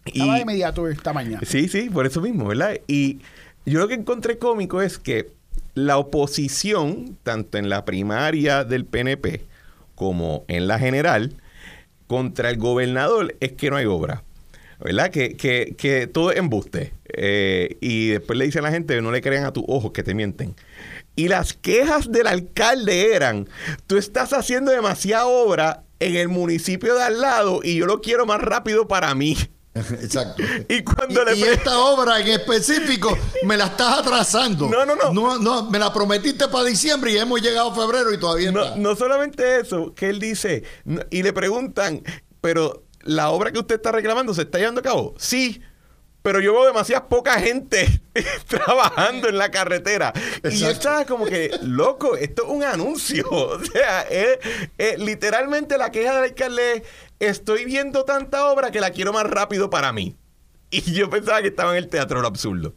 Estaba 0.05 0.36
de 0.36 0.41
inmediato 0.41 0.88
esta 0.88 1.13
mañana. 1.13 1.41
Sí, 1.45 1.67
sí, 1.67 1.89
por 1.89 2.05
eso 2.05 2.21
mismo, 2.21 2.47
¿verdad? 2.47 2.77
Y 2.88 3.19
yo 3.65 3.80
lo 3.80 3.88
que 3.88 3.93
encontré 3.95 4.38
cómico 4.38 4.82
es 4.82 4.97
que 4.97 5.32
la 5.75 5.97
oposición, 5.97 7.17
tanto 7.23 7.57
en 7.57 7.69
la 7.69 7.86
primaria 7.86 8.63
del 8.63 8.86
PNP 8.86 9.41
como 9.99 10.45
en 10.47 10.67
la 10.67 10.79
general, 10.79 11.35
contra 12.07 12.49
el 12.49 12.57
gobernador 12.57 13.35
es 13.41 13.51
que 13.51 13.69
no 13.69 13.75
hay 13.75 13.85
obra. 13.85 14.23
¿Verdad? 14.79 15.11
Que, 15.11 15.35
que, 15.35 15.75
que 15.77 16.07
todo 16.07 16.31
es 16.31 16.37
embuste. 16.37 16.93
Eh, 17.09 17.77
y 17.81 18.07
después 18.07 18.39
le 18.39 18.45
dicen 18.45 18.63
a 18.63 18.69
la 18.69 18.71
gente, 18.71 18.99
no 19.01 19.11
le 19.11 19.21
crean 19.21 19.43
a 19.43 19.51
tus 19.51 19.65
ojos 19.67 19.91
que 19.91 20.03
te 20.03 20.13
mienten. 20.13 20.55
Y 21.17 21.27
las 21.27 21.53
quejas 21.53 22.09
del 22.09 22.27
alcalde 22.27 23.13
eran, 23.13 23.49
tú 23.87 23.97
estás 23.97 24.31
haciendo 24.31 24.71
demasiada 24.71 25.27
obra 25.27 25.83
en 25.99 26.15
el 26.15 26.29
municipio 26.29 26.95
de 26.95 27.03
al 27.03 27.19
lado 27.19 27.59
y 27.61 27.75
yo 27.75 27.85
lo 27.85 27.99
quiero 27.99 28.25
más 28.25 28.39
rápido 28.39 28.87
para 28.87 29.13
mí. 29.15 29.35
Exacto. 30.01 30.43
Y 30.67 30.84
cuando 30.84 31.23
le 31.25 31.36
y 31.38 31.41
pre- 31.41 31.53
esta 31.53 31.80
obra 31.80 32.19
en 32.19 32.27
específico 32.27 33.17
me 33.43 33.57
la 33.57 33.65
estás 33.65 33.99
atrasando. 33.99 34.67
No, 34.69 34.86
no, 34.86 34.95
no. 34.95 35.11
No, 35.13 35.38
no, 35.38 35.69
me 35.69 35.80
la 35.80 35.91
prometiste 35.93 36.47
para 36.47 36.65
diciembre 36.65 37.11
y 37.11 37.17
hemos 37.17 37.41
llegado 37.41 37.71
a 37.71 37.75
febrero 37.75 38.13
y 38.13 38.19
todavía 38.19 38.51
No, 38.51 38.63
está. 38.63 38.75
no 38.77 38.95
solamente 38.95 39.59
eso, 39.59 39.93
que 39.95 40.09
él 40.09 40.19
dice, 40.19 40.63
y 41.09 41.23
le 41.23 41.34
preguntan, 41.34 42.03
pero 42.41 42.84
la 43.03 43.30
obra 43.30 43.51
que 43.51 43.59
usted 43.59 43.75
está 43.75 43.91
reclamando 43.91 44.34
se 44.34 44.41
está 44.43 44.57
llevando 44.57 44.80
a 44.80 44.84
cabo. 44.84 45.15
Sí, 45.17 45.61
pero 46.21 46.41
yo 46.41 46.51
veo 46.51 46.65
demasiada 46.65 47.07
poca 47.07 47.39
gente 47.39 48.01
trabajando 48.47 49.30
en 49.30 49.38
la 49.38 49.49
carretera. 49.51 50.11
Y 50.43 50.57
yo 50.57 50.69
estaba 50.69 51.05
como 51.05 51.25
que, 51.25 51.49
loco, 51.63 52.15
esto 52.17 52.43
es 52.43 52.49
un 52.49 52.63
anuncio. 52.63 53.25
O 53.32 53.59
sea, 53.63 54.01
es- 54.01 54.38
es 54.77 54.99
literalmente 54.99 55.77
la 55.77 55.91
queja 55.91 56.15
del 56.15 56.23
alcalde 56.25 56.84
estoy 57.20 57.65
viendo 57.65 58.03
tanta 58.05 58.45
obra 58.49 58.72
que 58.72 58.80
la 58.80 58.91
quiero 58.91 59.13
más 59.13 59.26
rápido 59.26 59.70
para 59.70 59.91
mí. 59.93 60.15
Y 60.72 60.82
yo 60.93 61.09
pensaba 61.09 61.41
que 61.41 61.47
estaba 61.47 61.72
en 61.76 61.84
el 61.84 61.89
teatro 61.89 62.22
lo 62.22 62.28
absurdo. 62.28 62.76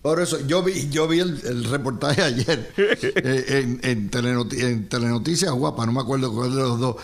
Por 0.00 0.18
eso, 0.22 0.38
yo 0.46 0.62
vi, 0.62 0.88
yo 0.88 1.06
vi 1.06 1.18
el, 1.20 1.64
reportaje 1.64 2.22
ayer 2.22 2.72
eh, 2.76 3.44
en, 3.48 3.80
en, 3.82 4.10
Telenoti- 4.10 4.62
en 4.62 4.88
Telenoticias 4.88 5.52
Guapa, 5.52 5.84
no 5.84 5.92
me 5.92 6.00
acuerdo 6.00 6.32
cuál 6.32 6.54
de 6.54 6.62
los 6.62 6.80
dos. 6.80 6.96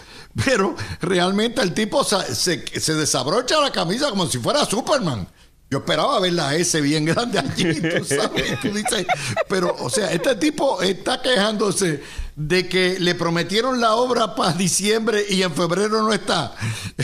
Pero 0.44 0.74
realmente 1.02 1.60
el 1.60 1.74
tipo 1.74 2.02
se 2.04 2.94
desabrocha 2.94 3.60
la 3.60 3.70
camisa 3.70 4.08
como 4.08 4.26
si 4.26 4.38
fuera 4.38 4.64
Superman. 4.64 5.28
Yo 5.70 5.78
esperaba 5.78 6.20
ver 6.20 6.32
la 6.34 6.54
S 6.54 6.80
bien 6.80 7.04
grande 7.04 7.38
allí, 7.40 7.74
tú 7.98 8.04
sabes. 8.04 8.60
Tú 8.60 8.68
dices, 8.68 9.06
pero, 9.48 9.74
o 9.80 9.90
sea, 9.90 10.12
este 10.12 10.36
tipo 10.36 10.80
está 10.80 11.20
quejándose 11.20 12.00
de 12.36 12.68
que 12.68 12.98
le 12.98 13.14
prometieron 13.14 13.80
la 13.80 13.94
obra 13.94 14.34
para 14.34 14.52
diciembre 14.52 15.24
y 15.28 15.42
en 15.42 15.52
febrero 15.52 16.02
no 16.02 16.12
está. 16.12 16.54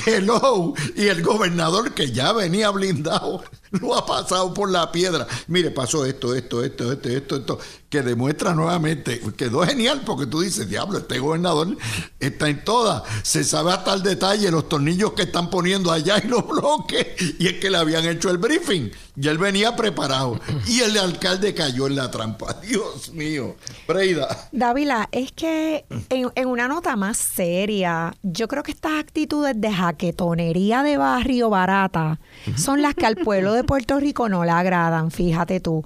Hello. 0.06 0.74
Y 0.96 1.06
el 1.06 1.22
gobernador 1.22 1.94
que 1.94 2.10
ya 2.10 2.32
venía 2.32 2.70
blindado 2.70 3.42
lo 3.70 3.96
ha 3.96 4.04
pasado 4.04 4.52
por 4.52 4.70
la 4.70 4.90
piedra. 4.90 5.26
Mire, 5.46 5.70
pasó 5.70 6.04
esto, 6.04 6.34
esto, 6.34 6.64
esto, 6.64 6.92
esto, 6.92 7.08
esto, 7.08 7.36
esto, 7.36 7.58
que 7.88 8.02
demuestra 8.02 8.54
nuevamente, 8.54 9.20
quedó 9.36 9.66
genial 9.66 10.02
porque 10.04 10.26
tú 10.26 10.40
dices, 10.40 10.68
diablo, 10.68 10.98
este 10.98 11.18
gobernador 11.18 11.76
está 12.18 12.48
en 12.48 12.64
todas, 12.64 13.02
se 13.22 13.42
sabe 13.44 13.72
hasta 13.72 13.94
el 13.94 14.02
detalle 14.02 14.50
los 14.50 14.68
tornillos 14.68 15.12
que 15.12 15.22
están 15.22 15.50
poniendo 15.50 15.90
allá 15.90 16.20
y 16.22 16.28
los 16.28 16.46
bloques, 16.46 17.06
y 17.38 17.48
es 17.48 17.54
que 17.54 17.70
le 17.70 17.78
habían 17.78 18.06
hecho 18.06 18.30
el 18.30 18.38
briefing, 18.38 18.90
y 19.20 19.28
él 19.28 19.36
venía 19.36 19.76
preparado, 19.76 20.40
y 20.66 20.80
el 20.80 20.96
alcalde 20.96 21.52
cayó 21.52 21.86
en 21.86 21.96
la 21.96 22.10
trampa. 22.10 22.54
Dios 22.62 23.12
mío, 23.12 23.56
Breida. 23.86 24.48
Dávila, 24.50 25.08
es 25.12 25.30
que 25.32 25.84
en, 26.08 26.30
en 26.34 26.48
una 26.48 26.68
nota 26.68 26.96
más 26.96 27.18
seria, 27.18 28.14
yo 28.22 28.48
creo 28.48 28.62
que 28.62 28.72
estas 28.72 28.98
actitudes 28.98 29.60
de 29.60 29.70
jaquetonería 29.70 30.82
de 30.82 30.96
barrio 30.96 31.50
barata 31.50 32.18
son 32.56 32.80
las 32.80 32.94
que 32.94 33.04
al 33.04 33.16
pueblo 33.16 33.52
de 33.52 33.62
Puerto 33.62 34.00
Rico 34.00 34.30
no 34.30 34.44
le 34.44 34.52
agradan, 34.52 35.10
fíjate 35.10 35.60
tú. 35.60 35.84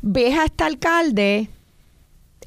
Ves 0.00 0.38
a 0.38 0.44
este 0.44 0.62
alcalde 0.62 1.50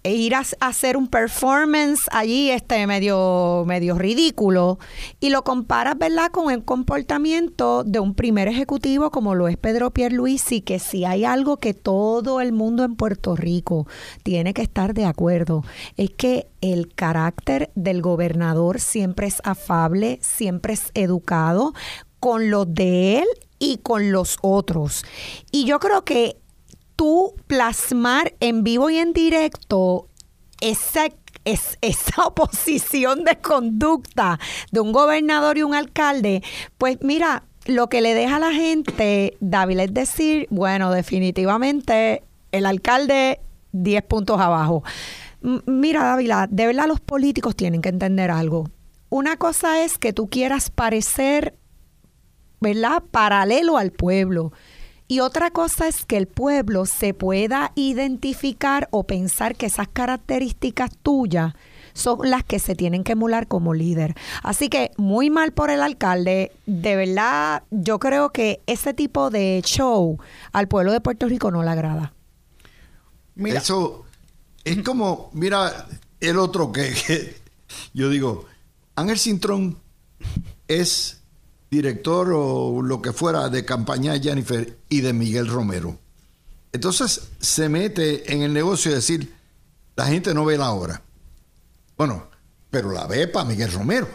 e 0.04 0.14
ir 0.14 0.36
a, 0.36 0.44
hacer 0.60 0.98
un 0.98 1.08
performance 1.08 2.08
allí 2.12 2.50
este 2.50 2.86
medio 2.88 3.64
medio 3.68 3.98
ridículo 3.98 4.80
y 5.20 5.30
lo 5.30 5.44
comparas, 5.44 5.98
¿verdad?, 5.98 6.32
con 6.32 6.52
el 6.52 6.64
comportamiento 6.64 7.84
de 7.84 8.00
un 8.00 8.16
primer 8.16 8.48
ejecutivo 8.48 9.12
como 9.12 9.36
lo 9.36 9.48
es 9.48 9.58
Pedro 9.58 9.92
Pierluisi, 9.92 10.62
que 10.62 10.80
si 10.80 11.06
hay 11.06 11.26
algo 11.26 11.58
que 11.58 11.74
todo 11.74 12.42
el 12.42 12.52
mundo 12.52 12.84
en 12.84 12.96
Puerto 12.96 13.36
Rico 13.36 13.88
tiene 14.24 14.54
que 14.54 14.64
estar 14.64 14.94
de 14.94 15.06
acuerdo, 15.06 15.64
es 15.98 16.10
que 16.10 16.48
el 16.62 16.94
carácter 16.94 17.72
del 17.76 18.02
gobernador 18.02 18.80
siempre 18.80 19.28
es 19.28 19.42
afable, 19.44 20.20
siempre 20.22 20.74
es 20.74 20.92
educado 20.94 21.74
con 22.20 22.50
los 22.50 22.72
de 22.74 23.20
él 23.20 23.28
y 23.60 23.78
con 23.78 24.12
los 24.12 24.38
otros. 24.42 25.06
Y 25.52 25.66
yo 25.66 25.80
creo 25.80 26.04
que 26.04 26.41
plasmar 27.48 28.34
en 28.40 28.64
vivo 28.64 28.90
y 28.90 28.98
en 28.98 29.14
directo 29.14 30.08
esa, 30.62 31.08
es, 31.46 31.78
esa 31.82 32.24
oposición 32.26 33.24
de 33.24 33.38
conducta 33.38 34.40
de 34.72 34.80
un 34.80 34.92
gobernador 34.92 35.58
y 35.58 35.64
un 35.64 35.74
alcalde, 35.74 36.44
pues 36.78 36.98
mira, 37.02 37.44
lo 37.66 37.90
que 37.90 38.02
le 38.02 38.14
deja 38.14 38.38
a 38.38 38.40
la 38.40 38.54
gente, 38.54 39.38
David, 39.40 39.80
es 39.80 39.94
decir, 39.94 40.48
bueno, 40.50 40.92
definitivamente 40.92 42.24
el 42.52 42.66
alcalde 42.66 43.40
10 43.72 44.04
puntos 44.04 44.40
abajo. 44.40 44.84
Mira, 45.66 46.04
Dávila, 46.04 46.48
de 46.50 46.68
verdad 46.68 46.88
los 46.88 47.00
políticos 47.00 47.56
tienen 47.56 47.82
que 47.82 47.90
entender 47.90 48.32
algo. 48.32 48.70
Una 49.10 49.38
cosa 49.38 49.84
es 49.84 49.98
que 49.98 50.14
tú 50.14 50.30
quieras 50.30 50.70
parecer 50.70 51.56
¿verdad? 52.62 53.04
Paralelo 53.12 53.78
al 53.78 53.92
pueblo. 53.92 54.54
Y 55.12 55.20
otra 55.20 55.52
cosa 55.52 55.90
es 55.90 56.06
que 56.06 56.16
el 56.16 56.26
pueblo 56.26 56.86
se 56.86 57.14
pueda 57.14 57.74
identificar 57.76 58.88
o 58.92 59.04
pensar 59.04 59.58
que 59.58 59.66
esas 59.66 59.90
características 59.90 60.92
tuyas 61.04 61.54
son 61.92 62.30
las 62.30 62.46
que 62.46 62.60
se 62.60 62.76
tienen 62.76 63.04
que 63.04 63.12
emular 63.12 63.50
como 63.50 63.74
líder. 63.74 64.16
Así 64.42 64.70
que 64.70 64.92
muy 64.96 65.30
mal 65.30 65.52
por 65.52 65.70
el 65.70 65.82
alcalde. 65.82 66.54
De 66.66 66.96
verdad, 66.96 67.64
yo 67.72 68.00
creo 68.00 68.30
que 68.30 68.62
ese 68.68 68.94
tipo 68.94 69.30
de 69.30 69.62
show 69.66 70.18
al 70.54 70.70
pueblo 70.70 70.94
de 70.94 71.02
Puerto 71.02 71.28
Rico 71.28 71.52
no 71.52 71.62
le 71.62 71.72
agrada. 71.72 72.14
Mira, 73.36 73.60
Eso 73.60 74.06
es 74.64 74.82
como, 74.82 75.30
mira, 75.34 75.88
el 76.22 76.40
otro 76.40 76.72
que, 76.72 76.94
que 77.06 77.36
yo 77.94 78.10
digo, 78.10 78.46
Ángel 78.96 79.20
Cintrón 79.20 79.78
es 80.70 81.21
director 81.72 82.34
o 82.36 82.82
lo 82.82 83.02
que 83.02 83.14
fuera 83.14 83.48
de 83.48 83.64
campaña 83.64 84.12
de 84.12 84.20
Jennifer 84.20 84.78
y 84.90 85.00
de 85.00 85.14
Miguel 85.14 85.48
Romero. 85.48 85.98
Entonces 86.74 87.30
se 87.40 87.70
mete 87.70 88.34
en 88.34 88.42
el 88.42 88.52
negocio 88.52 88.92
de 88.92 88.98
decir, 88.98 89.34
la 89.96 90.06
gente 90.06 90.34
no 90.34 90.44
ve 90.44 90.58
la 90.58 90.72
obra. 90.72 91.02
Bueno, 91.98 92.28
pero 92.70 92.92
la 92.92 93.08
ve 93.08 93.28
para 93.28 93.46
Miguel 93.46 93.72
Romero. 93.72 94.08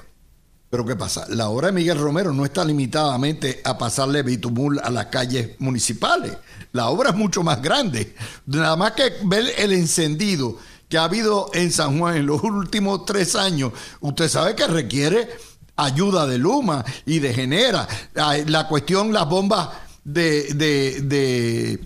Pero 0.68 0.84
¿qué 0.84 0.96
pasa? 0.96 1.26
La 1.30 1.48
obra 1.48 1.68
de 1.68 1.72
Miguel 1.72 1.98
Romero 1.98 2.32
no 2.34 2.44
está 2.44 2.62
limitadamente 2.62 3.62
a 3.64 3.78
pasarle 3.78 4.22
bitumul 4.22 4.78
a 4.80 4.90
las 4.90 5.06
calles 5.06 5.58
municipales. 5.58 6.36
La 6.72 6.88
obra 6.88 7.10
es 7.10 7.16
mucho 7.16 7.42
más 7.42 7.62
grande. 7.62 8.14
Nada 8.44 8.76
más 8.76 8.92
que 8.92 9.14
ver 9.24 9.46
el 9.56 9.72
encendido 9.72 10.58
que 10.90 10.98
ha 10.98 11.04
habido 11.04 11.50
en 11.54 11.72
San 11.72 11.98
Juan 11.98 12.16
en 12.16 12.26
los 12.26 12.42
últimos 12.42 13.06
tres 13.06 13.34
años, 13.34 13.72
usted 14.00 14.28
sabe 14.28 14.54
que 14.54 14.66
requiere 14.66 15.28
ayuda 15.76 16.26
de 16.26 16.38
Luma 16.38 16.84
y 17.04 17.18
de 17.18 17.34
Genera. 17.34 17.86
La 18.46 18.66
cuestión, 18.68 19.12
las 19.12 19.28
bombas 19.28 19.68
de 20.04 21.78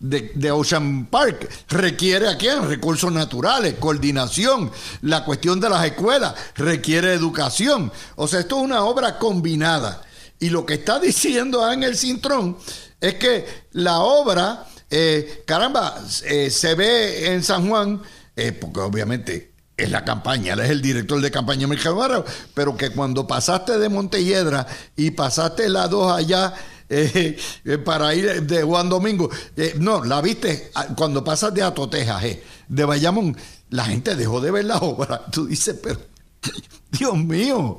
de, 0.00 0.32
de 0.34 0.50
Ocean 0.50 1.06
Park 1.06 1.48
requiere 1.68 2.28
aquí 2.28 2.48
recursos 2.48 3.12
naturales, 3.12 3.74
coordinación, 3.74 4.70
la 5.02 5.24
cuestión 5.24 5.60
de 5.60 5.68
las 5.68 5.84
escuelas 5.84 6.34
requiere 6.54 7.12
educación. 7.12 7.92
O 8.16 8.28
sea, 8.28 8.40
esto 8.40 8.58
es 8.58 8.64
una 8.64 8.84
obra 8.84 9.18
combinada. 9.18 10.02
Y 10.38 10.50
lo 10.50 10.64
que 10.64 10.74
está 10.74 10.98
diciendo 11.00 11.64
Ángel 11.64 11.96
Cintrón 11.96 12.56
es 13.00 13.14
que 13.14 13.46
la 13.72 14.00
obra, 14.00 14.66
eh, 14.90 15.42
caramba, 15.46 15.96
eh, 16.24 16.50
se 16.50 16.74
ve 16.74 17.32
en 17.32 17.42
San 17.42 17.68
Juan, 17.68 18.00
eh, 18.36 18.52
porque 18.52 18.80
obviamente 18.80 19.52
en 19.78 19.92
la 19.92 20.04
campaña, 20.04 20.54
él 20.54 20.60
es 20.60 20.70
el 20.70 20.82
director 20.82 21.20
de 21.20 21.30
campaña 21.30 21.68
Miguel 21.68 22.24
pero 22.52 22.76
que 22.76 22.90
cuando 22.90 23.26
pasaste 23.26 23.78
de 23.78 23.88
Montelledra 23.88 24.66
y 24.96 25.12
pasaste 25.12 25.68
la 25.68 25.86
2 25.86 26.12
allá 26.12 26.52
eh, 26.88 27.38
eh, 27.64 27.78
para 27.78 28.12
ir 28.14 28.42
de 28.42 28.62
Juan 28.64 28.88
Domingo, 28.88 29.30
eh, 29.56 29.74
no, 29.78 30.04
la 30.04 30.20
viste 30.20 30.72
ah, 30.74 30.88
cuando 30.96 31.22
pasas 31.22 31.54
de 31.54 31.62
Atoteja, 31.62 32.20
de 32.66 32.84
Bayamón, 32.84 33.36
la 33.70 33.84
gente 33.84 34.16
dejó 34.16 34.40
de 34.40 34.50
ver 34.50 34.64
la 34.64 34.78
obra. 34.78 35.24
Tú 35.30 35.46
dices, 35.46 35.76
pero, 35.80 36.00
Dios 36.90 37.16
mío, 37.16 37.78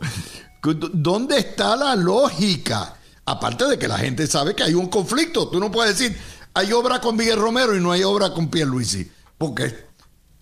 ¿dónde 0.62 1.38
está 1.38 1.76
la 1.76 1.96
lógica? 1.98 2.96
Aparte 3.26 3.66
de 3.66 3.78
que 3.78 3.90
la 3.90 3.98
gente 3.98 4.26
sabe 4.26 4.56
que 4.56 4.64
hay 4.64 4.74
un 4.74 4.88
conflicto, 4.88 5.50
tú 5.50 5.60
no 5.60 5.70
puedes 5.70 6.00
decir, 6.00 6.18
hay 6.54 6.72
obra 6.72 7.00
con 7.00 7.16
Miguel 7.16 7.38
Romero 7.38 7.76
y 7.76 7.80
no 7.80 7.92
hay 7.92 8.04
obra 8.04 8.34
con 8.34 8.48
Pierluisi, 8.48 9.12
porque 9.38 9.90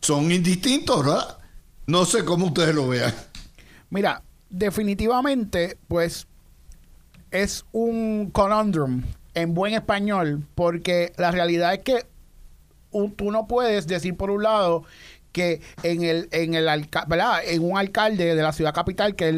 son 0.02 0.32
indistintos, 0.32 1.04
¿verdad? 1.04 1.37
No 1.88 2.04
sé 2.04 2.26
cómo 2.26 2.48
ustedes 2.48 2.76
lo 2.76 2.90
vean. 2.90 3.14
Mira, 3.90 4.22
definitivamente, 4.50 5.78
pues 5.88 6.28
es 7.32 7.66
un 7.72 8.30
conundrum 8.32 9.04
en 9.34 9.54
buen 9.54 9.74
español, 9.74 10.44
porque 10.54 11.14
la 11.18 11.32
realidad 11.32 11.74
es 11.74 11.84
que 11.84 12.06
tú 13.16 13.32
no 13.32 13.48
puedes 13.48 13.88
decir 13.88 14.18
por 14.18 14.32
un 14.32 14.44
lado 14.44 14.84
que 15.32 15.62
en 15.84 16.04
el 16.04 16.28
en 16.32 16.56
el 16.56 16.68
en 16.68 17.64
un 17.64 17.78
alcalde 17.78 18.36
de 18.36 18.42
la 18.42 18.52
ciudad 18.52 18.74
capital 18.74 19.16
que 19.16 19.30
es 19.30 19.36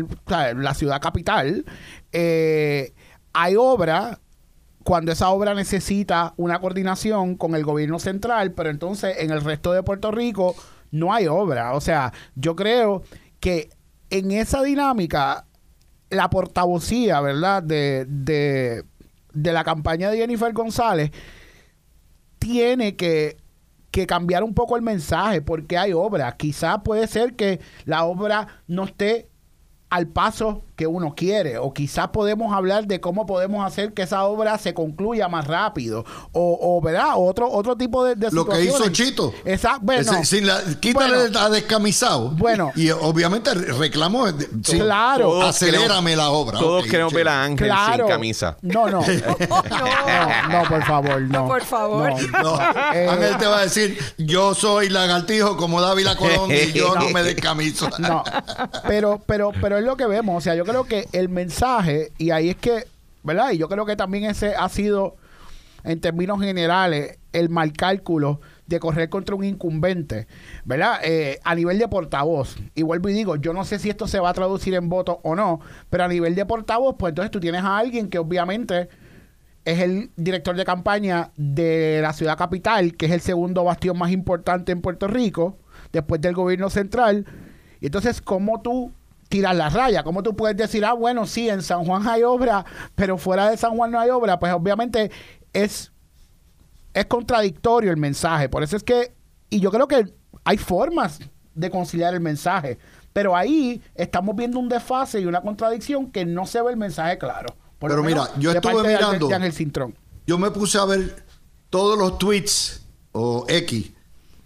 la 0.56 0.74
ciudad 0.74 1.02
capital 1.02 1.66
eh, 2.14 2.94
hay 3.34 3.56
obra 3.58 4.20
cuando 4.84 5.12
esa 5.12 5.30
obra 5.30 5.54
necesita 5.56 6.34
una 6.38 6.60
coordinación 6.60 7.36
con 7.36 7.54
el 7.54 7.64
gobierno 7.64 8.00
central, 8.00 8.54
pero 8.54 8.70
entonces 8.70 9.18
en 9.20 9.30
el 9.30 9.42
resto 9.42 9.74
de 9.74 9.84
Puerto 9.84 10.10
Rico 10.10 10.56
no 10.92 11.14
hay 11.14 11.28
obra. 11.28 11.74
O 11.74 11.82
sea, 11.82 12.14
yo 12.36 12.56
creo 12.56 13.04
que 13.40 13.70
en 14.10 14.32
esa 14.32 14.64
dinámica, 14.64 15.46
la 16.10 16.30
portavocía, 16.30 17.22
¿verdad? 17.22 17.64
De, 17.64 18.06
de, 18.08 18.84
de 19.34 19.54
la 19.54 19.64
campaña 19.64 20.10
de 20.10 20.18
Jennifer 20.18 20.52
González 20.54 21.12
tiene 22.40 22.96
que, 22.96 23.38
que 23.92 24.08
cambiar 24.08 24.44
un 24.44 24.54
poco 24.54 24.76
el 24.76 24.82
mensaje 24.82 25.42
porque 25.42 25.78
hay 25.78 25.94
obra. 25.94 26.36
Quizá 26.38 26.84
puede 26.84 27.08
ser 27.08 27.36
que 27.36 27.60
la 27.86 28.06
obra 28.06 28.48
no 28.68 28.86
esté 28.86 29.30
al 29.90 30.08
paso 30.08 30.64
que 30.80 30.88
uno 30.88 31.14
quiere 31.14 31.58
o 31.58 31.74
quizás 31.74 32.08
podemos 32.08 32.54
hablar 32.54 32.88
de 32.88 33.02
cómo 33.02 33.26
podemos 33.26 33.68
hacer 33.68 33.92
que 33.94 34.04
esa 34.04 34.24
obra 34.24 34.58
se 34.58 34.74
concluya 34.74 35.28
más 35.28 35.46
rápido 35.46 36.06
o, 36.32 36.58
o 36.62 36.82
¿verdad? 36.82 37.16
Otro 37.18 37.52
otro 37.52 37.76
tipo 37.76 38.06
de, 38.06 38.16
Lo 38.32 38.48
que 38.48 38.64
hizo 38.64 38.88
Chito. 38.88 39.34
Exacto. 39.44 39.82
Bueno, 39.82 40.24
sin 40.24 40.48
la, 40.48 40.62
quítale 40.80 41.38
a 41.38 41.50
descamisado. 41.50 42.30
Bueno. 42.30 42.72
Y 42.78 42.92
obviamente 42.92 43.54
reclamo 43.54 44.26
claro. 44.64 45.42
acelérame 45.42 46.16
la 46.16 46.30
obra. 46.30 46.60
Todos 46.60 46.86
queremos 46.86 47.12
ver 47.12 47.28
a 47.28 47.44
Ángel 47.44 47.70
sin 47.94 48.08
camisa. 48.08 48.56
No, 48.62 48.90
no. 48.90 49.02
no. 50.50 50.50
No, 50.50 50.64
por 50.70 50.86
favor, 50.86 51.22
no. 51.24 51.46
por 51.46 51.62
favor. 51.62 52.14
No, 52.42 52.58
eh, 52.94 53.10
Ángel 53.10 53.38
te 53.38 53.48
va 53.48 53.58
a 53.60 53.64
decir, 53.64 54.00
yo 54.18 54.56
soy 54.56 54.88
lagartijo 54.88 55.58
como 55.58 55.82
David 55.82 56.08
Colón 56.18 56.50
y 56.52 56.72
yo 56.72 56.96
no, 57.00 57.10
me 57.10 57.22
descamiso. 57.22 57.90
No. 58.00 58.24
Pero, 58.88 59.22
pero, 59.26 59.52
pero 59.60 59.78
es 59.78 59.84
lo 59.84 59.98
que 59.98 60.06
vemos. 60.06 60.38
O 60.38 60.42
sea, 60.42 60.56
yo 60.56 60.69
creo 60.70 60.84
que 60.86 61.08
el 61.12 61.30
mensaje, 61.30 62.12
y 62.18 62.32
ahí 62.32 62.50
es 62.50 62.56
que, 62.56 62.86
¿verdad? 63.24 63.52
Y 63.52 63.58
yo 63.58 63.68
creo 63.68 63.86
que 63.86 63.96
también 63.96 64.26
ese 64.26 64.56
ha 64.56 64.70
sido, 64.70 65.16
en 65.84 66.00
términos 66.02 66.40
generales, 66.40 67.18
el 67.34 67.50
mal 67.50 67.74
cálculo 67.74 68.40
de 68.68 68.80
correr 68.80 69.10
contra 69.10 69.36
un 69.36 69.44
incumbente, 69.44 70.28
¿verdad? 70.66 71.00
Eh, 71.04 71.40
a 71.44 71.56
nivel 71.56 71.80
de 71.80 71.88
portavoz. 71.88 72.56
Y 72.76 72.84
vuelvo 72.84 73.10
y 73.10 73.14
digo, 73.14 73.36
yo 73.36 73.54
no 73.54 73.66
sé 73.66 73.80
si 73.80 73.90
esto 73.90 74.08
se 74.08 74.20
va 74.20 74.30
a 74.30 74.34
traducir 74.34 74.76
en 74.76 74.90
votos 74.90 75.18
o 75.24 75.36
no, 75.36 75.60
pero 75.90 76.04
a 76.04 76.08
nivel 76.08 76.36
de 76.36 76.46
portavoz, 76.46 76.96
pues 76.98 77.12
entonces 77.12 77.32
tú 77.32 77.40
tienes 77.40 77.64
a 77.64 77.78
alguien 77.78 78.10
que 78.10 78.20
obviamente 78.20 78.90
es 79.66 79.80
el 79.80 80.12
director 80.16 80.56
de 80.56 80.66
campaña 80.66 81.32
de 81.36 82.00
la 82.02 82.14
ciudad 82.14 82.38
capital, 82.38 82.96
que 82.96 83.08
es 83.08 83.12
el 83.12 83.22
segundo 83.22 83.64
bastión 83.64 83.98
más 83.98 84.12
importante 84.12 84.72
en 84.72 84.82
Puerto 84.82 85.08
Rico, 85.08 85.58
después 85.92 86.22
del 86.22 86.34
gobierno 86.34 86.70
central. 86.70 87.26
Y 87.82 87.88
entonces, 87.88 88.22
¿cómo 88.22 88.62
tú 88.62 88.92
tirar 89.30 89.56
la 89.56 89.70
raya. 89.70 90.04
¿Cómo 90.04 90.24
tú 90.24 90.36
puedes 90.36 90.58
decir, 90.58 90.84
ah, 90.84 90.94
bueno, 90.94 91.26
sí, 91.26 91.48
en 91.48 91.62
San 91.62 91.86
Juan 91.86 92.06
hay 92.08 92.24
obra, 92.24 92.66
pero 92.96 93.18
fuera 93.18 93.50
de 93.50 93.58
San 93.58 93.78
Juan 93.78 93.92
no 93.92 94.00
hay 94.00 94.10
obra? 94.10 94.40
Pues 94.40 94.52
obviamente 94.52 95.12
es, 95.54 95.92
es 96.94 97.06
contradictorio 97.06 97.92
el 97.92 97.98
mensaje. 97.98 98.50
Por 98.50 98.64
eso 98.64 98.76
es 98.76 98.84
que, 98.84 99.14
y 99.50 99.60
yo 99.60 99.72
creo 99.72 99.88
que 99.88 100.14
hay 100.44 100.58
formas 100.58 101.20
de 101.54 101.70
conciliar 101.70 102.14
el 102.14 102.22
mensaje, 102.22 102.80
pero 103.14 103.36
ahí 103.36 103.82
estamos 103.96 104.36
viendo 104.36 104.60
un 104.60 104.68
desfase 104.68 105.22
y 105.22 105.26
una 105.26 105.42
contradicción 105.42 106.12
que 106.12 106.26
no 106.26 106.46
se 106.46 106.62
ve 106.62 106.72
el 106.72 106.78
mensaje 106.78 107.18
claro. 107.18 107.56
pero 107.80 108.04
mira, 108.04 108.30
yo 108.40 108.52
estuve 108.52 108.88
mirando, 108.88 109.30
Cintrón. 109.52 109.96
yo 110.26 110.38
me 110.38 110.52
puse 110.52 110.78
a 110.78 110.86
ver 110.86 111.24
todos 111.70 111.98
los 111.98 112.18
tweets 112.18 112.86
o 113.12 113.46
X 113.48 113.92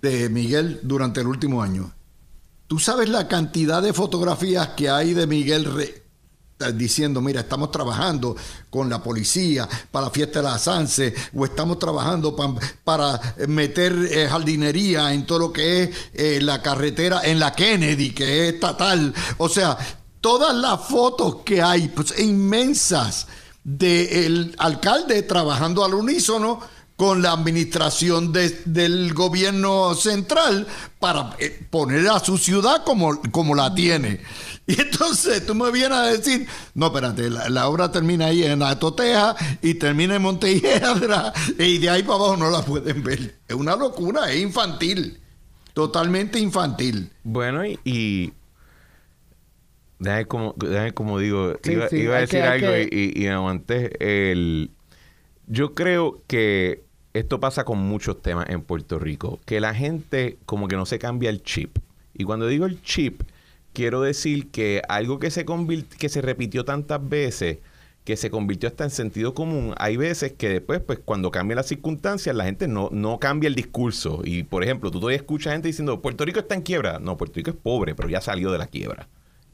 de 0.01 0.29
Miguel 0.29 0.79
durante 0.84 1.21
el 1.21 1.27
último 1.27 1.61
año 1.61 1.93
Tú 2.74 2.80
sabes 2.80 3.07
la 3.07 3.28
cantidad 3.28 3.84
de 3.84 3.93
fotografías 3.93 4.69
que 4.69 4.89
hay 4.89 5.13
de 5.13 5.28
Miguel 5.28 5.69
diciendo, 6.74 7.21
mira, 7.21 7.41
estamos 7.41 7.69
trabajando 7.69 8.36
con 8.71 8.89
la 8.89 9.03
policía 9.03 9.69
para 9.91 10.07
la 10.07 10.11
fiesta 10.11 10.39
de 10.39 10.49
la 10.49 10.57
Sanse, 10.57 11.13
o 11.36 11.45
estamos 11.45 11.78
trabajando 11.78 12.36
para 12.84 13.21
meter 13.47 13.93
eh, 14.09 14.28
jardinería 14.28 15.13
en 15.13 15.24
todo 15.28 15.38
lo 15.38 15.53
que 15.53 15.84
es 15.84 15.89
eh, 16.15 16.39
la 16.41 16.63
carretera, 16.63 17.21
en 17.24 17.39
la 17.39 17.53
Kennedy, 17.53 18.09
que 18.09 18.47
es 18.47 18.55
estatal. 18.55 19.13
O 19.38 19.47
sea, 19.47 19.78
todas 20.19 20.55
las 20.55 20.84
fotos 20.88 21.43
que 21.45 21.61
hay, 21.61 21.89
pues 21.89 22.17
inmensas, 22.17 23.28
del 23.63 24.55
alcalde 24.57 25.21
trabajando 25.21 25.86
al 25.86 25.93
unísono 25.93 26.59
con 26.95 27.21
la 27.21 27.31
administración 27.31 28.31
del 28.31 29.13
gobierno 29.13 29.95
central 29.95 30.67
para 30.99 31.35
eh, 31.39 31.65
poner 31.69 32.07
a 32.07 32.19
su 32.19 32.37
ciudad 32.37 32.83
como, 32.83 33.19
como 33.31 33.55
la 33.55 33.73
tiene. 33.73 34.21
Y 34.65 34.79
entonces 34.79 35.45
tú 35.45 35.55
me 35.55 35.69
vienes 35.71 35.97
a 35.97 36.05
decir, 36.05 36.47
no, 36.73 36.85
espérate, 36.85 37.29
la, 37.29 37.67
obra 37.67 37.91
termina 37.91 38.27
ahí 38.27 38.45
en 38.45 38.63
Atoteja 38.63 39.35
y 39.61 39.73
termina 39.73 40.15
en 40.15 40.21
Montelledra 40.21 41.33
y 41.59 41.79
de 41.79 41.89
ahí 41.89 42.03
para 42.03 42.15
abajo 42.15 42.37
no 42.37 42.49
la 42.49 42.61
pueden 42.61 43.03
ver. 43.03 43.35
Es 43.45 43.55
una 43.55 43.75
locura, 43.75 44.31
es 44.31 44.39
infantil, 44.39 45.19
totalmente 45.73 46.39
infantil. 46.39 47.11
Bueno, 47.23 47.65
y... 47.65 47.77
y... 47.83 48.33
Déjame 49.99 50.25
como, 50.27 50.55
como 50.93 51.19
digo, 51.19 51.55
iba, 51.65 51.85
a 51.85 52.19
decir 52.21 52.41
algo 52.41 52.67
y, 52.77 53.13
y, 53.15 53.27
aguanté. 53.27 53.91
El, 53.99 54.71
yo 55.53 55.75
creo 55.75 56.19
que 56.25 56.83
esto 57.13 57.39
pasa 57.39 57.63
con 57.63 57.77
muchos 57.77 58.23
temas 58.23 58.49
en 58.49 58.63
Puerto 58.63 58.97
Rico, 58.97 59.39
que 59.45 59.59
la 59.59 59.75
gente 59.75 60.39
como 60.47 60.67
que 60.67 60.75
no 60.75 60.87
se 60.87 60.97
cambia 60.97 61.29
el 61.29 61.43
chip. 61.43 61.77
Y 62.15 62.23
cuando 62.23 62.47
digo 62.47 62.65
el 62.65 62.81
chip, 62.81 63.21
quiero 63.71 64.01
decir 64.01 64.49
que 64.49 64.81
algo 64.89 65.19
que 65.19 65.29
se, 65.29 65.45
que 65.99 66.09
se 66.09 66.21
repitió 66.23 66.65
tantas 66.65 67.07
veces, 67.07 67.59
que 68.03 68.17
se 68.17 68.31
convirtió 68.31 68.67
hasta 68.67 68.83
en 68.83 68.89
sentido 68.89 69.35
común, 69.35 69.75
hay 69.77 69.95
veces 69.95 70.31
que 70.31 70.49
después, 70.49 70.79
pues 70.79 70.97
cuando 71.05 71.29
cambian 71.29 71.57
las 71.57 71.67
circunstancias, 71.67 72.35
la 72.35 72.45
gente 72.45 72.67
no, 72.67 72.89
no 72.91 73.19
cambia 73.19 73.47
el 73.47 73.53
discurso. 73.53 74.21
Y 74.23 74.41
por 74.41 74.63
ejemplo, 74.63 74.89
tú 74.89 74.99
todavía 74.99 75.17
escuchas 75.17 75.53
gente 75.53 75.67
diciendo, 75.67 76.01
Puerto 76.01 76.25
Rico 76.25 76.39
está 76.39 76.55
en 76.55 76.63
quiebra. 76.63 76.97
No, 76.97 77.15
Puerto 77.15 77.35
Rico 77.35 77.51
es 77.51 77.57
pobre, 77.57 77.93
pero 77.93 78.09
ya 78.09 78.21
salió 78.21 78.51
de 78.51 78.57
la 78.57 78.65
quiebra. 78.65 79.07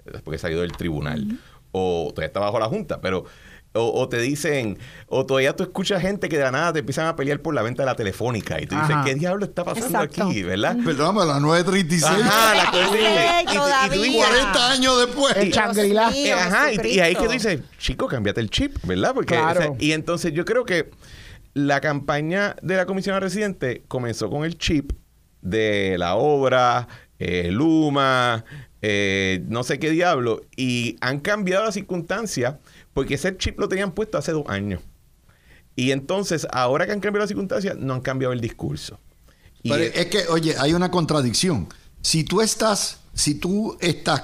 Después 0.06 0.36
que 0.36 0.40
salió 0.40 0.62
del 0.62 0.72
tribunal. 0.72 1.40
O 1.74 2.08
todavía 2.12 2.28
está 2.28 2.40
bajo 2.40 2.58
la 2.58 2.68
Junta, 2.68 3.02
pero 3.02 3.26
o, 3.74 4.10
te 4.10 4.20
dicen, 4.20 4.80
o 5.08 5.26
todavía 5.26 5.56
tú 5.56 5.64
escuchas 5.64 6.02
gente 6.02 6.28
que 6.28 6.38
de 6.38 6.44
la 6.44 6.52
nada 6.52 6.74
te 6.74 6.80
empiezan 6.80 7.06
a 7.06 7.16
pelear 7.16 7.40
por 7.40 7.54
la 7.54 7.62
venta 7.62 7.84
de 7.84 7.86
la 7.86 7.96
telefónica 7.96 8.60
y 8.60 8.66
tú 8.66 8.76
dices, 8.76 8.96
¿qué 9.06 9.16
diablo 9.16 9.46
está 9.46 9.64
pasando 9.64 10.00
aquí? 10.00 10.42
¿Verdad? 10.42 10.76
Perdón, 10.84 11.20
a 11.20 11.26
las 11.26 11.42
9.36. 11.42 12.04
Ajá, 12.04 12.56
la 12.56 13.96
y, 13.96 14.08
y, 14.08 14.18
40 14.18 14.72
años 14.72 15.06
después. 15.06 15.38
El 15.38 15.52
changrila. 15.52 16.08
Ajá, 16.08 16.74
y, 16.74 17.00
ahí 17.00 17.16
que 17.16 17.26
tú 17.26 17.32
dices, 17.32 17.62
chico, 17.78 18.08
cámbiate 18.08 18.42
el 18.42 18.50
chip, 18.50 18.78
¿verdad? 18.84 19.14
Porque, 19.14 19.36
claro. 19.36 19.76
y 19.80 19.92
entonces 19.92 20.34
yo 20.34 20.46
creo 20.46 20.66
que 20.66 20.90
la 21.54 21.80
campaña 21.80 22.56
de 22.62 22.76
la 22.76 22.86
comisión 22.86 23.20
residente 23.22 23.84
comenzó 23.88 24.30
con 24.30 24.46
el 24.46 24.58
chip 24.58 24.94
de 25.42 25.96
la 25.98 26.16
obra, 26.16 26.88
eh, 27.20 27.50
Luma, 27.52 28.46
eh, 28.82 29.44
no 29.48 29.64
sé 29.64 29.78
qué 29.80 29.90
diablo, 29.92 30.42
y 30.56 30.98
han 31.02 31.20
cambiado 31.20 31.66
las 31.66 31.74
circunstancias 31.74 32.56
porque 32.94 33.16
ese 33.16 33.38
chip 33.38 33.60
lo 33.60 33.70
tenían 33.70 33.92
puesto 33.92 34.18
hace 34.18 34.32
dos 34.32 34.46
años. 34.48 34.82
Y 35.76 35.92
entonces, 35.92 36.48
ahora 36.52 36.86
que 36.86 36.92
han 36.92 37.00
cambiado 37.00 37.24
las 37.24 37.30
circunstancias, 37.30 37.78
no 37.78 37.94
han 37.94 38.02
cambiado 38.02 38.34
el 38.34 38.42
discurso. 38.42 39.00
Pero 39.64 39.76
es 39.78 40.06
que, 40.08 40.28
oye, 40.28 40.56
hay 40.58 40.74
una 40.74 40.92
contradicción. 40.92 41.68
Si 42.02 42.24
tú 42.24 42.42
estás, 42.42 43.00
si 43.14 43.36
tú 43.36 43.78
estás 43.80 44.24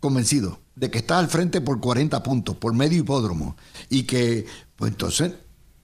convencido 0.00 0.60
de 0.74 0.90
que 0.90 0.98
estás 0.98 1.18
al 1.18 1.28
frente 1.28 1.60
por 1.60 1.80
40 1.80 2.22
puntos, 2.22 2.56
por 2.56 2.74
medio 2.74 2.98
hipódromo, 2.98 3.56
y 3.88 4.04
que, 4.04 4.46
pues 4.76 4.92
entonces, 4.92 5.32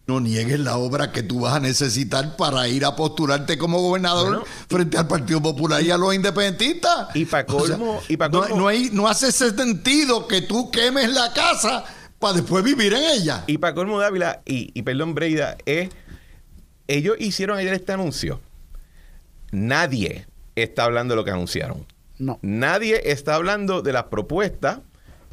no 0.06 0.20
niegues 0.20 0.60
la 0.60 0.76
obra 0.76 1.10
que 1.10 1.22
tú 1.24 1.40
vas 1.40 1.54
a 1.54 1.60
necesitar 1.60 2.36
para 2.36 2.68
ir 2.68 2.84
a 2.84 2.94
postularte 2.94 3.58
como 3.58 3.80
gobernador 3.80 4.28
Bueno, 4.28 4.44
frente 4.68 4.96
al 4.98 5.08
Partido 5.08 5.42
Popular 5.42 5.82
y 5.82 5.90
a 5.90 5.98
los 5.98 6.14
independentistas. 6.14 7.08
Y 7.14 7.24
pa' 7.24 7.44
colmo- 7.44 8.00
y 8.08 8.16
pa' 8.16 8.28
no- 8.28 8.42
colmo- 8.44 8.56
no, 8.56 8.68
hay, 8.68 8.90
no 8.92 9.08
hace 9.08 9.32
sentido 9.32 10.28
que 10.28 10.42
tú 10.42 10.70
quemes 10.70 11.10
la 11.12 11.32
casa 11.32 11.84
para 12.20 12.34
después 12.34 12.62
vivir 12.62 12.92
en 12.94 13.02
ella. 13.02 13.42
Y 13.48 13.58
para 13.58 13.74
colmo 13.74 13.98
Dávila 13.98 14.42
y, 14.46 14.70
y 14.78 14.82
perdón 14.82 15.14
Breida, 15.14 15.56
es, 15.66 15.90
ellos 16.86 17.16
hicieron 17.18 17.58
ayer 17.58 17.74
este 17.74 17.92
anuncio. 17.92 18.40
Nadie 19.50 20.26
está 20.54 20.84
hablando 20.84 21.12
de 21.14 21.16
lo 21.16 21.24
que 21.24 21.30
anunciaron. 21.30 21.84
No. 22.18 22.38
Nadie 22.42 23.10
está 23.10 23.34
hablando 23.34 23.82
de 23.82 23.92
las 23.92 24.04
propuestas, 24.04 24.78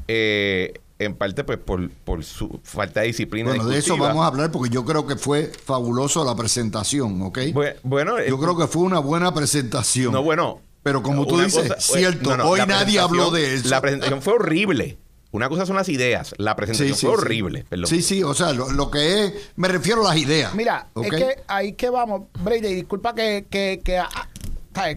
eh, 0.08 0.74
en 1.00 1.16
parte 1.16 1.44
pues 1.44 1.58
por, 1.60 1.90
por 1.90 2.24
su 2.24 2.60
falta 2.64 3.02
de 3.02 3.08
disciplina. 3.08 3.50
Bueno, 3.50 3.66
de 3.68 3.80
eso 3.80 3.98
vamos 3.98 4.24
a 4.24 4.28
hablar 4.28 4.52
porque 4.52 4.70
yo 4.70 4.86
creo 4.86 5.06
que 5.08 5.16
fue 5.16 5.52
fabuloso 5.66 6.24
la 6.24 6.36
presentación, 6.36 7.22
¿ok? 7.22 7.38
Bue- 7.54 7.76
Bueno, 7.84 8.20
eh, 8.20 8.26
Yo 8.30 8.40
creo 8.40 8.56
que 8.58 8.68
fue 8.68 8.84
una 8.84 9.00
buena 9.00 9.34
presentación. 9.34 10.14
no, 10.14 10.24
bueno. 10.24 10.62
Pero 10.84 11.02
como 11.02 11.26
tú 11.26 11.40
dices, 11.40 11.70
cosa- 11.70 11.80
cierto, 11.80 12.32
no, 12.32 12.38
no, 12.44 12.50
hoy 12.50 12.60
nadie 12.68 13.00
habló 13.00 13.32
de 13.32 13.56
eso. 13.56 13.70
La 13.70 13.80
presentación 13.80 14.22
fue 14.22 14.34
horrible. 14.34 14.98
Una 15.32 15.50
cosa 15.50 15.66
son 15.66 15.78
las 15.78 15.88
ideas, 15.90 16.36
la 16.38 16.56
presentación 16.56 16.96
fue 16.98 17.10
horrible. 17.10 17.66
perdón. 17.68 17.88
Sí, 17.88 18.02
sí, 18.02 18.22
o 18.22 18.34
sea, 18.36 18.52
lo, 18.54 18.70
lo 18.70 18.92
que 18.92 19.24
es, 19.26 19.34
me 19.56 19.68
refiero 19.70 20.02
a 20.06 20.10
las 20.10 20.18
ideas. 20.18 20.54
Mira, 20.54 20.90
es 21.02 21.10
que 21.10 21.38
ahí 21.48 21.74
que 21.74 21.90
vamos, 21.90 22.24
Brady, 22.44 22.76
disculpa 22.76 23.16
que... 23.16 23.48
que, 23.50 23.82
que 23.84 24.00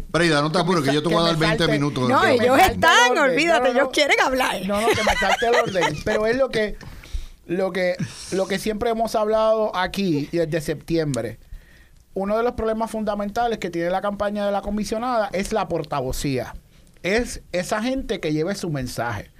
Breida, 0.08 0.40
no 0.42 0.50
te 0.50 0.58
apures, 0.58 0.84
que 0.84 0.92
yo 0.94 1.02
te 1.02 1.08
voy 1.08 1.18
a 1.22 1.26
dar 1.28 1.36
20 1.36 1.58
salte- 1.64 1.72
minutos. 1.72 2.08
No, 2.08 2.24
ellos 2.24 2.58
el 2.58 2.72
están, 2.72 3.10
orden. 3.12 3.18
olvídate, 3.32 3.68
No, 3.68 3.74
no, 3.74 3.80
ellos 3.80 3.88
quieren 3.92 4.20
hablar. 4.20 4.66
No, 4.66 4.80
no, 4.80 4.88
que 4.88 5.02
me 5.04 5.14
salte 5.14 5.46
el 5.48 5.54
orden. 5.54 5.96
Pero 6.04 6.26
es 6.26 6.36
lo 6.36 6.48
que, 6.50 6.76
lo 7.46 7.72
que, 7.72 7.96
lo 8.32 8.46
que 8.46 8.58
siempre 8.58 8.90
hemos 8.90 9.14
hablado 9.14 9.74
aquí 9.76 10.28
desde 10.32 10.60
septiembre. 10.60 11.38
Uno 12.14 12.36
de 12.36 12.42
los 12.42 12.52
problemas 12.54 12.90
fundamentales 12.90 13.58
que 13.58 13.68
tiene 13.70 13.90
la 13.90 14.00
campaña 14.00 14.46
de 14.46 14.52
la 14.52 14.62
comisionada 14.62 15.28
es 15.32 15.52
la 15.52 15.68
portavocía. 15.68 16.54
Es 17.02 17.42
esa 17.52 17.82
gente 17.82 18.20
que 18.20 18.32
lleve 18.32 18.54
su 18.54 18.70
mensaje. 18.70 19.30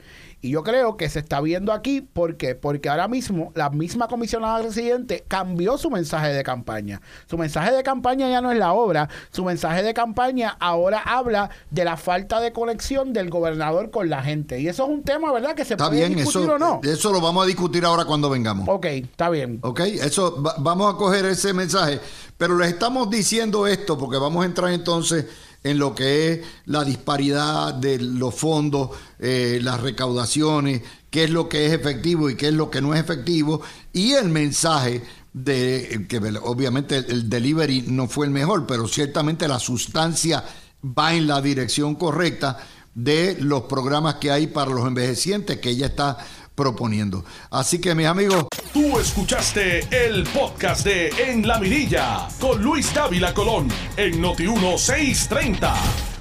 Y 0.47 0.51
yo 0.51 0.63
creo 0.63 0.97
que 0.97 1.09
se 1.09 1.19
está 1.19 1.41
viendo 1.41 1.73
aquí, 1.73 2.01
¿por 2.01 2.37
qué? 2.37 2.55
Porque 2.55 2.89
ahora 2.89 3.09
mismo 3.09 3.53
la 3.55 3.71
misma 3.71 4.09
comisionada 4.09 4.63
residente 4.63 5.25
cambió 5.27 5.77
su 5.79 5.91
mensaje 5.91 6.33
de 6.33 6.43
campaña. 6.43 7.01
Su 7.29 7.37
mensaje 7.37 7.73
de 7.73 7.83
campaña 7.83 8.29
ya 8.31 8.41
no 8.41 8.51
es 8.53 8.59
la 8.59 8.73
obra, 8.73 9.09
su 9.31 9.45
mensaje 9.45 9.83
de 9.83 9.93
campaña 9.95 10.57
ahora 10.61 11.01
habla 11.05 11.51
de 11.71 11.85
la 11.85 11.97
falta 11.97 12.41
de 12.41 12.53
conexión 12.53 13.13
del 13.13 13.31
gobernador 13.31 13.91
con 13.91 14.09
la 14.09 14.23
gente. 14.23 14.61
Y 14.61 14.69
eso 14.69 14.85
es 14.85 14.91
un 14.91 15.03
tema, 15.03 15.33
¿verdad? 15.33 15.55
Que 15.55 15.65
se 15.65 15.75
Está 15.75 15.89
puede 15.89 16.07
bien, 16.07 16.15
discutir 16.17 16.43
eso, 16.43 16.55
o 16.55 16.59
no. 16.59 16.81
eso 16.83 17.13
lo 17.13 17.21
vamos 17.21 17.45
a 17.45 17.47
discutir 17.47 17.85
ahora 17.85 18.05
cuando 18.05 18.31
vengamos. 18.31 18.69
Ok, 18.69 18.85
está 18.87 19.29
bien. 19.31 19.59
¿Ok? 19.63 19.81
Eso, 19.81 20.43
va- 20.43 20.55
vamos 20.59 20.95
a 20.95 20.97
coger 20.97 21.25
ese 21.27 21.53
mensaje. 21.53 22.01
Pero 22.39 22.57
les 22.59 22.69
estamos 22.69 23.09
diciendo 23.11 23.67
esto 23.67 23.97
porque 23.97 24.19
vamos 24.19 24.43
a 24.43 24.47
entrar 24.47 24.71
entonces 24.71 25.25
en 25.67 25.79
lo 25.79 25.95
que 25.95 26.33
es 26.33 26.41
la 26.67 26.85
disparidad 26.85 27.75
de 27.75 27.99
los 27.99 28.35
fondos, 28.35 28.91
eh, 29.19 29.59
las 29.63 29.81
recaudaciones, 29.81 30.83
qué 31.11 31.25
es 31.25 31.31
lo 31.31 31.49
que 31.49 31.67
es 31.67 31.73
efectivo 31.73 32.31
y 32.31 32.37
qué 32.37 32.49
es 32.49 32.55
lo 32.55 32.71
que 32.71 32.81
no 32.81 32.95
es 32.95 33.01
efectivo, 33.01 33.63
y 33.93 34.13
el 34.13 34.29
mensaje 34.29 35.03
de 35.33 36.07
que 36.09 36.19
obviamente 36.43 36.99
el, 36.99 37.07
el 37.11 37.29
delivery 37.29 37.83
no 37.89 38.07
fue 38.07 38.27
el 38.27 38.33
mejor, 38.33 38.67
pero 38.67 38.87
ciertamente 38.87 39.49
la 39.49 39.59
sustancia 39.59 40.45
va 40.85 41.15
en 41.15 41.27
la 41.27 41.43
dirección 41.43 41.97
correcta 41.97 42.59
de 42.95 43.37
los 43.41 43.63
programas 43.63 44.15
que 44.15 44.31
hay 44.31 44.47
para 44.47 44.71
los 44.71 44.87
envejecientes 44.87 45.59
que 45.59 45.71
ella 45.71 45.87
está 45.87 46.17
proponiendo. 46.57 47.25
Así 47.51 47.79
que 47.81 47.95
mis 47.95 48.07
amigos, 48.07 48.47
Tú 48.73 48.99
escuchaste 48.99 49.89
el 49.91 50.25
podcast 50.25 50.85
de 50.85 51.09
En 51.31 51.47
la 51.47 51.59
Mirilla 51.59 52.29
con 52.39 52.63
Luis 52.63 52.93
Dávila 52.93 53.33
Colón 53.33 53.69
en 53.97 54.21
Noti 54.21 54.47
1630. 54.47 56.16